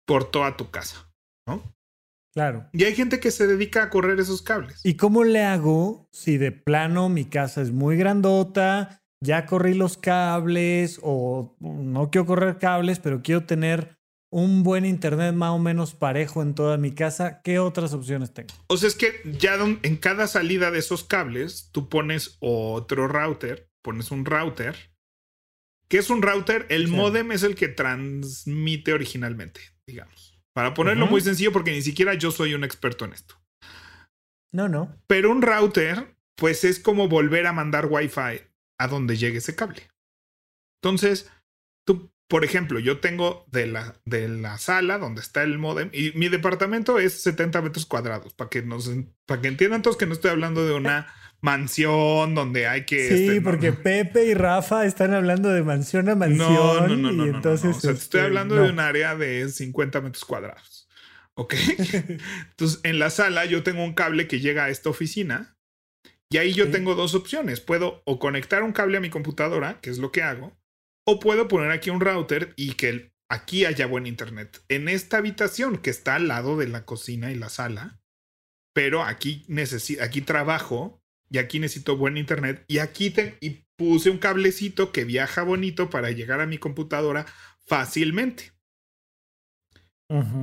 por 0.09 0.29
toda 0.33 0.57
tu 0.57 0.73
casa, 0.73 1.13
¿no? 1.47 1.63
Claro. 2.35 2.69
Y 2.73 2.83
hay 2.83 2.97
gente 2.97 3.21
que 3.21 3.31
se 3.31 3.47
dedica 3.47 3.85
a 3.85 3.91
correr 3.91 4.19
esos 4.19 4.43
cables. 4.43 4.81
¿Y 4.83 4.97
cómo 4.97 5.23
le 5.23 5.45
hago 5.45 6.09
si 6.11 6.39
de 6.39 6.51
plano 6.51 7.09
mi 7.09 7.27
casa 7.27 7.63
es 7.63 7.71
muy 7.71 7.97
grandota? 7.97 8.99
ya 9.21 9.47
corrí 9.47 9.75
los 9.75 9.97
cables 9.97 11.01
o 11.03 11.57
no 11.61 12.11
quiero 12.11 12.27
correr 12.27 12.59
cables, 12.59 12.99
pero 12.99 13.23
quiero 13.23 13.45
tener 13.45 13.99
un 14.31 14.63
buen 14.63 14.85
internet 14.85 15.35
más 15.35 15.51
o 15.51 15.59
menos 15.59 15.95
parejo 15.95 16.43
en 16.43 16.55
toda 16.55 16.77
mi 16.77 16.95
casa, 16.95 17.41
¿qué 17.43 17.59
otras 17.59 17.95
opciones 17.95 18.33
tengo? 18.35 18.55
O 18.69 18.77
sea, 18.77 18.89
es 18.89 18.95
que 18.95 19.23
ya 19.39 19.57
en 19.83 19.97
cada 19.97 20.27
salida 20.27 20.71
de 20.71 20.81
esos 20.81 21.03
cables, 21.05 21.71
tú 21.73 21.89
pones 21.89 22.37
otro 22.41 23.09
router, 23.09 23.71
pones 23.83 24.11
un 24.11 24.25
router. 24.25 24.77
¿Qué 25.89 25.97
es 25.97 26.11
un 26.11 26.21
router? 26.21 26.67
El 26.69 26.89
modem 26.89 27.33
es 27.33 27.43
el 27.43 27.55
que 27.55 27.69
transmite 27.69 28.93
originalmente, 28.93 29.61
digamos. 29.89 30.39
Para 30.53 30.75
ponerlo 30.75 31.07
muy 31.07 31.21
sencillo, 31.21 31.53
porque 31.53 31.73
ni 31.73 31.83
siquiera 31.83 32.15
yo 32.15 32.31
soy 32.31 32.55
un 32.55 32.63
experto 32.63 33.05
en 33.05 33.13
esto. 33.15 33.41
No, 34.53 34.69
no. 34.69 34.95
Pero 35.07 35.31
un 35.31 35.41
router, 35.41 36.15
pues 36.37 36.63
es 36.65 36.79
como 36.79 37.09
volver 37.09 37.47
a 37.47 37.53
mandar 37.53 37.87
Wi-Fi 37.87 38.43
a 38.79 38.89
donde 38.89 39.17
llegue 39.17 39.39
ese 39.39 39.57
cable. 39.57 39.83
Entonces, 40.83 41.31
tú, 41.87 42.13
por 42.29 42.45
ejemplo, 42.45 42.79
yo 42.79 43.01
tengo 43.01 43.47
de 43.51 43.67
la, 43.67 44.01
de 44.05 44.29
la 44.29 44.59
sala 44.59 44.99
donde 44.99 45.23
está 45.23 45.43
el 45.43 45.59
modem 45.59 45.91
y 45.93 46.13
mi 46.13 46.29
departamento 46.29 46.99
es 46.99 47.23
70 47.23 47.63
metros 47.63 47.87
cuadrados, 47.87 48.35
para 48.35 48.51
que, 48.51 48.63
nos, 48.63 48.91
para 49.27 49.41
que 49.41 49.49
entiendan 49.49 49.83
todos 49.83 49.97
que 49.97 50.07
no 50.07 50.13
estoy 50.13 50.31
hablando 50.31 50.67
de 50.67 50.75
una 50.75 51.13
mansión 51.41 52.35
donde 52.35 52.67
hay 52.67 52.85
que... 52.85 53.09
Sí, 53.09 53.29
este, 53.29 53.41
porque 53.41 53.73
Pepe 53.73 54.27
y 54.27 54.35
Rafa 54.35 54.85
están 54.85 55.15
hablando 55.15 55.51
de 55.51 55.63
mansión 55.63 56.09
a 56.09 56.15
mansión. 56.15 56.49
No, 56.49 56.87
no, 56.89 56.97
no, 56.97 57.13
no. 57.13 57.27
Y 57.27 57.29
entonces, 57.29 57.77
O 57.77 57.81
sea, 57.81 57.93
estoy 57.93 58.21
este, 58.21 58.21
hablando 58.21 58.57
de 58.57 58.71
un 58.71 58.81
área 58.81 59.17
de 59.17 59.49
50 59.49 60.01
metros 60.01 60.25
cuadrados. 60.25 60.89
¿Ok? 61.35 61.55
entonces, 62.51 62.81
en 62.83 62.99
la 62.99 63.11
sala 63.11 63.45
yo 63.45 63.63
tengo 63.63 63.85
un 63.85 63.95
cable 63.95 64.27
que 64.27 64.41
llega 64.41 64.65
a 64.65 64.71
esta 64.71 64.91
oficina 64.91 65.57
y 66.31 66.39
ahí 66.39 66.53
yo 66.53 66.71
tengo 66.71 66.95
dos 66.95 67.15
opciones. 67.15 67.61
Puedo 67.61 68.03
o 68.05 68.19
conectar 68.19 68.63
un 68.63 68.73
cable 68.73 68.99
a 68.99 69.01
mi 69.01 69.11
computadora, 69.11 69.81
que 69.81 69.91
es 69.91 69.99
lo 69.99 70.13
que 70.13 70.23
hago, 70.23 70.59
o 71.07 71.21
puedo 71.21 71.49
poner 71.49 71.71
aquí 71.71 71.91
un 71.91 72.01
router 72.01 72.53
y 72.57 72.73
que 72.73 73.13
aquí 73.31 73.65
haya 73.65 73.87
buen 73.87 74.07
internet. 74.07 74.63
En 74.69 74.89
esta 74.89 75.19
habitación 75.19 75.79
que 75.79 75.91
está 75.91 76.17
al 76.17 76.29
lado 76.29 76.57
de 76.57 76.69
la 76.69 76.85
cocina 76.85 77.31
y 77.31 77.35
la 77.35 77.49
sala, 77.49 78.01
pero 78.75 79.05
aquí 79.05 79.45
necesito, 79.49 80.03
aquí 80.03 80.21
trabajo 80.21 81.03
y 81.31 81.39
aquí 81.39 81.59
necesito 81.59 81.97
buen 81.97 82.17
internet 82.17 82.65
y 82.69 82.79
aquí 82.79 83.11
te, 83.11 83.37
y 83.41 83.65
puse 83.77 84.11
un 84.11 84.19
cablecito 84.19 84.93
que 84.93 85.05
viaja 85.05 85.43
bonito 85.43 85.91
para 85.91 86.11
llegar 86.11 86.41
a 86.41 86.47
mi 86.47 86.59
computadora 86.59 87.27
fácilmente. 87.67 88.53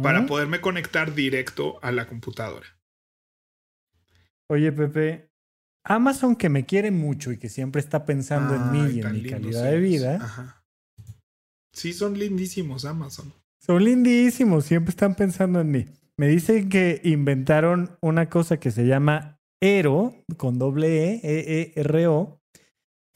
Para 0.04 0.28
poderme 0.28 0.62
conectar 0.62 1.16
directo 1.16 1.80
a 1.82 1.92
la 1.92 2.08
computadora. 2.08 2.68
Oye, 4.48 4.72
Pepe, 4.72 5.32
Amazon 5.84 6.36
que 6.36 6.50
me 6.50 6.68
quiere 6.68 6.92
mucho 6.92 7.32
y 7.32 7.38
que 7.38 7.50
siempre 7.50 7.82
está 7.82 8.06
pensando 8.06 8.54
en 8.54 8.72
mí 8.72 8.94
y 8.94 9.02
en 9.02 9.12
mi 9.12 9.28
calidad 9.28 9.72
de 9.72 9.80
vida. 9.80 10.64
Sí, 11.74 11.94
son 11.94 12.18
lindísimos 12.18 12.86
Amazon. 12.86 13.34
Son 13.60 13.84
lindísimos, 13.84 14.66
siempre 14.66 14.92
están 14.92 15.16
pensando 15.16 15.60
en 15.60 15.72
mí. 15.72 15.86
Me 16.18 16.28
dicen 16.28 16.70
que 16.70 17.02
inventaron 17.04 17.98
una 18.02 18.30
cosa 18.30 18.60
que 18.60 18.70
se 18.70 18.86
llama 18.86 19.35
Ero, 19.66 20.14
con 20.38 20.60
doble 20.60 21.16
E, 21.16 21.22
E-E-R-O, 21.24 22.40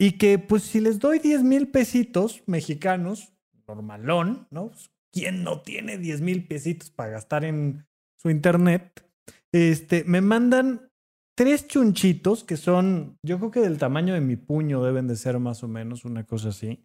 y 0.00 0.12
que 0.12 0.38
pues 0.38 0.64
si 0.64 0.80
les 0.80 0.98
doy 0.98 1.18
10 1.18 1.42
mil 1.44 1.68
pesitos 1.68 2.42
mexicanos, 2.46 3.32
normalón, 3.68 4.48
¿no? 4.50 4.68
Pues, 4.68 4.90
¿Quién 5.12 5.44
no 5.44 5.60
tiene 5.62 5.98
10 5.98 6.20
mil 6.20 6.46
pesitos 6.46 6.90
para 6.90 7.10
gastar 7.10 7.44
en 7.44 7.86
su 8.16 8.30
internet? 8.30 9.04
Este, 9.52 10.04
me 10.04 10.20
mandan 10.20 10.90
tres 11.36 11.66
chunchitos 11.66 12.44
que 12.44 12.56
son, 12.56 13.16
yo 13.24 13.38
creo 13.38 13.50
que 13.50 13.60
del 13.60 13.78
tamaño 13.78 14.14
de 14.14 14.20
mi 14.20 14.36
puño 14.36 14.82
deben 14.82 15.08
de 15.08 15.16
ser 15.16 15.38
más 15.38 15.62
o 15.62 15.68
menos 15.68 16.04
una 16.04 16.24
cosa 16.24 16.50
así. 16.50 16.84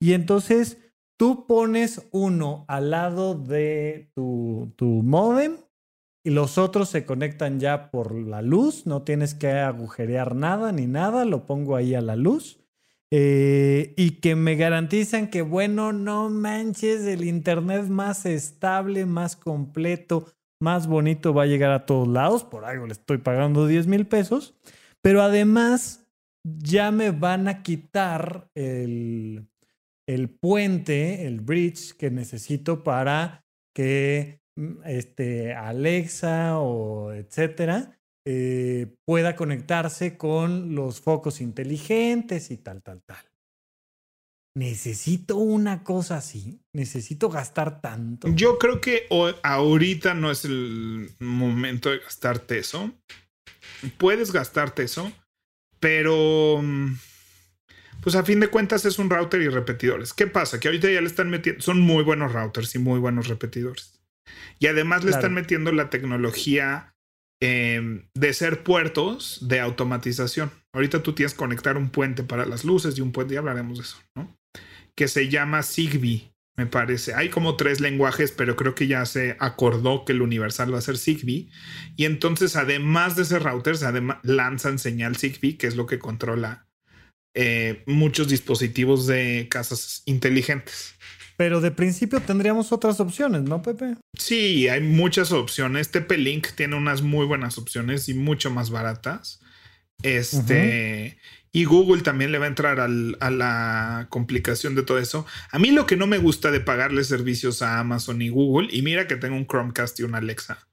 Y 0.00 0.12
entonces 0.12 0.78
tú 1.18 1.46
pones 1.46 2.06
uno 2.12 2.64
al 2.68 2.90
lado 2.90 3.34
de 3.34 4.10
tu, 4.14 4.72
tu 4.76 4.86
modem 4.86 5.56
y 6.26 6.30
los 6.30 6.58
otros 6.58 6.88
se 6.88 7.04
conectan 7.04 7.60
ya 7.60 7.88
por 7.92 8.12
la 8.12 8.42
luz, 8.42 8.84
no 8.84 9.02
tienes 9.02 9.32
que 9.32 9.48
agujerear 9.52 10.34
nada 10.34 10.72
ni 10.72 10.88
nada, 10.88 11.24
lo 11.24 11.46
pongo 11.46 11.76
ahí 11.76 11.94
a 11.94 12.00
la 12.00 12.16
luz. 12.16 12.58
eh, 13.12 13.94
y 13.96 14.18
que 14.20 14.34
me 14.34 14.56
garantizan 14.56 15.30
que, 15.30 15.42
bueno, 15.42 15.92
no 15.92 16.28
manches, 16.28 17.02
el 17.06 17.22
Internet 17.24 17.86
más 17.86 18.26
estable, 18.26 19.06
más 19.06 19.36
completo, 19.36 20.26
más 20.60 20.88
bonito 20.88 21.32
va 21.32 21.44
a 21.44 21.46
llegar 21.46 21.70
a 21.70 21.86
todos 21.86 22.08
lados. 22.08 22.42
Por 22.42 22.64
algo 22.64 22.86
le 22.86 22.92
estoy 22.94 23.18
pagando 23.18 23.68
10 23.68 23.86
mil 23.86 24.08
pesos. 24.08 24.56
Pero 25.02 25.22
además 25.22 26.04
ya 26.42 26.90
me 26.90 27.12
van 27.12 27.46
a 27.46 27.62
quitar 27.62 28.50
el, 28.56 29.46
el 30.08 30.28
puente, 30.28 31.28
el 31.28 31.40
bridge 31.40 31.92
que 31.96 32.10
necesito 32.10 32.82
para 32.82 33.46
que 33.72 34.40
este, 34.84 35.54
Alexa 35.54 36.58
o 36.58 37.12
etcétera 37.12 37.96
eh, 38.28 38.96
pueda 39.04 39.36
conectarse 39.36 40.16
con 40.16 40.74
los 40.74 41.00
focos 41.00 41.40
inteligentes 41.40 42.50
y 42.50 42.56
tal, 42.56 42.82
tal, 42.82 43.02
tal. 43.02 43.24
Necesito 44.56 45.36
una 45.36 45.84
cosa 45.84 46.16
así. 46.16 46.60
Necesito 46.72 47.28
gastar 47.28 47.80
tanto. 47.80 48.26
Yo 48.34 48.58
creo 48.58 48.80
que 48.80 49.06
ahorita 49.42 50.14
no 50.14 50.30
es 50.30 50.44
el 50.44 51.14
momento 51.20 51.90
de 51.90 51.98
gastarte 51.98 52.58
eso. 52.58 52.90
Puedes 53.98 54.32
gastarte 54.32 54.82
eso, 54.82 55.12
pero 55.78 56.60
mm, 56.62 56.94
pues 58.02 58.16
a 58.16 58.24
fin 58.24 58.40
de 58.40 58.48
cuentas 58.48 58.84
es 58.86 58.98
un 58.98 59.10
router 59.10 59.42
y 59.42 59.48
repetidores. 59.48 60.12
¿Qué 60.12 60.26
pasa? 60.26 60.58
Que 60.58 60.68
ahorita 60.68 60.90
ya 60.90 61.00
le 61.00 61.06
están 61.06 61.30
metiendo, 61.30 61.60
son 61.62 61.80
muy 61.80 62.02
buenos 62.02 62.32
routers 62.32 62.74
y 62.74 62.78
muy 62.78 62.98
buenos 62.98 63.28
repetidores. 63.28 63.95
Y 64.58 64.66
además 64.66 65.04
le 65.04 65.10
están 65.10 65.34
metiendo 65.34 65.72
la 65.72 65.90
tecnología 65.90 66.96
Em, 67.40 68.08
de 68.14 68.32
ser 68.32 68.62
puertos 68.62 69.46
de 69.46 69.60
automatización. 69.60 70.50
Ahorita 70.72 71.02
tú 71.02 71.12
tienes 71.12 71.34
que 71.34 71.38
conectar 71.38 71.76
un 71.76 71.90
puente 71.90 72.22
para 72.22 72.46
las 72.46 72.64
luces 72.64 72.96
y 72.96 73.02
un 73.02 73.12
puente, 73.12 73.34
ya 73.34 73.40
hablaremos 73.40 73.76
de 73.76 73.84
eso, 73.84 73.98
¿no? 74.14 74.34
Que 74.94 75.06
se 75.06 75.28
llama 75.28 75.62
Zigbee, 75.62 76.32
me 76.56 76.64
parece. 76.64 77.12
Hay 77.12 77.28
como 77.28 77.56
tres 77.56 77.82
lenguajes, 77.82 78.32
pero 78.32 78.56
creo 78.56 78.74
que 78.74 78.86
ya 78.86 79.04
se 79.04 79.36
acordó 79.38 80.06
que 80.06 80.12
el 80.12 80.22
universal 80.22 80.72
va 80.72 80.78
a 80.78 80.82
ser 80.82 80.96
Zigbee. 80.96 81.50
Y 81.94 82.06
entonces, 82.06 82.56
además 82.56 83.16
de 83.16 83.24
ese 83.24 83.38
router, 83.38 83.76
además, 83.84 84.16
lanzan 84.22 84.78
señal 84.78 85.16
Zigbee, 85.16 85.58
que 85.58 85.66
es 85.66 85.76
lo 85.76 85.84
que 85.84 85.98
controla 85.98 86.66
eh, 87.34 87.82
muchos 87.84 88.28
dispositivos 88.28 89.06
de 89.06 89.48
casas 89.50 90.02
inteligentes. 90.06 90.95
Pero 91.36 91.60
de 91.60 91.70
principio 91.70 92.20
tendríamos 92.20 92.72
otras 92.72 92.98
opciones, 93.00 93.42
¿no, 93.42 93.62
Pepe? 93.62 93.96
Sí, 94.18 94.68
hay 94.68 94.80
muchas 94.80 95.32
opciones. 95.32 95.92
TP-Link 95.92 96.48
tiene 96.54 96.76
unas 96.76 97.02
muy 97.02 97.26
buenas 97.26 97.58
opciones 97.58 98.08
y 98.08 98.14
mucho 98.14 98.50
más 98.50 98.70
baratas. 98.70 99.40
Este. 100.02 101.18
Y 101.52 101.64
Google 101.64 102.02
también 102.02 102.32
le 102.32 102.38
va 102.38 102.44
a 102.44 102.48
entrar 102.48 102.80
a 102.80 102.88
la 103.30 104.06
complicación 104.10 104.74
de 104.74 104.82
todo 104.82 104.98
eso. 104.98 105.24
A 105.50 105.58
mí 105.58 105.70
lo 105.70 105.86
que 105.86 105.96
no 105.96 106.06
me 106.06 106.18
gusta 106.18 106.50
de 106.50 106.60
pagarle 106.60 107.02
servicios 107.02 107.62
a 107.62 107.78
Amazon 107.78 108.20
y 108.20 108.28
Google, 108.28 108.68
y 108.70 108.82
mira 108.82 109.06
que 109.06 109.16
tengo 109.16 109.36
un 109.36 109.46
Chromecast 109.46 109.98
y 110.00 110.02
una 110.02 110.18
Alexa, 110.18 110.68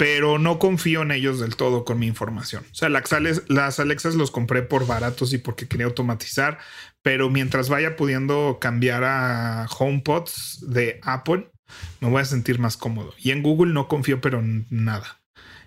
pero 0.00 0.38
no 0.38 0.58
confío 0.58 1.02
en 1.02 1.10
ellos 1.10 1.40
del 1.40 1.56
todo 1.56 1.84
con 1.84 1.98
mi 1.98 2.06
información. 2.06 2.64
O 2.72 2.74
sea, 2.74 2.88
las, 2.88 3.80
Alexas 3.80 4.14
los 4.14 4.30
compré 4.30 4.62
por 4.62 4.86
baratos 4.86 5.34
y 5.34 5.36
porque 5.38 5.68
quería 5.68 5.84
automatizar, 5.84 6.56
pero 7.02 7.28
mientras 7.28 7.68
vaya 7.68 7.96
pudiendo 7.96 8.56
cambiar 8.62 9.04
a 9.04 9.66
HomePods 9.66 10.64
de 10.68 11.00
Apple, 11.02 11.50
me 12.00 12.08
voy 12.08 12.22
a 12.22 12.24
sentir 12.24 12.58
más 12.58 12.78
cómodo. 12.78 13.12
Y 13.18 13.30
en 13.30 13.42
Google 13.42 13.74
no 13.74 13.88
confío, 13.88 14.22
pero 14.22 14.40
nada. 14.70 15.20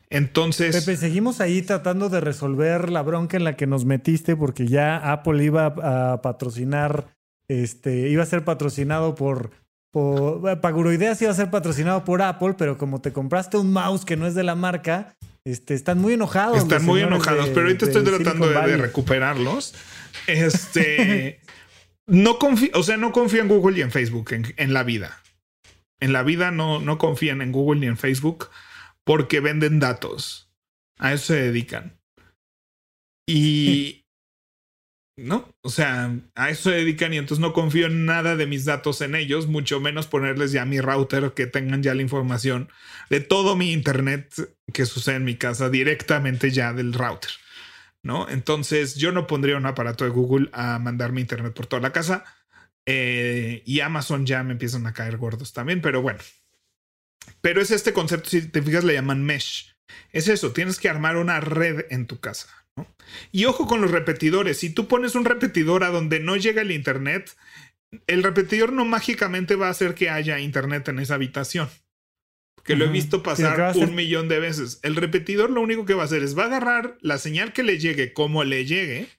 Entonces. 0.10 0.84
Pepe, 0.84 0.98
seguimos 0.98 1.40
ahí 1.40 1.62
tratando 1.62 2.10
de 2.10 2.20
resolver 2.20 2.90
la 2.90 3.04
bronca 3.04 3.38
en 3.38 3.44
la 3.44 3.56
que 3.56 3.68
nos 3.68 3.86
metiste, 3.86 4.36
porque 4.36 4.66
ya 4.66 5.12
Apple 5.12 5.44
iba 5.44 5.68
a 5.68 6.24
patrocinar, 6.24 7.16
este, 7.48 8.10
iba 8.10 8.24
a 8.24 8.26
ser 8.26 8.44
patrocinado 8.44 9.14
por. 9.14 9.52
Por 9.94 10.60
Paguroideas 10.60 11.22
iba 11.22 11.30
a 11.30 11.36
ser 11.36 11.52
patrocinado 11.52 12.04
por 12.04 12.24
Apple, 12.24 12.56
pero 12.58 12.80
como 12.80 13.00
te 13.00 13.14
compraste 13.14 13.58
un 13.58 13.72
mouse 13.72 14.04
que 14.04 14.18
no 14.18 14.26
es 14.26 14.34
de 14.34 14.42
la 14.42 14.56
marca, 14.56 15.16
este, 15.46 15.76
están 15.76 16.00
muy 16.00 16.14
enojados. 16.14 16.58
Están 16.58 16.84
muy 16.84 17.02
enojados, 17.02 17.50
pero 17.50 17.68
ahorita 17.68 17.86
estoy 17.86 18.04
tratando 18.04 18.50
de 18.50 18.78
recuperarlos. 18.78 19.76
Este. 20.26 21.40
no 22.08 22.40
confío, 22.40 22.72
o 22.74 22.82
sea, 22.82 22.98
no 22.98 23.12
confío 23.12 23.44
en 23.44 23.48
Google 23.48 23.78
y 23.78 23.82
en 23.84 23.92
Facebook 23.92 24.32
en, 24.32 24.74
la 24.74 24.82
vida. 24.82 25.22
En 26.00 26.12
la 26.12 26.24
vida 26.24 26.50
no, 26.50 26.80
no 26.80 26.98
confían 26.98 27.44
en 27.44 27.52
Google 27.52 27.82
ni 27.82 27.86
en 27.86 27.98
Facebook 27.98 28.50
porque 29.04 29.42
venden 29.42 29.80
datos. 29.80 30.50
A 30.98 31.14
eso 31.14 31.28
se 31.28 31.36
dedican. 31.36 32.00
Y. 33.28 34.00
¿No? 35.16 35.54
O 35.62 35.70
sea, 35.70 36.12
a 36.34 36.50
eso 36.50 36.72
se 36.72 36.78
dedican 36.78 37.14
y 37.14 37.18
entonces 37.18 37.40
no 37.40 37.54
confío 37.54 37.86
en 37.86 38.06
nada 38.06 38.36
de 38.36 38.48
mis 38.48 38.66
datos 38.66 39.00
en 39.02 39.14
ellos, 39.14 39.46
mucho 39.46 39.80
menos 39.80 40.08
ponerles 40.08 40.52
ya 40.52 40.66
mi 40.66 40.82
router 40.82 41.34
que 41.36 41.46
tengan 41.46 41.84
ya 41.84 41.94
la 41.94 42.02
información 42.02 42.70
de 43.12 43.20
todo 43.20 43.56
mi 43.56 43.72
internet 43.72 44.34
que 44.74 44.88
sucede 44.88 45.18
en 45.18 45.26
mi 45.26 45.36
casa 45.36 45.70
directamente 45.70 46.50
ya 46.50 46.74
del 46.74 46.94
router. 46.94 47.30
¿no? 48.04 48.30
Entonces 48.30 48.96
yo 48.96 49.12
no 49.12 49.28
pondría 49.28 49.58
un 49.58 49.66
aparato 49.66 50.04
de 50.04 50.12
Google 50.12 50.50
a 50.52 50.78
mandarme 50.78 51.22
internet 51.22 51.54
por 51.54 51.66
toda 51.66 51.82
la 51.82 51.94
casa. 51.94 52.26
Eh, 52.86 53.64
y 53.66 53.80
Amazon 53.80 54.26
ya 54.26 54.44
me 54.44 54.52
empiezan 54.52 54.86
a 54.86 54.94
caer 54.94 55.18
gordos 55.18 55.54
también, 55.54 55.82
pero 55.82 56.02
bueno. 56.02 56.20
Pero 57.42 57.62
es 57.62 57.72
este 57.72 57.94
concepto, 57.94 58.30
si 58.30 58.50
te 58.50 58.62
fijas, 58.62 58.84
le 58.84 58.94
llaman 58.94 59.24
mesh. 59.24 59.74
Es 60.12 60.28
eso, 60.28 60.52
tienes 60.52 60.80
que 60.80 60.90
armar 60.90 61.16
una 61.16 61.40
red 61.40 61.86
en 61.90 62.06
tu 62.06 62.20
casa. 62.20 62.50
Y 63.32 63.46
ojo 63.46 63.68
con 63.68 63.82
los 63.82 63.92
repetidores, 63.92 64.58
si 64.58 64.70
tú 64.70 64.88
pones 64.88 65.16
un 65.16 65.26
repetidor 65.26 65.84
a 65.84 65.90
donde 65.90 66.20
no 66.20 66.36
llega 66.36 66.62
el 66.62 66.72
internet, 66.72 67.36
el 68.08 68.24
repetidor 68.24 68.74
no 68.74 68.86
mágicamente 68.86 69.56
va 69.56 69.68
a 69.68 69.72
hacer 69.72 69.94
que 69.94 70.10
haya 70.10 70.40
internet 70.40 70.88
en 70.88 71.00
esa 71.00 71.16
habitación 71.16 71.70
que 72.64 72.76
lo 72.76 72.86
he 72.86 72.90
visto 72.90 73.24
pasar 73.24 73.76
un 73.76 73.94
millón 73.94 74.30
de 74.30 74.40
veces. 74.40 74.80
El 74.84 74.96
repetidor 74.96 75.50
lo 75.50 75.62
único 75.62 75.86
que 75.86 75.94
va 75.94 76.04
a 76.04 76.06
hacer 76.06 76.24
es 76.24 76.38
va 76.38 76.44
a 76.44 76.48
agarrar 76.48 76.98
la 77.02 77.18
señal 77.18 77.54
que 77.54 77.64
le 77.64 77.78
llegue 77.78 78.14
como 78.14 78.44
le 78.44 78.66
llegue 78.66 79.10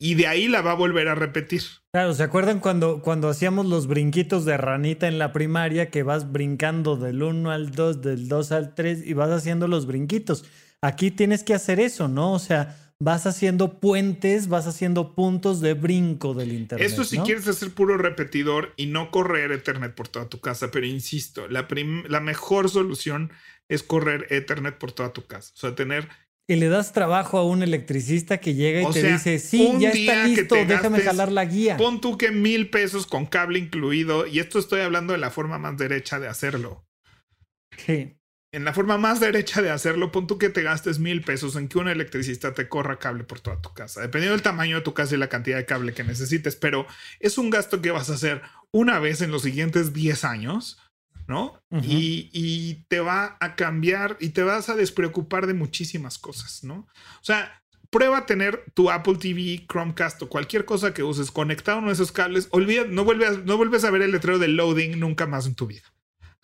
y 0.00 0.16
de 0.16 0.26
ahí 0.26 0.48
la 0.48 0.60
va 0.60 0.72
a 0.72 0.74
volver 0.74 1.08
a 1.08 1.14
repetir. 1.14 1.62
Claro, 1.92 2.12
¿se 2.12 2.24
acuerdan 2.24 2.58
cuando, 2.58 3.00
cuando 3.02 3.28
hacíamos 3.28 3.66
los 3.66 3.86
brinquitos 3.86 4.44
de 4.44 4.56
ranita 4.56 5.06
en 5.06 5.18
la 5.18 5.32
primaria 5.32 5.90
que 5.90 6.02
vas 6.02 6.32
brincando 6.32 6.96
del 6.96 7.22
1 7.22 7.50
al 7.52 7.70
2, 7.70 8.02
del 8.02 8.28
2 8.28 8.52
al 8.52 8.74
3 8.74 9.06
y 9.06 9.12
vas 9.12 9.30
haciendo 9.30 9.68
los 9.68 9.86
brinquitos? 9.86 10.44
Aquí 10.82 11.10
tienes 11.10 11.42
que 11.42 11.54
hacer 11.54 11.80
eso, 11.80 12.08
¿no? 12.08 12.32
O 12.32 12.38
sea, 12.38 12.84
vas 13.00 13.26
haciendo 13.26 13.80
puentes, 13.80 14.48
vas 14.48 14.66
haciendo 14.66 15.14
puntos 15.14 15.60
de 15.60 15.74
brinco 15.74 16.34
del 16.34 16.52
Internet. 16.52 16.86
Esto 16.86 17.04
si 17.04 17.18
quieres 17.18 17.46
hacer 17.48 17.70
puro 17.72 17.98
repetidor 17.98 18.72
y 18.76 18.86
no 18.86 19.10
correr 19.10 19.52
Ethernet 19.52 19.94
por 19.94 20.08
toda 20.08 20.28
tu 20.28 20.40
casa, 20.40 20.70
pero 20.70 20.86
insisto, 20.86 21.48
la, 21.48 21.66
la 22.08 22.20
mejor 22.20 22.70
solución 22.70 23.32
es 23.68 23.82
correr 23.82 24.26
Ethernet 24.30 24.78
por 24.78 24.92
toda 24.92 25.12
tu 25.12 25.26
casa. 25.26 25.52
O 25.54 25.58
sea, 25.58 25.74
tener... 25.74 26.08
Y 26.46 26.56
le 26.56 26.68
das 26.68 26.92
trabajo 26.92 27.38
a 27.38 27.44
un 27.44 27.62
electricista 27.62 28.38
que 28.38 28.54
llega 28.54 28.82
y 28.82 28.92
te 28.92 29.12
dice, 29.12 29.38
sí, 29.38 29.72
ya 29.78 29.90
está 29.90 30.26
listo, 30.26 30.54
déjame 30.66 31.00
jalar 31.00 31.32
la 31.32 31.46
guía. 31.46 31.78
Pon 31.78 32.02
tú 32.02 32.18
que 32.18 32.30
mil 32.30 32.68
pesos 32.68 33.06
con 33.06 33.24
cable 33.24 33.58
incluido, 33.58 34.26
y 34.26 34.40
esto 34.40 34.58
estoy 34.58 34.82
hablando 34.82 35.14
de 35.14 35.18
la 35.18 35.30
forma 35.30 35.58
más 35.58 35.78
derecha 35.78 36.20
de 36.20 36.28
hacerlo. 36.28 36.86
Sí 37.78 38.18
en 38.54 38.64
la 38.64 38.72
forma 38.72 38.98
más 38.98 39.18
derecha 39.18 39.62
de 39.62 39.70
hacerlo, 39.70 40.12
pon 40.12 40.28
tú 40.28 40.38
que 40.38 40.48
te 40.48 40.62
gastes 40.62 41.00
mil 41.00 41.22
pesos 41.22 41.56
en 41.56 41.66
que 41.66 41.78
un 41.78 41.88
electricista 41.88 42.54
te 42.54 42.68
corra 42.68 43.00
cable 43.00 43.24
por 43.24 43.40
toda 43.40 43.60
tu 43.60 43.72
casa, 43.74 44.00
dependiendo 44.00 44.36
del 44.36 44.42
tamaño 44.42 44.76
de 44.76 44.82
tu 44.82 44.94
casa 44.94 45.16
y 45.16 45.18
la 45.18 45.28
cantidad 45.28 45.56
de 45.56 45.66
cable 45.66 45.92
que 45.92 46.04
necesites, 46.04 46.54
pero 46.54 46.86
es 47.18 47.36
un 47.36 47.50
gasto 47.50 47.82
que 47.82 47.90
vas 47.90 48.10
a 48.10 48.14
hacer 48.14 48.42
una 48.70 49.00
vez 49.00 49.22
en 49.22 49.32
los 49.32 49.42
siguientes 49.42 49.92
10 49.92 50.24
años, 50.24 50.78
¿no? 51.26 51.60
y, 51.82 52.84
te 52.86 53.00
va 53.00 53.36
a 53.40 53.56
cambiar 53.56 54.16
y 54.20 54.28
te 54.28 54.44
vas 54.44 54.68
a 54.68 54.76
despreocupar 54.76 55.48
de 55.48 55.54
muchísimas 55.54 56.18
cosas, 56.18 56.62
¿no? 56.62 56.86
O 57.20 57.24
sea, 57.24 57.60
prueba 57.90 58.18
a 58.18 58.26
tener 58.26 58.64
tu 58.74 58.88
Apple 58.88 59.16
TV, 59.16 59.66
Chromecast 59.66 60.22
o 60.22 60.28
cualquier 60.28 60.64
cosa 60.64 60.94
que 60.94 61.02
uses 61.02 61.32
conectado 61.32 61.78
a 61.78 61.80
uno 61.80 61.88
de 61.88 61.94
esos 61.94 62.12
cables, 62.12 62.46
olvida, 62.50 62.84
no 62.84 63.04
vuelves, 63.04 63.44
no 63.44 63.56
vuelves 63.56 63.82
a 63.82 63.90
ver 63.90 64.02
el 64.02 64.12
letrero 64.12 64.38
de 64.38 64.48
loading 64.48 65.00
nunca 65.00 65.26
más 65.26 65.46
en 65.46 65.56
tu 65.56 65.66
vida 65.66 65.82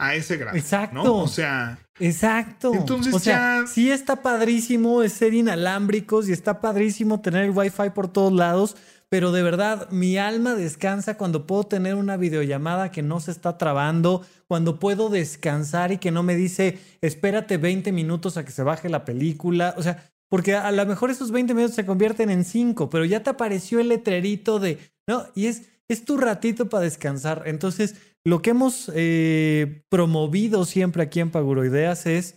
a 0.00 0.14
ese 0.14 0.36
grado. 0.38 0.56
Exacto. 0.56 1.14
O 1.14 1.28
sea. 1.28 1.78
Exacto. 2.00 2.72
Entonces 2.74 3.14
o 3.14 3.18
sea, 3.18 3.64
sí 3.66 3.90
está 3.90 4.16
padrísimo 4.16 5.06
ser 5.08 5.34
inalámbricos 5.34 6.28
y 6.28 6.32
está 6.32 6.60
padrísimo 6.60 7.20
tener 7.20 7.44
el 7.44 7.50
Wi-Fi 7.50 7.90
por 7.94 8.08
todos 8.08 8.32
lados, 8.32 8.76
pero 9.08 9.32
de 9.32 9.42
verdad 9.42 9.88
mi 9.90 10.16
alma 10.16 10.54
descansa 10.54 11.16
cuando 11.16 11.46
puedo 11.46 11.64
tener 11.64 11.94
una 11.94 12.16
videollamada 12.16 12.90
que 12.90 13.02
no 13.02 13.20
se 13.20 13.30
está 13.30 13.58
trabando, 13.58 14.24
cuando 14.48 14.78
puedo 14.78 15.10
descansar 15.10 15.92
y 15.92 15.98
que 15.98 16.10
no 16.10 16.22
me 16.22 16.34
dice 16.36 16.78
espérate 17.00 17.58
20 17.58 17.92
minutos 17.92 18.36
a 18.36 18.44
que 18.44 18.52
se 18.52 18.62
baje 18.62 18.88
la 18.88 19.04
película. 19.04 19.74
O 19.76 19.82
sea, 19.82 20.10
porque 20.30 20.54
a 20.54 20.70
lo 20.70 20.86
mejor 20.86 21.10
esos 21.10 21.32
20 21.32 21.54
minutos 21.54 21.74
se 21.74 21.84
convierten 21.84 22.30
en 22.30 22.44
5, 22.44 22.88
pero 22.88 23.04
ya 23.04 23.22
te 23.22 23.30
apareció 23.30 23.80
el 23.80 23.88
letrerito 23.88 24.60
de, 24.60 24.78
¿no? 25.06 25.26
Y 25.34 25.46
es, 25.46 25.68
es 25.88 26.04
tu 26.04 26.16
ratito 26.16 26.68
para 26.68 26.84
descansar. 26.84 27.42
Entonces, 27.46 27.96
lo 28.24 28.42
que 28.42 28.50
hemos 28.50 28.90
eh, 28.94 29.82
promovido 29.88 30.64
siempre 30.64 31.02
aquí 31.02 31.20
en 31.20 31.30
Paguroideas 31.30 32.06
es 32.06 32.36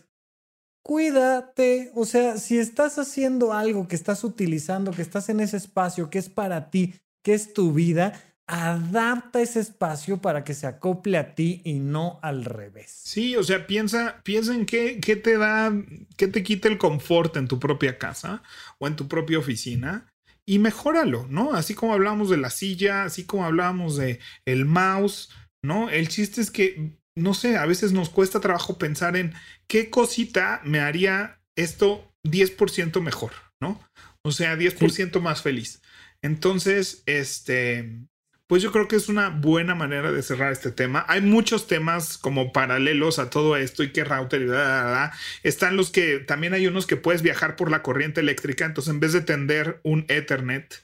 cuídate. 0.83 1.91
O 1.95 2.05
sea, 2.05 2.37
si 2.37 2.57
estás 2.57 2.99
haciendo 2.99 3.53
algo 3.53 3.87
que 3.87 3.95
estás 3.95 4.23
utilizando, 4.23 4.91
que 4.91 5.01
estás 5.01 5.29
en 5.29 5.39
ese 5.39 5.57
espacio, 5.57 6.09
que 6.09 6.19
es 6.19 6.29
para 6.29 6.69
ti, 6.69 6.95
que 7.23 7.33
es 7.33 7.53
tu 7.53 7.73
vida, 7.73 8.21
adapta 8.47 9.41
ese 9.41 9.61
espacio 9.61 10.21
para 10.21 10.43
que 10.43 10.53
se 10.53 10.67
acople 10.67 11.17
a 11.17 11.33
ti 11.35 11.61
y 11.63 11.79
no 11.79 12.19
al 12.21 12.45
revés. 12.45 12.91
Sí, 13.03 13.35
o 13.35 13.43
sea, 13.43 13.65
piensa, 13.65 14.21
piensa 14.23 14.53
en 14.53 14.65
qué, 14.65 14.99
qué 14.99 15.15
te 15.15 15.37
da, 15.37 15.73
qué 16.17 16.27
te 16.27 16.43
quita 16.43 16.67
el 16.67 16.77
confort 16.77 17.37
en 17.37 17.47
tu 17.47 17.59
propia 17.59 17.97
casa 17.97 18.43
o 18.79 18.87
en 18.87 18.95
tu 18.95 19.07
propia 19.07 19.39
oficina 19.39 20.13
y 20.45 20.59
mejóralo, 20.59 21.25
¿no? 21.29 21.53
Así 21.53 21.73
como 21.73 21.93
hablábamos 21.93 22.29
de 22.29 22.37
la 22.37 22.49
silla, 22.49 23.05
así 23.05 23.23
como 23.23 23.45
hablábamos 23.45 23.95
de 23.95 24.19
el 24.45 24.65
mouse, 24.65 25.29
¿no? 25.63 25.89
El 25.89 26.09
chiste 26.09 26.41
es 26.41 26.51
que, 26.51 26.91
no 27.15 27.33
sé, 27.33 27.57
a 27.57 27.65
veces 27.65 27.93
nos 27.93 28.09
cuesta 28.09 28.39
trabajo 28.39 28.77
pensar 28.77 29.15
en 29.17 29.33
qué 29.67 29.89
cosita 29.89 30.61
me 30.63 30.79
haría 30.79 31.39
esto 31.55 32.11
10% 32.25 33.01
mejor, 33.01 33.31
¿no? 33.61 33.79
O 34.23 34.31
sea, 34.31 34.55
10% 34.55 35.19
más 35.21 35.41
feliz. 35.41 35.81
Entonces, 36.21 37.03
este, 37.05 38.07
pues 38.47 38.61
yo 38.61 38.71
creo 38.71 38.87
que 38.87 38.95
es 38.95 39.09
una 39.09 39.29
buena 39.29 39.75
manera 39.75 40.11
de 40.11 40.21
cerrar 40.21 40.51
este 40.51 40.71
tema. 40.71 41.05
Hay 41.07 41.21
muchos 41.21 41.67
temas 41.67 42.17
como 42.17 42.53
paralelos 42.53 43.19
a 43.19 43.29
todo 43.29 43.57
esto 43.57 43.83
y 43.83 43.91
que 43.91 44.03
router 44.03 44.43
y 44.43 45.47
Están 45.47 45.75
los 45.75 45.91
que 45.91 46.19
también 46.19 46.53
hay 46.53 46.67
unos 46.67 46.85
que 46.85 46.97
puedes 46.97 47.21
viajar 47.21 47.55
por 47.55 47.71
la 47.71 47.81
corriente 47.81 48.21
eléctrica. 48.21 48.65
Entonces, 48.65 48.93
en 48.93 48.99
vez 48.99 49.13
de 49.13 49.21
tender 49.21 49.81
un 49.83 50.05
Ethernet, 50.07 50.83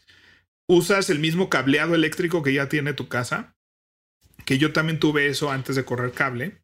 usas 0.68 1.10
el 1.10 1.20
mismo 1.20 1.50
cableado 1.50 1.96
eléctrico 1.96 2.44
que 2.44 2.54
ya 2.54 2.70
tiene 2.70 2.94
tu 2.94 3.08
casa. 3.08 3.56
Que 4.50 4.58
yo 4.58 4.74
también 4.74 5.00
tuve 5.00 5.28
eso 5.28 5.50
antes 5.50 5.78
de 5.78 5.86
correr 5.86 6.12
cable. 6.12 6.58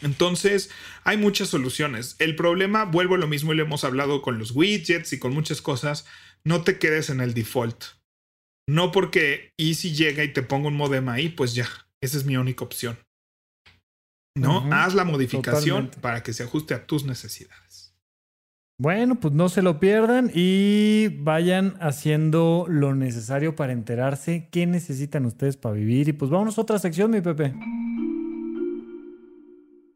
Entonces, 0.00 0.70
hay 1.04 1.18
muchas 1.18 1.48
soluciones. 1.48 2.16
El 2.20 2.36
problema, 2.36 2.86
vuelvo 2.86 3.16
a 3.16 3.18
lo 3.18 3.26
mismo 3.26 3.52
y 3.52 3.56
lo 3.56 3.64
hemos 3.64 3.84
hablado 3.84 4.22
con 4.22 4.38
los 4.38 4.52
widgets 4.52 5.12
y 5.12 5.18
con 5.18 5.34
muchas 5.34 5.60
cosas. 5.60 6.06
No 6.44 6.62
te 6.62 6.78
quedes 6.78 7.10
en 7.10 7.20
el 7.20 7.34
default 7.34 7.84
no 8.70 8.92
porque 8.92 9.52
Easy 9.58 9.92
llega 9.92 10.22
y 10.22 10.32
te 10.32 10.42
ponga 10.42 10.68
un 10.68 10.76
modem 10.76 11.08
ahí, 11.08 11.28
pues 11.28 11.54
ya, 11.54 11.68
esa 12.00 12.16
es 12.16 12.24
mi 12.24 12.36
única 12.36 12.64
opción. 12.64 12.98
No, 14.36 14.72
haz 14.72 14.94
la 14.94 15.04
modificación 15.04 15.90
para 16.00 16.22
que 16.22 16.32
se 16.32 16.44
ajuste 16.44 16.74
a 16.74 16.86
tus 16.86 17.04
necesidades. 17.04 17.69
Bueno, 18.80 19.20
pues 19.20 19.34
no 19.34 19.50
se 19.50 19.60
lo 19.60 19.78
pierdan 19.78 20.30
y 20.32 21.08
vayan 21.18 21.74
haciendo 21.80 22.64
lo 22.66 22.94
necesario 22.94 23.54
para 23.54 23.74
enterarse 23.74 24.48
qué 24.50 24.66
necesitan 24.66 25.26
ustedes 25.26 25.58
para 25.58 25.74
vivir. 25.74 26.08
Y 26.08 26.14
pues 26.14 26.30
vámonos 26.30 26.56
a 26.56 26.62
otra 26.62 26.78
sección, 26.78 27.10
mi 27.10 27.20
Pepe. 27.20 27.52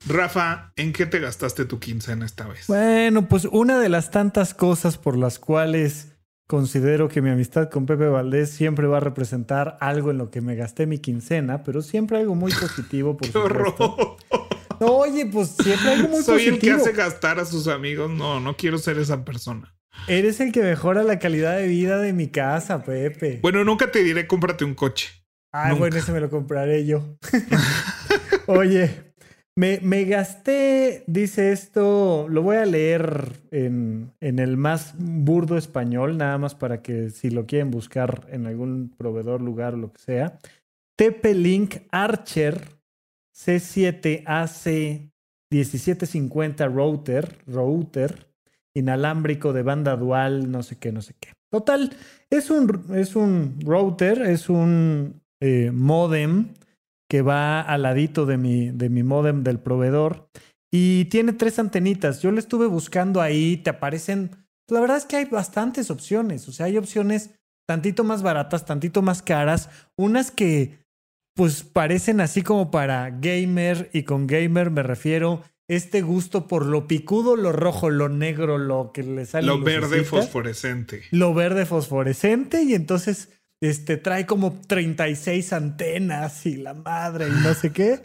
Rafa, 0.06 0.74
¿en 0.76 0.92
qué 0.92 1.06
te 1.06 1.18
gastaste 1.18 1.64
tu 1.64 1.78
quincena 1.80 2.26
esta 2.26 2.46
vez? 2.46 2.66
Bueno, 2.66 3.26
pues 3.26 3.46
una 3.46 3.78
de 3.78 3.88
las 3.88 4.10
tantas 4.10 4.52
cosas 4.52 4.98
por 4.98 5.16
las 5.16 5.38
cuales 5.38 6.10
Considero 6.46 7.08
que 7.08 7.22
mi 7.22 7.30
amistad 7.30 7.70
con 7.70 7.86
Pepe 7.86 8.06
Valdés 8.06 8.50
siempre 8.50 8.86
va 8.86 8.98
a 8.98 9.00
representar 9.00 9.78
algo 9.80 10.10
en 10.10 10.18
lo 10.18 10.30
que 10.30 10.42
me 10.42 10.56
gasté 10.56 10.86
mi 10.86 10.98
quincena, 10.98 11.62
pero 11.62 11.80
siempre 11.80 12.18
algo 12.18 12.34
muy 12.34 12.52
positivo, 12.52 13.16
por 13.16 13.26
supuesto. 13.32 14.18
Oye, 14.86 15.26
pues 15.26 15.50
siempre 15.50 15.90
algo 15.90 16.08
muy 16.10 16.22
positivo. 16.22 16.38
Soy 16.38 16.46
el 16.46 16.58
que 16.58 16.70
hace 16.72 16.92
gastar 16.92 17.38
a 17.38 17.44
sus 17.44 17.68
amigos. 17.68 18.10
No, 18.10 18.40
no 18.40 18.56
quiero 18.56 18.78
ser 18.78 18.98
esa 18.98 19.24
persona. 19.24 19.74
Eres 20.08 20.40
el 20.40 20.52
que 20.52 20.62
mejora 20.62 21.02
la 21.02 21.18
calidad 21.18 21.56
de 21.56 21.68
vida 21.68 21.98
de 21.98 22.12
mi 22.12 22.28
casa, 22.28 22.82
Pepe. 22.82 23.38
Bueno, 23.42 23.64
nunca 23.64 23.90
te 23.90 24.02
diré 24.02 24.26
cómprate 24.26 24.64
un 24.64 24.74
coche. 24.74 25.10
Ah, 25.52 25.72
bueno, 25.72 25.96
ese 25.96 26.12
me 26.12 26.20
lo 26.20 26.28
compraré 26.28 26.84
yo. 26.84 27.16
oye, 28.46 29.14
me, 29.56 30.04
gasté, 30.04 31.04
dice 31.06 31.52
esto, 31.52 32.26
lo 32.28 32.42
voy 32.42 32.56
a 32.56 32.66
leer 32.66 33.40
en, 33.52 34.12
en, 34.20 34.40
el 34.40 34.56
más 34.56 34.94
burdo 34.98 35.56
español, 35.56 36.18
nada 36.18 36.38
más 36.38 36.56
para 36.56 36.82
que 36.82 37.10
si 37.10 37.30
lo 37.30 37.46
quieren 37.46 37.70
buscar 37.70 38.26
en 38.30 38.46
algún 38.46 38.92
proveedor, 38.98 39.40
lugar 39.40 39.74
o 39.74 39.76
lo 39.76 39.92
que 39.92 40.02
sea. 40.02 40.38
TP-Link 40.96 41.82
Archer 41.92 42.68
C7AC 43.34 45.10
1750 45.50 46.68
router, 46.68 47.38
router, 47.46 48.28
inalámbrico 48.74 49.52
de 49.52 49.62
banda 49.62 49.96
dual, 49.96 50.50
no 50.50 50.62
sé 50.62 50.76
qué, 50.76 50.92
no 50.92 51.02
sé 51.02 51.14
qué. 51.18 51.32
Total, 51.50 51.90
es 52.30 52.50
un, 52.50 52.84
es 52.94 53.14
un 53.14 53.58
router, 53.60 54.22
es 54.22 54.48
un 54.48 55.22
eh, 55.40 55.70
modem 55.72 56.54
que 57.08 57.22
va 57.22 57.60
al 57.60 57.82
ladito 57.82 58.26
de 58.26 58.38
mi, 58.38 58.70
de 58.70 58.88
mi 58.88 59.02
modem 59.02 59.44
del 59.44 59.60
proveedor 59.60 60.28
y 60.72 61.04
tiene 61.04 61.32
tres 61.32 61.60
antenitas. 61.60 62.20
Yo 62.22 62.32
le 62.32 62.40
estuve 62.40 62.66
buscando 62.66 63.20
ahí, 63.20 63.58
te 63.58 63.70
aparecen. 63.70 64.30
La 64.68 64.80
verdad 64.80 64.96
es 64.96 65.04
que 65.04 65.16
hay 65.16 65.26
bastantes 65.26 65.90
opciones. 65.90 66.48
O 66.48 66.52
sea, 66.52 66.66
hay 66.66 66.76
opciones 66.76 67.30
tantito 67.68 68.02
más 68.02 68.22
baratas, 68.22 68.64
tantito 68.64 69.00
más 69.00 69.22
caras, 69.22 69.70
unas 69.96 70.30
que 70.30 70.83
pues 71.34 71.62
parecen 71.64 72.20
así 72.20 72.42
como 72.42 72.70
para 72.70 73.10
gamer 73.10 73.90
y 73.92 74.04
con 74.04 74.26
gamer 74.26 74.70
me 74.70 74.82
refiero 74.82 75.42
este 75.68 76.02
gusto 76.02 76.46
por 76.46 76.66
lo 76.66 76.86
picudo, 76.86 77.36
lo 77.36 77.50
rojo, 77.50 77.90
lo 77.90 78.08
negro, 78.08 78.58
lo 78.58 78.92
que 78.92 79.02
le 79.02 79.24
sale. 79.24 79.46
Lo 79.46 79.60
verde 79.60 80.04
fosforescente. 80.04 81.02
Lo 81.10 81.32
verde 81.32 81.64
fosforescente 81.64 82.62
y 82.62 82.74
entonces 82.74 83.30
este, 83.62 83.96
trae 83.96 84.26
como 84.26 84.60
36 84.66 85.52
antenas 85.54 86.44
y 86.44 86.56
la 86.56 86.74
madre 86.74 87.28
y 87.28 87.42
no 87.42 87.54
sé 87.54 87.72
qué. 87.72 88.00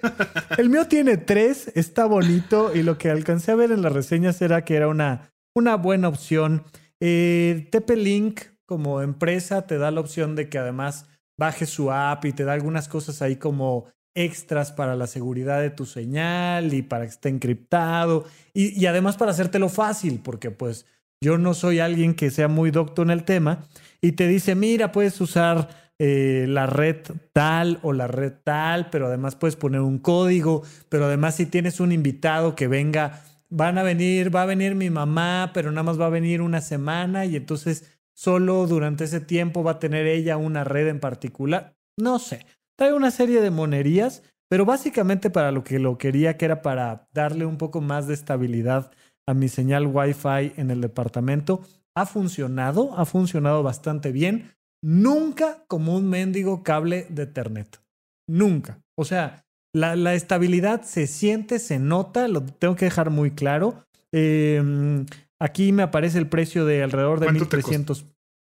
El 0.57 0.69
mío 0.69 0.87
tiene 0.87 1.17
tres, 1.17 1.69
está 1.75 2.05
bonito 2.05 2.73
y 2.73 2.81
lo 2.81 2.97
que 2.97 3.09
alcancé 3.09 3.51
a 3.51 3.55
ver 3.55 3.71
en 3.71 3.81
las 3.81 3.91
reseñas 3.91 4.41
era 4.41 4.63
que 4.63 4.75
era 4.75 4.87
una, 4.87 5.33
una 5.53 5.75
buena 5.75 6.07
opción. 6.07 6.63
Eh, 7.01 7.67
TP-Link 7.71 8.41
como 8.65 9.01
empresa 9.01 9.67
te 9.67 9.77
da 9.77 9.91
la 9.91 9.99
opción 9.99 10.35
de 10.35 10.47
que 10.47 10.59
además 10.59 11.07
bajes 11.39 11.69
su 11.69 11.91
app 11.91 12.25
y 12.25 12.33
te 12.33 12.43
da 12.43 12.53
algunas 12.53 12.87
cosas 12.87 13.23
ahí 13.23 13.37
como 13.37 13.87
extras 14.13 14.71
para 14.71 14.95
la 14.95 15.07
seguridad 15.07 15.61
de 15.61 15.71
tu 15.71 15.85
señal 15.85 16.73
y 16.73 16.83
para 16.83 17.05
que 17.05 17.11
esté 17.11 17.29
encriptado. 17.29 18.25
Y, 18.53 18.79
y 18.79 18.85
además 18.85 19.17
para 19.17 19.31
hacértelo 19.31 19.69
fácil 19.69 20.21
porque 20.23 20.51
pues 20.51 20.85
yo 21.21 21.37
no 21.37 21.53
soy 21.53 21.79
alguien 21.79 22.13
que 22.13 22.29
sea 22.29 22.47
muy 22.47 22.71
docto 22.71 23.01
en 23.01 23.09
el 23.09 23.23
tema 23.23 23.67
y 24.01 24.13
te 24.13 24.27
dice, 24.27 24.55
mira, 24.55 24.91
puedes 24.91 25.19
usar 25.19 25.67
eh, 26.01 26.45
la 26.47 26.65
red 26.65 26.95
tal 27.33 27.79
o 27.81 27.91
la 27.91 28.07
red 28.07 28.31
tal, 28.45 28.89
pero 28.89 29.07
además 29.07 29.35
puedes 29.35 29.57
poner 29.57 29.81
un 29.81 29.99
código, 29.99 30.63
pero 30.87 31.05
además 31.05 31.35
si 31.35 31.45
tienes 31.45 31.81
un 31.81 31.91
invitado 31.91 32.55
que 32.55 32.69
venga, 32.69 33.21
van 33.49 33.77
a 33.77 33.83
venir, 33.83 34.33
va 34.33 34.43
a 34.43 34.45
venir 34.45 34.75
mi 34.75 34.89
mamá, 34.89 35.51
pero 35.53 35.71
nada 35.71 35.83
más 35.83 35.99
va 35.99 36.05
a 36.05 36.09
venir 36.09 36.41
una 36.41 36.61
semana 36.61 37.25
y 37.25 37.35
entonces 37.35 37.98
solo 38.19 38.67
durante 38.67 39.05
ese 39.05 39.21
tiempo 39.21 39.63
va 39.63 39.71
a 39.71 39.79
tener 39.79 40.05
ella 40.05 40.35
una 40.35 40.65
red 40.65 40.89
en 40.89 40.99
particular. 40.99 41.77
No 41.97 42.19
sé, 42.19 42.45
trae 42.77 42.91
una 42.91 43.11
serie 43.11 43.39
de 43.39 43.49
monerías, 43.49 44.23
pero 44.49 44.65
básicamente 44.65 45.29
para 45.29 45.53
lo 45.53 45.63
que 45.63 45.79
lo 45.79 45.97
quería, 45.97 46.35
que 46.35 46.43
era 46.43 46.61
para 46.61 47.07
darle 47.13 47.45
un 47.45 47.57
poco 47.57 47.79
más 47.79 48.07
de 48.07 48.15
estabilidad 48.15 48.91
a 49.25 49.33
mi 49.33 49.47
señal 49.47 49.87
Wi-Fi 49.87 50.53
en 50.57 50.69
el 50.69 50.81
departamento 50.81 51.61
ha 51.95 52.05
funcionado, 52.05 52.93
ha 52.97 53.05
funcionado 53.05 53.63
bastante 53.63 54.11
bien. 54.11 54.51
Nunca 54.83 55.63
como 55.67 55.95
un 55.95 56.09
mendigo 56.09 56.61
cable 56.61 57.07
de 57.09 57.23
Ethernet. 57.23 57.81
Nunca. 58.27 58.81
O 58.97 59.05
sea, 59.05 59.45
la, 59.73 60.13
estabilidad 60.13 60.81
se 60.83 61.07
siente, 61.07 61.59
se 61.59 61.79
nota, 61.79 62.27
lo 62.27 62.43
tengo 62.43 62.75
que 62.75 62.85
dejar 62.85 63.11
muy 63.11 63.31
claro. 63.31 63.85
Em, 64.11 65.05
aquí 65.39 65.71
me 65.71 65.83
aparece 65.83 66.17
el 66.17 66.27
precio 66.27 66.65
de 66.65 66.83
alrededor 66.83 67.19
de 67.19 67.31
1300, 67.31 68.05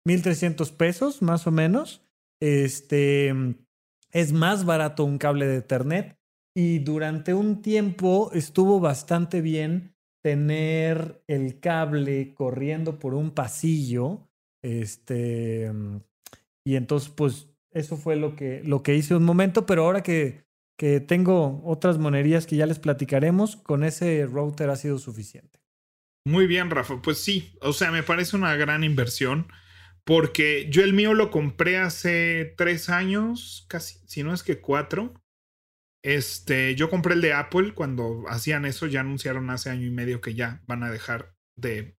1300 0.05 0.71
pesos, 0.71 1.21
más 1.21 1.47
o 1.47 1.51
menos. 1.51 2.01
Este 2.39 3.33
es 4.11 4.31
más 4.31 4.65
barato 4.65 5.03
un 5.03 5.17
cable 5.17 5.47
de 5.47 5.57
Ethernet 5.57 6.17
y 6.55 6.79
durante 6.79 7.33
un 7.33 7.61
tiempo 7.61 8.31
estuvo 8.33 8.79
bastante 8.79 9.41
bien 9.41 9.93
tener 10.23 11.21
el 11.27 11.59
cable 11.59 12.33
corriendo 12.33 12.97
por 12.97 13.13
un 13.13 13.31
pasillo. 13.31 14.27
Este, 14.63 15.71
y 16.65 16.75
entonces, 16.77 17.09
pues, 17.09 17.49
eso 17.71 17.97
fue 17.97 18.15
lo 18.15 18.35
que, 18.35 18.63
lo 18.63 18.81
que 18.81 18.95
hice 18.95 19.15
un 19.15 19.23
momento, 19.23 19.65
pero 19.65 19.83
ahora 19.83 20.01
que, 20.01 20.45
que 20.79 20.99
tengo 20.99 21.61
otras 21.65 21.97
monerías 21.97 22.47
que 22.47 22.55
ya 22.55 22.65
les 22.65 22.79
platicaremos, 22.79 23.57
con 23.57 23.83
ese 23.83 24.25
router 24.25 24.69
ha 24.69 24.77
sido 24.77 24.97
suficiente. 24.97 25.59
Muy 26.25 26.47
bien, 26.47 26.71
Rafa. 26.71 27.01
Pues 27.01 27.19
sí, 27.19 27.55
o 27.61 27.71
sea, 27.71 27.91
me 27.91 28.03
parece 28.03 28.35
una 28.35 28.55
gran 28.55 28.83
inversión 28.83 29.47
porque 30.05 30.67
yo 30.69 30.83
el 30.83 30.93
mío 30.93 31.13
lo 31.13 31.31
compré 31.31 31.77
hace 31.77 32.53
tres 32.57 32.89
años, 32.89 33.65
casi, 33.67 33.99
si 34.07 34.23
no 34.23 34.33
es 34.33 34.43
que 34.43 34.61
cuatro. 34.61 35.13
Este, 36.03 36.75
yo 36.75 36.91
compré 36.91 37.15
el 37.15 37.21
de 37.21 37.33
Apple 37.33 37.73
cuando 37.73 38.25
hacían 38.27 38.65
eso, 38.65 38.85
ya 38.85 38.99
anunciaron 38.99 39.49
hace 39.49 39.71
año 39.71 39.87
y 39.87 39.89
medio 39.89 40.21
que 40.21 40.35
ya 40.35 40.61
van 40.67 40.83
a 40.83 40.91
dejar 40.91 41.33
de 41.57 41.97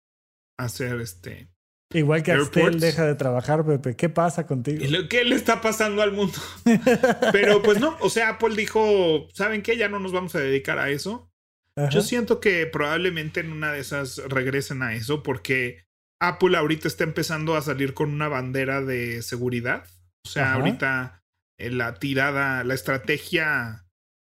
hacer 0.59 1.01
este. 1.01 1.49
Igual 1.91 2.21
que 2.21 2.31
Astel 2.31 2.79
deja 2.79 3.05
de 3.05 3.15
trabajar, 3.15 3.65
Pepe. 3.65 3.95
¿Qué 3.95 4.09
pasa 4.09 4.45
contigo? 4.45 4.83
¿Qué 5.09 5.23
le 5.23 5.35
está 5.35 5.61
pasando 5.61 6.03
al 6.03 6.11
mundo? 6.11 6.37
Pero 7.31 7.63
pues 7.63 7.79
no, 7.79 7.97
o 8.01 8.09
sea, 8.09 8.29
Apple 8.29 8.55
dijo, 8.55 9.27
¿saben 9.33 9.63
qué? 9.63 9.77
Ya 9.77 9.89
no 9.89 9.99
nos 9.99 10.11
vamos 10.11 10.35
a 10.35 10.39
dedicar 10.39 10.77
a 10.77 10.89
eso. 10.89 11.31
Yo 11.91 12.01
siento 12.01 12.39
que 12.39 12.65
probablemente 12.67 13.41
en 13.41 13.51
una 13.51 13.73
de 13.73 13.81
esas 13.81 14.17
regresen 14.29 14.81
a 14.81 14.93
eso 14.93 15.23
porque 15.23 15.85
Apple 16.21 16.57
ahorita 16.57 16.87
está 16.87 17.03
empezando 17.03 17.55
a 17.55 17.61
salir 17.61 17.93
con 17.93 18.11
una 18.11 18.29
bandera 18.29 18.81
de 18.81 19.21
seguridad. 19.21 19.85
O 20.25 20.29
sea, 20.29 20.53
ahorita 20.53 21.21
eh, 21.59 21.71
la 21.71 21.95
tirada, 21.95 22.63
la 22.63 22.73
estrategia 22.73 23.85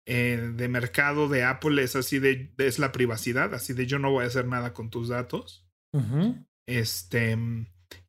eh, 0.07 0.53
de 0.55 0.68
mercado 0.68 1.28
de 1.28 1.45
Apple 1.45 1.82
es 1.82 1.97
así 1.97 2.18
de, 2.18 2.53
es 2.59 2.78
la 2.78 2.93
privacidad, 2.93 3.55
así 3.55 3.72
de 3.72 3.86
yo 3.86 3.99
no 3.99 4.11
voy 4.11 4.24
a 4.24 4.28
hacer 4.28 4.47
nada 4.47 4.74
con 4.74 4.91
tus 4.91 5.09
datos. 5.09 5.66
Este, 6.68 7.36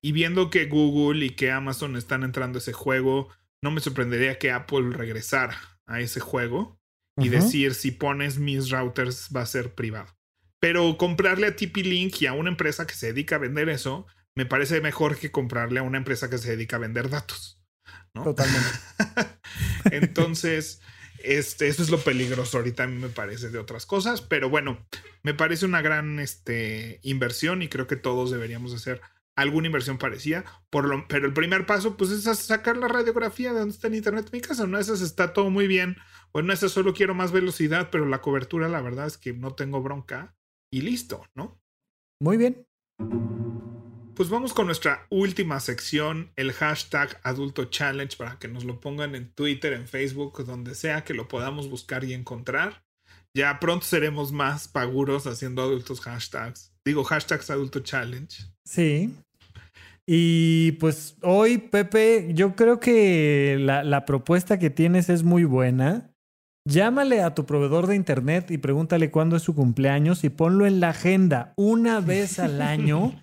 y 0.01 0.11
viendo 0.11 0.49
que 0.49 0.65
Google 0.65 1.25
y 1.25 1.29
que 1.31 1.51
Amazon 1.51 1.95
están 1.95 2.23
entrando 2.23 2.57
a 2.57 2.61
ese 2.61 2.73
juego, 2.73 3.29
no 3.63 3.71
me 3.71 3.79
sorprendería 3.79 4.37
que 4.37 4.51
Apple 4.51 4.89
regresara 4.91 5.57
a 5.87 6.01
ese 6.01 6.19
juego 6.19 6.80
y 7.23 7.29
decir 7.29 7.73
si 7.73 7.91
pones 7.91 8.37
mis 8.37 8.69
routers 8.69 9.29
va 9.35 9.41
a 9.41 9.45
ser 9.45 9.73
privado. 9.73 10.07
Pero 10.59 10.97
comprarle 10.97 11.47
a 11.47 11.55
TP-Link 11.55 12.21
y 12.21 12.27
a 12.27 12.33
una 12.33 12.49
empresa 12.49 12.85
que 12.85 12.93
se 12.93 13.07
dedica 13.07 13.35
a 13.35 13.39
vender 13.39 13.69
eso, 13.69 14.05
me 14.35 14.45
parece 14.45 14.79
mejor 14.81 15.17
que 15.17 15.31
comprarle 15.31 15.79
a 15.79 15.83
una 15.83 15.97
empresa 15.97 16.29
que 16.29 16.37
se 16.37 16.51
dedica 16.51 16.75
a 16.75 16.79
vender 16.79 17.09
datos. 17.09 17.61
Totalmente. 18.13 18.69
Entonces, 19.91 20.81
este, 21.23 21.67
eso 21.67 21.83
es 21.83 21.89
lo 21.89 21.99
peligroso 21.99 22.57
ahorita 22.57 22.83
a 22.83 22.87
mí 22.87 22.97
me 22.97 23.09
parece 23.09 23.49
de 23.49 23.59
otras 23.59 23.85
cosas, 23.85 24.21
pero 24.21 24.49
bueno, 24.49 24.85
me 25.23 25.33
parece 25.33 25.65
una 25.65 25.81
gran 25.81 26.19
este, 26.19 26.99
inversión 27.03 27.61
y 27.61 27.67
creo 27.67 27.87
que 27.87 27.95
todos 27.95 28.31
deberíamos 28.31 28.73
hacer 28.73 29.01
alguna 29.41 29.67
inversión 29.67 29.97
parecida. 29.97 30.45
Por 30.69 30.87
lo, 30.87 31.07
pero 31.07 31.27
el 31.27 31.33
primer 31.33 31.65
paso, 31.65 31.97
pues, 31.97 32.11
es 32.11 32.23
sacar 32.39 32.77
la 32.77 32.87
radiografía 32.87 33.53
de 33.53 33.59
dónde 33.59 33.73
está 33.73 33.87
el 33.87 33.95
internet 33.95 34.25
en 34.25 34.37
mi 34.37 34.41
casa. 34.41 34.67
No, 34.67 34.79
esas 34.79 35.01
está 35.01 35.33
todo 35.33 35.49
muy 35.49 35.67
bien. 35.67 35.97
Bueno, 36.33 36.53
esa 36.53 36.69
solo 36.69 36.93
quiero 36.93 37.13
más 37.13 37.31
velocidad, 37.31 37.89
pero 37.91 38.05
la 38.05 38.21
cobertura, 38.21 38.69
la 38.69 38.81
verdad 38.81 39.07
es 39.07 39.17
que 39.17 39.33
no 39.33 39.53
tengo 39.55 39.81
bronca. 39.81 40.35
Y 40.73 40.81
listo, 40.81 41.25
¿no? 41.35 41.61
Muy 42.21 42.37
bien. 42.37 42.65
Pues 44.15 44.29
vamos 44.29 44.53
con 44.53 44.67
nuestra 44.67 45.07
última 45.09 45.59
sección, 45.59 46.31
el 46.35 46.53
hashtag 46.53 47.19
Adulto 47.23 47.65
Challenge, 47.65 48.15
para 48.17 48.37
que 48.37 48.47
nos 48.47 48.65
lo 48.65 48.79
pongan 48.79 49.15
en 49.15 49.33
Twitter, 49.33 49.73
en 49.73 49.87
Facebook, 49.87 50.45
donde 50.45 50.75
sea 50.75 51.03
que 51.03 51.13
lo 51.13 51.27
podamos 51.27 51.69
buscar 51.69 52.03
y 52.03 52.13
encontrar. 52.13 52.83
Ya 53.35 53.59
pronto 53.59 53.85
seremos 53.85 54.31
más 54.31 54.67
paguros 54.67 55.25
haciendo 55.25 55.61
adultos 55.61 56.01
hashtags. 56.01 56.73
Digo, 56.85 57.03
hashtags 57.03 57.49
Adulto 57.49 57.79
Challenge. 57.79 58.35
Sí. 58.65 59.13
Y 60.07 60.73
pues 60.73 61.17
hoy, 61.21 61.57
Pepe, 61.57 62.31
yo 62.33 62.55
creo 62.55 62.79
que 62.79 63.57
la, 63.59 63.83
la 63.83 64.05
propuesta 64.05 64.59
que 64.59 64.69
tienes 64.69 65.09
es 65.09 65.23
muy 65.23 65.43
buena. 65.43 66.13
Llámale 66.67 67.21
a 67.21 67.33
tu 67.33 67.45
proveedor 67.45 67.87
de 67.87 67.95
internet 67.95 68.51
y 68.51 68.57
pregúntale 68.57 69.09
cuándo 69.09 69.35
es 69.35 69.43
su 69.43 69.55
cumpleaños 69.55 70.23
y 70.23 70.29
ponlo 70.29 70.65
en 70.65 70.79
la 70.79 70.89
agenda 70.89 71.53
una 71.55 72.01
vez 72.01 72.39
al 72.39 72.61
año 72.61 73.13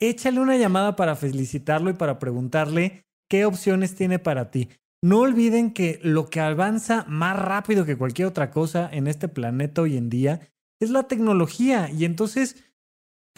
échale 0.00 0.40
una 0.40 0.56
llamada 0.56 0.96
para 0.96 1.16
felicitarlo 1.16 1.90
y 1.90 1.94
para 1.94 2.18
preguntarle 2.18 3.04
qué 3.28 3.44
opciones 3.44 3.94
tiene 3.94 4.18
para 4.18 4.50
ti. 4.50 4.68
No 5.02 5.20
olviden 5.20 5.72
que 5.72 6.00
lo 6.02 6.26
que 6.26 6.40
avanza 6.40 7.04
más 7.08 7.38
rápido 7.38 7.84
que 7.84 7.96
cualquier 7.96 8.28
otra 8.28 8.50
cosa 8.50 8.88
en 8.90 9.06
este 9.06 9.28
planeta 9.28 9.82
hoy 9.82 9.96
en 9.96 10.08
día 10.08 10.40
es 10.80 10.90
la 10.90 11.04
tecnología. 11.04 11.90
Y 11.90 12.04
entonces, 12.04 12.64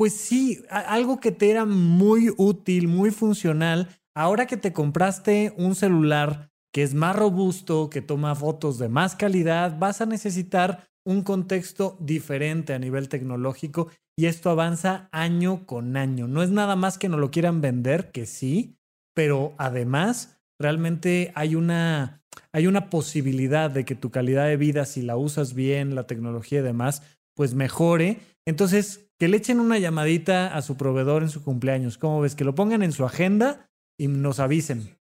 pues 0.00 0.14
sí, 0.14 0.64
algo 0.70 1.20
que 1.20 1.30
te 1.30 1.50
era 1.50 1.66
muy 1.66 2.32
útil, 2.38 2.88
muy 2.88 3.10
funcional, 3.10 4.00
ahora 4.14 4.46
que 4.46 4.56
te 4.56 4.72
compraste 4.72 5.52
un 5.58 5.74
celular 5.74 6.50
que 6.72 6.82
es 6.82 6.94
más 6.94 7.14
robusto, 7.14 7.90
que 7.90 8.00
toma 8.00 8.34
fotos 8.34 8.78
de 8.78 8.88
más 8.88 9.14
calidad, 9.14 9.78
vas 9.78 10.00
a 10.00 10.06
necesitar 10.06 10.88
un 11.04 11.20
contexto 11.20 11.98
diferente 12.00 12.72
a 12.72 12.78
nivel 12.78 13.10
tecnológico 13.10 13.88
y 14.16 14.24
esto 14.24 14.48
avanza 14.48 15.10
año 15.12 15.66
con 15.66 15.94
año. 15.98 16.26
No 16.28 16.42
es 16.42 16.48
nada 16.48 16.76
más 16.76 16.96
que 16.96 17.10
no 17.10 17.18
lo 17.18 17.30
quieran 17.30 17.60
vender, 17.60 18.10
que 18.10 18.24
sí, 18.24 18.78
pero 19.14 19.52
además 19.58 20.40
realmente 20.58 21.30
hay 21.34 21.56
una, 21.56 22.22
hay 22.52 22.68
una 22.68 22.88
posibilidad 22.88 23.70
de 23.70 23.84
que 23.84 23.96
tu 23.96 24.10
calidad 24.10 24.46
de 24.46 24.56
vida, 24.56 24.86
si 24.86 25.02
la 25.02 25.18
usas 25.18 25.52
bien, 25.52 25.94
la 25.94 26.06
tecnología 26.06 26.60
y 26.60 26.62
demás, 26.62 27.02
pues 27.34 27.52
mejore. 27.52 28.20
Entonces, 28.46 29.09
que 29.20 29.28
le 29.28 29.36
echen 29.36 29.60
una 29.60 29.78
llamadita 29.78 30.56
a 30.56 30.62
su 30.62 30.78
proveedor 30.78 31.22
en 31.22 31.28
su 31.28 31.44
cumpleaños. 31.44 31.98
¿Cómo 31.98 32.22
ves? 32.22 32.34
Que 32.34 32.44
lo 32.44 32.54
pongan 32.54 32.82
en 32.82 32.90
su 32.90 33.04
agenda 33.04 33.70
y 33.98 34.08
nos 34.08 34.40
avisen. 34.40 34.98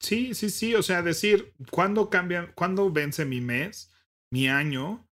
Sí, 0.00 0.34
sí, 0.34 0.50
sí. 0.50 0.74
O 0.74 0.82
sea, 0.82 1.02
decir, 1.02 1.54
¿cuándo 1.70 2.10
cambian, 2.10 2.50
cuándo 2.56 2.90
vence 2.90 3.24
mi 3.24 3.40
mes, 3.40 3.92
mi 4.32 4.48
año? 4.48 5.06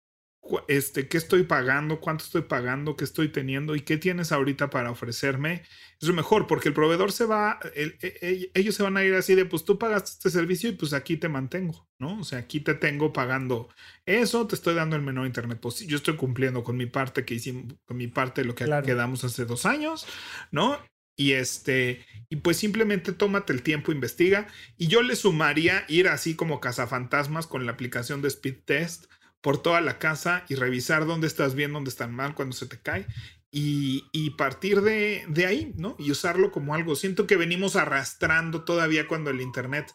este, 0.66 1.08
qué 1.08 1.18
estoy 1.18 1.42
pagando, 1.42 2.00
cuánto 2.00 2.24
estoy 2.24 2.42
pagando, 2.42 2.96
qué 2.96 3.04
estoy 3.04 3.28
teniendo 3.28 3.76
y 3.76 3.82
qué 3.82 3.98
tienes 3.98 4.32
ahorita 4.32 4.70
para 4.70 4.90
ofrecerme, 4.90 5.62
es 6.00 6.08
lo 6.08 6.14
mejor, 6.14 6.46
porque 6.46 6.68
el 6.68 6.74
proveedor 6.74 7.10
se 7.10 7.24
va, 7.24 7.58
e, 7.74 7.96
e, 8.00 8.50
ellos 8.54 8.74
se 8.76 8.84
van 8.84 8.96
a 8.96 9.04
ir 9.04 9.14
así 9.14 9.34
de, 9.34 9.44
pues 9.44 9.64
tú 9.64 9.78
pagaste 9.78 10.10
este 10.10 10.30
servicio 10.30 10.70
y 10.70 10.72
pues 10.72 10.92
aquí 10.92 11.16
te 11.16 11.28
mantengo, 11.28 11.88
¿no? 11.98 12.20
O 12.20 12.24
sea, 12.24 12.38
aquí 12.38 12.60
te 12.60 12.74
tengo 12.74 13.12
pagando 13.12 13.68
eso, 14.06 14.46
te 14.46 14.54
estoy 14.54 14.74
dando 14.74 14.94
el 14.94 15.02
menor 15.02 15.26
internet 15.26 15.58
pues 15.60 15.80
Yo 15.80 15.96
estoy 15.96 16.16
cumpliendo 16.16 16.62
con 16.62 16.76
mi 16.76 16.86
parte 16.86 17.24
que 17.24 17.34
hicimos, 17.34 17.74
con 17.84 17.96
mi 17.96 18.06
parte 18.06 18.42
de 18.42 18.46
lo 18.46 18.54
que 18.54 18.64
quedamos 18.84 19.24
hace 19.24 19.44
dos 19.44 19.66
años, 19.66 20.06
¿no? 20.52 20.78
Y 21.16 21.32
este, 21.32 22.06
y 22.28 22.36
pues 22.36 22.58
simplemente 22.58 23.12
tómate 23.12 23.52
el 23.52 23.64
tiempo, 23.64 23.90
investiga. 23.90 24.46
Y 24.76 24.86
yo 24.86 25.02
le 25.02 25.16
sumaría 25.16 25.84
ir 25.88 26.06
así 26.06 26.36
como 26.36 26.60
cazafantasmas 26.60 27.48
con 27.48 27.66
la 27.66 27.72
aplicación 27.72 28.22
de 28.22 28.28
Speed 28.28 28.58
Test 28.64 29.06
por 29.40 29.60
toda 29.60 29.80
la 29.80 29.98
casa 29.98 30.44
y 30.48 30.54
revisar 30.54 31.06
dónde 31.06 31.26
estás 31.26 31.56
bien, 31.56 31.72
dónde 31.72 31.90
están 31.90 32.14
mal, 32.14 32.36
cuando 32.36 32.54
se 32.54 32.66
te 32.66 32.80
cae. 32.80 33.06
Y, 33.50 34.30
partir 34.36 34.82
de, 34.82 35.24
de, 35.28 35.46
ahí, 35.46 35.72
¿no? 35.76 35.96
Y 35.98 36.10
usarlo 36.10 36.52
como 36.52 36.74
algo. 36.74 36.94
Siento 36.94 37.26
que 37.26 37.36
venimos 37.36 37.76
arrastrando 37.76 38.64
todavía 38.64 39.08
cuando 39.08 39.30
el 39.30 39.40
Internet, 39.40 39.92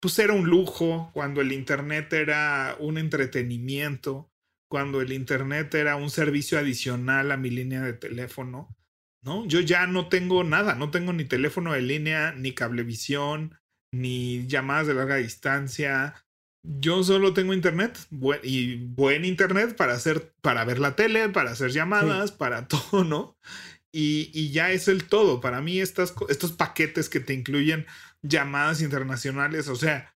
pues 0.00 0.18
era 0.18 0.32
un 0.32 0.48
lujo, 0.48 1.10
cuando 1.12 1.40
el 1.40 1.52
Internet 1.52 2.12
era 2.12 2.76
un 2.78 2.98
entretenimiento, 2.98 4.30
cuando 4.68 5.02
el 5.02 5.12
Internet 5.12 5.74
era 5.74 5.96
un 5.96 6.08
servicio 6.08 6.58
adicional 6.58 7.30
a 7.32 7.36
mi 7.36 7.50
línea 7.50 7.82
de 7.82 7.92
teléfono, 7.92 8.74
¿no? 9.22 9.46
Yo 9.46 9.60
ya 9.60 9.86
no 9.86 10.08
tengo 10.08 10.44
nada, 10.44 10.74
no 10.74 10.90
tengo 10.90 11.12
ni 11.12 11.24
teléfono 11.24 11.72
de 11.74 11.82
línea, 11.82 12.32
ni 12.32 12.52
cablevisión, 12.52 13.58
ni 13.92 14.46
llamadas 14.46 14.86
de 14.86 14.94
larga 14.94 15.16
distancia, 15.16 16.14
yo 16.62 17.02
solo 17.02 17.34
tengo 17.34 17.54
internet 17.54 17.98
y 18.42 18.76
buen 18.76 19.24
internet 19.24 19.76
para 19.76 19.94
hacer, 19.94 20.32
para 20.40 20.64
ver 20.64 20.78
la 20.78 20.94
tele, 20.94 21.28
para 21.28 21.50
hacer 21.50 21.70
llamadas, 21.72 22.32
para 22.32 22.68
todo, 22.68 23.04
¿no? 23.04 23.36
Y, 23.94 24.50
ya 24.52 24.70
es 24.70 24.88
el 24.88 25.04
todo. 25.04 25.40
Para 25.40 25.60
mí, 25.60 25.80
estas, 25.80 26.14
estos 26.28 26.52
paquetes 26.52 27.08
que 27.08 27.20
te 27.20 27.34
incluyen 27.34 27.86
llamadas 28.22 28.80
internacionales, 28.80 29.68
o 29.68 29.76
sea, 29.76 30.14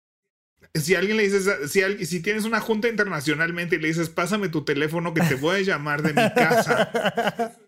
si 0.76 0.96
alguien 0.96 1.18
le 1.18 1.24
dices, 1.24 1.72
si, 1.72 2.06
si 2.06 2.22
tienes 2.22 2.46
una 2.46 2.60
junta 2.60 2.88
internacionalmente 2.88 3.78
y 3.78 3.80
le 3.80 3.88
dices, 3.88 4.10
pásame 4.10 4.50
tu 4.50 4.64
teléfono 4.64 5.14
que 5.14 5.22
te 5.22 5.36
voy 5.36 5.58
a 5.58 5.64
llamar 5.64 6.04
de 6.04 6.10
mi 6.10 6.34
casa. 6.34 7.58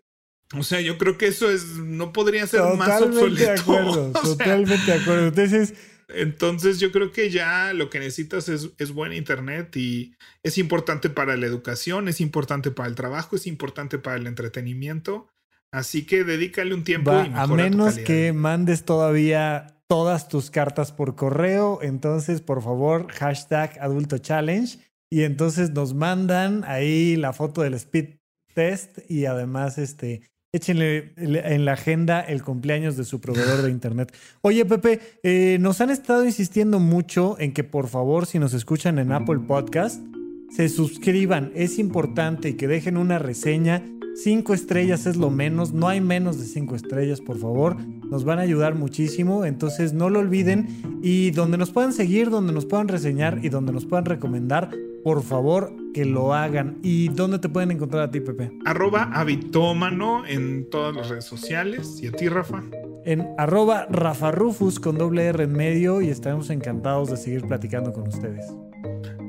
O 0.54 0.64
sea, 0.64 0.80
yo 0.80 1.00
creo 1.00 1.18
que 1.18 1.26
eso 1.28 1.50
es, 1.50 1.64
no 1.78 2.14
podría 2.14 2.46
ser 2.46 2.62
más 2.78 3.02
obsoleto. 3.02 3.36
De 3.36 3.50
acuerdo, 3.60 4.12
totalmente 4.12 4.92
de 4.92 5.00
acuerdo. 5.00 5.28
Entonces, 5.28 5.74
entonces 6.10 6.80
yo 6.80 6.92
creo 6.92 7.12
que 7.12 7.30
ya 7.30 7.74
lo 7.74 7.90
que 7.90 8.00
necesitas 8.00 8.50
es, 8.50 8.70
es 8.78 8.92
buen 8.92 9.14
internet 9.14 9.76
y 9.76 10.16
es 10.44 10.58
importante 10.58 11.10
para 11.10 11.36
la 11.38 11.46
educación, 11.46 12.08
es 12.08 12.22
importante 12.22 12.72
para 12.72 12.90
el 12.90 12.96
trabajo, 12.96 13.36
es 13.36 13.48
importante 13.48 13.98
para 13.98 14.18
el 14.18 14.28
entretenimiento. 14.28 15.28
Así 15.72 16.06
que 16.06 16.24
dedícale 16.24 16.74
un 16.74 16.84
tiempo. 16.84 17.12
a 17.12 17.48
menos 17.48 17.98
que 17.98 18.34
mandes 18.34 18.86
todavía 18.86 19.76
todas 19.88 20.30
tus 20.30 20.50
cartas 20.50 20.92
por 20.92 21.16
correo, 21.16 21.80
entonces 21.82 22.42
por 22.42 22.64
favor 22.64 23.12
hashtag 23.12 23.78
adulto 23.80 24.18
challenge 24.18 24.80
y 25.10 25.24
entonces 25.24 25.72
nos 25.72 25.94
mandan 25.94 26.64
ahí 26.66 27.16
la 27.16 27.34
foto 27.34 27.62
del 27.62 27.74
speed 27.76 28.16
test 28.54 29.00
y 29.10 29.26
además 29.26 29.78
este 29.78 30.22
échenle 30.56 31.14
en 31.18 31.66
la 31.66 31.74
agenda 31.74 32.22
el 32.22 32.44
cumpleaños 32.44 32.98
de 32.98 33.04
su 33.04 33.20
proveedor 33.20 33.62
de 33.62 33.72
internet. 33.72 34.14
Oye, 34.42 34.66
Pepe, 34.66 35.00
eh, 35.24 35.58
nos 35.60 35.82
han 35.82 35.90
estado 35.90 36.26
insistiendo 36.26 36.80
mucho 36.80 37.36
en 37.40 37.54
que 37.54 37.64
por 37.64 37.88
favor, 37.88 38.26
si 38.26 38.40
nos 38.40 38.54
escuchan 38.54 39.00
en 39.00 39.12
Apple 39.12 39.40
Podcast, 39.48 40.02
se 40.50 40.70
suscriban. 40.70 41.52
Es 41.56 41.80
importante 41.80 42.50
y 42.50 42.54
que 42.54 42.68
dejen 42.68 42.98
una 42.98 43.20
reseña. 43.20 43.84
Cinco 44.16 44.54
estrellas 44.54 45.06
es 45.08 45.18
lo 45.18 45.30
menos, 45.30 45.74
no 45.74 45.90
hay 45.90 46.00
menos 46.00 46.40
de 46.40 46.46
cinco 46.46 46.76
estrellas, 46.76 47.20
por 47.20 47.38
favor. 47.38 47.76
Nos 48.10 48.24
van 48.24 48.40
a 48.40 48.44
ayudar 48.44 48.74
muchísimo, 48.76 49.44
entonces 49.44 49.94
no 49.94 50.10
lo 50.10 50.20
olviden. 50.20 50.68
Y 51.04 51.32
donde 51.32 51.58
nos 51.58 51.72
puedan 51.72 51.92
seguir, 51.92 52.30
donde 52.30 52.54
nos 52.54 52.66
puedan 52.66 52.88
reseñar 52.88 53.40
y 53.44 53.50
donde 53.50 53.74
nos 53.74 53.86
puedan 53.86 54.06
recomendar, 54.06 54.72
por 55.04 55.22
favor 55.22 55.74
que 55.94 56.06
lo 56.06 56.34
hagan. 56.34 56.78
¿Y 56.82 57.10
dónde 57.10 57.40
te 57.40 57.50
pueden 57.50 57.72
encontrar 57.72 58.04
a 58.04 58.12
ti, 58.12 58.22
Pepe? 58.22 58.52
Arroba 58.66 59.12
habitómano 59.14 60.26
en 60.26 60.70
todas 60.70 60.96
las 60.96 61.10
redes 61.10 61.26
sociales. 61.26 62.00
¿Y 62.02 62.08
a 62.08 62.12
ti, 62.14 62.30
Rafa? 62.30 62.64
En 63.04 63.28
arroba 63.38 63.86
Rafa 63.90 64.32
Rufus 64.32 64.80
con 64.80 64.98
doble 64.98 65.26
R 65.26 65.44
en 65.44 65.52
medio 65.52 66.02
y 66.02 66.10
estaremos 66.10 66.50
encantados 66.50 67.12
de 67.12 67.18
seguir 67.18 67.46
platicando 67.46 67.92
con 67.92 68.08
ustedes. 68.08 68.46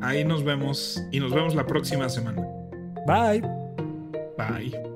Ahí 0.01 0.25
nos 0.25 0.45
vemos 0.45 1.03
y 1.11 1.19
nos 1.19 1.35
vemos 1.35 1.55
la 1.57 1.67
próxima 1.67 2.09
semana. 2.09 2.47
Bye. 3.07 3.66
Bye. 4.37 4.96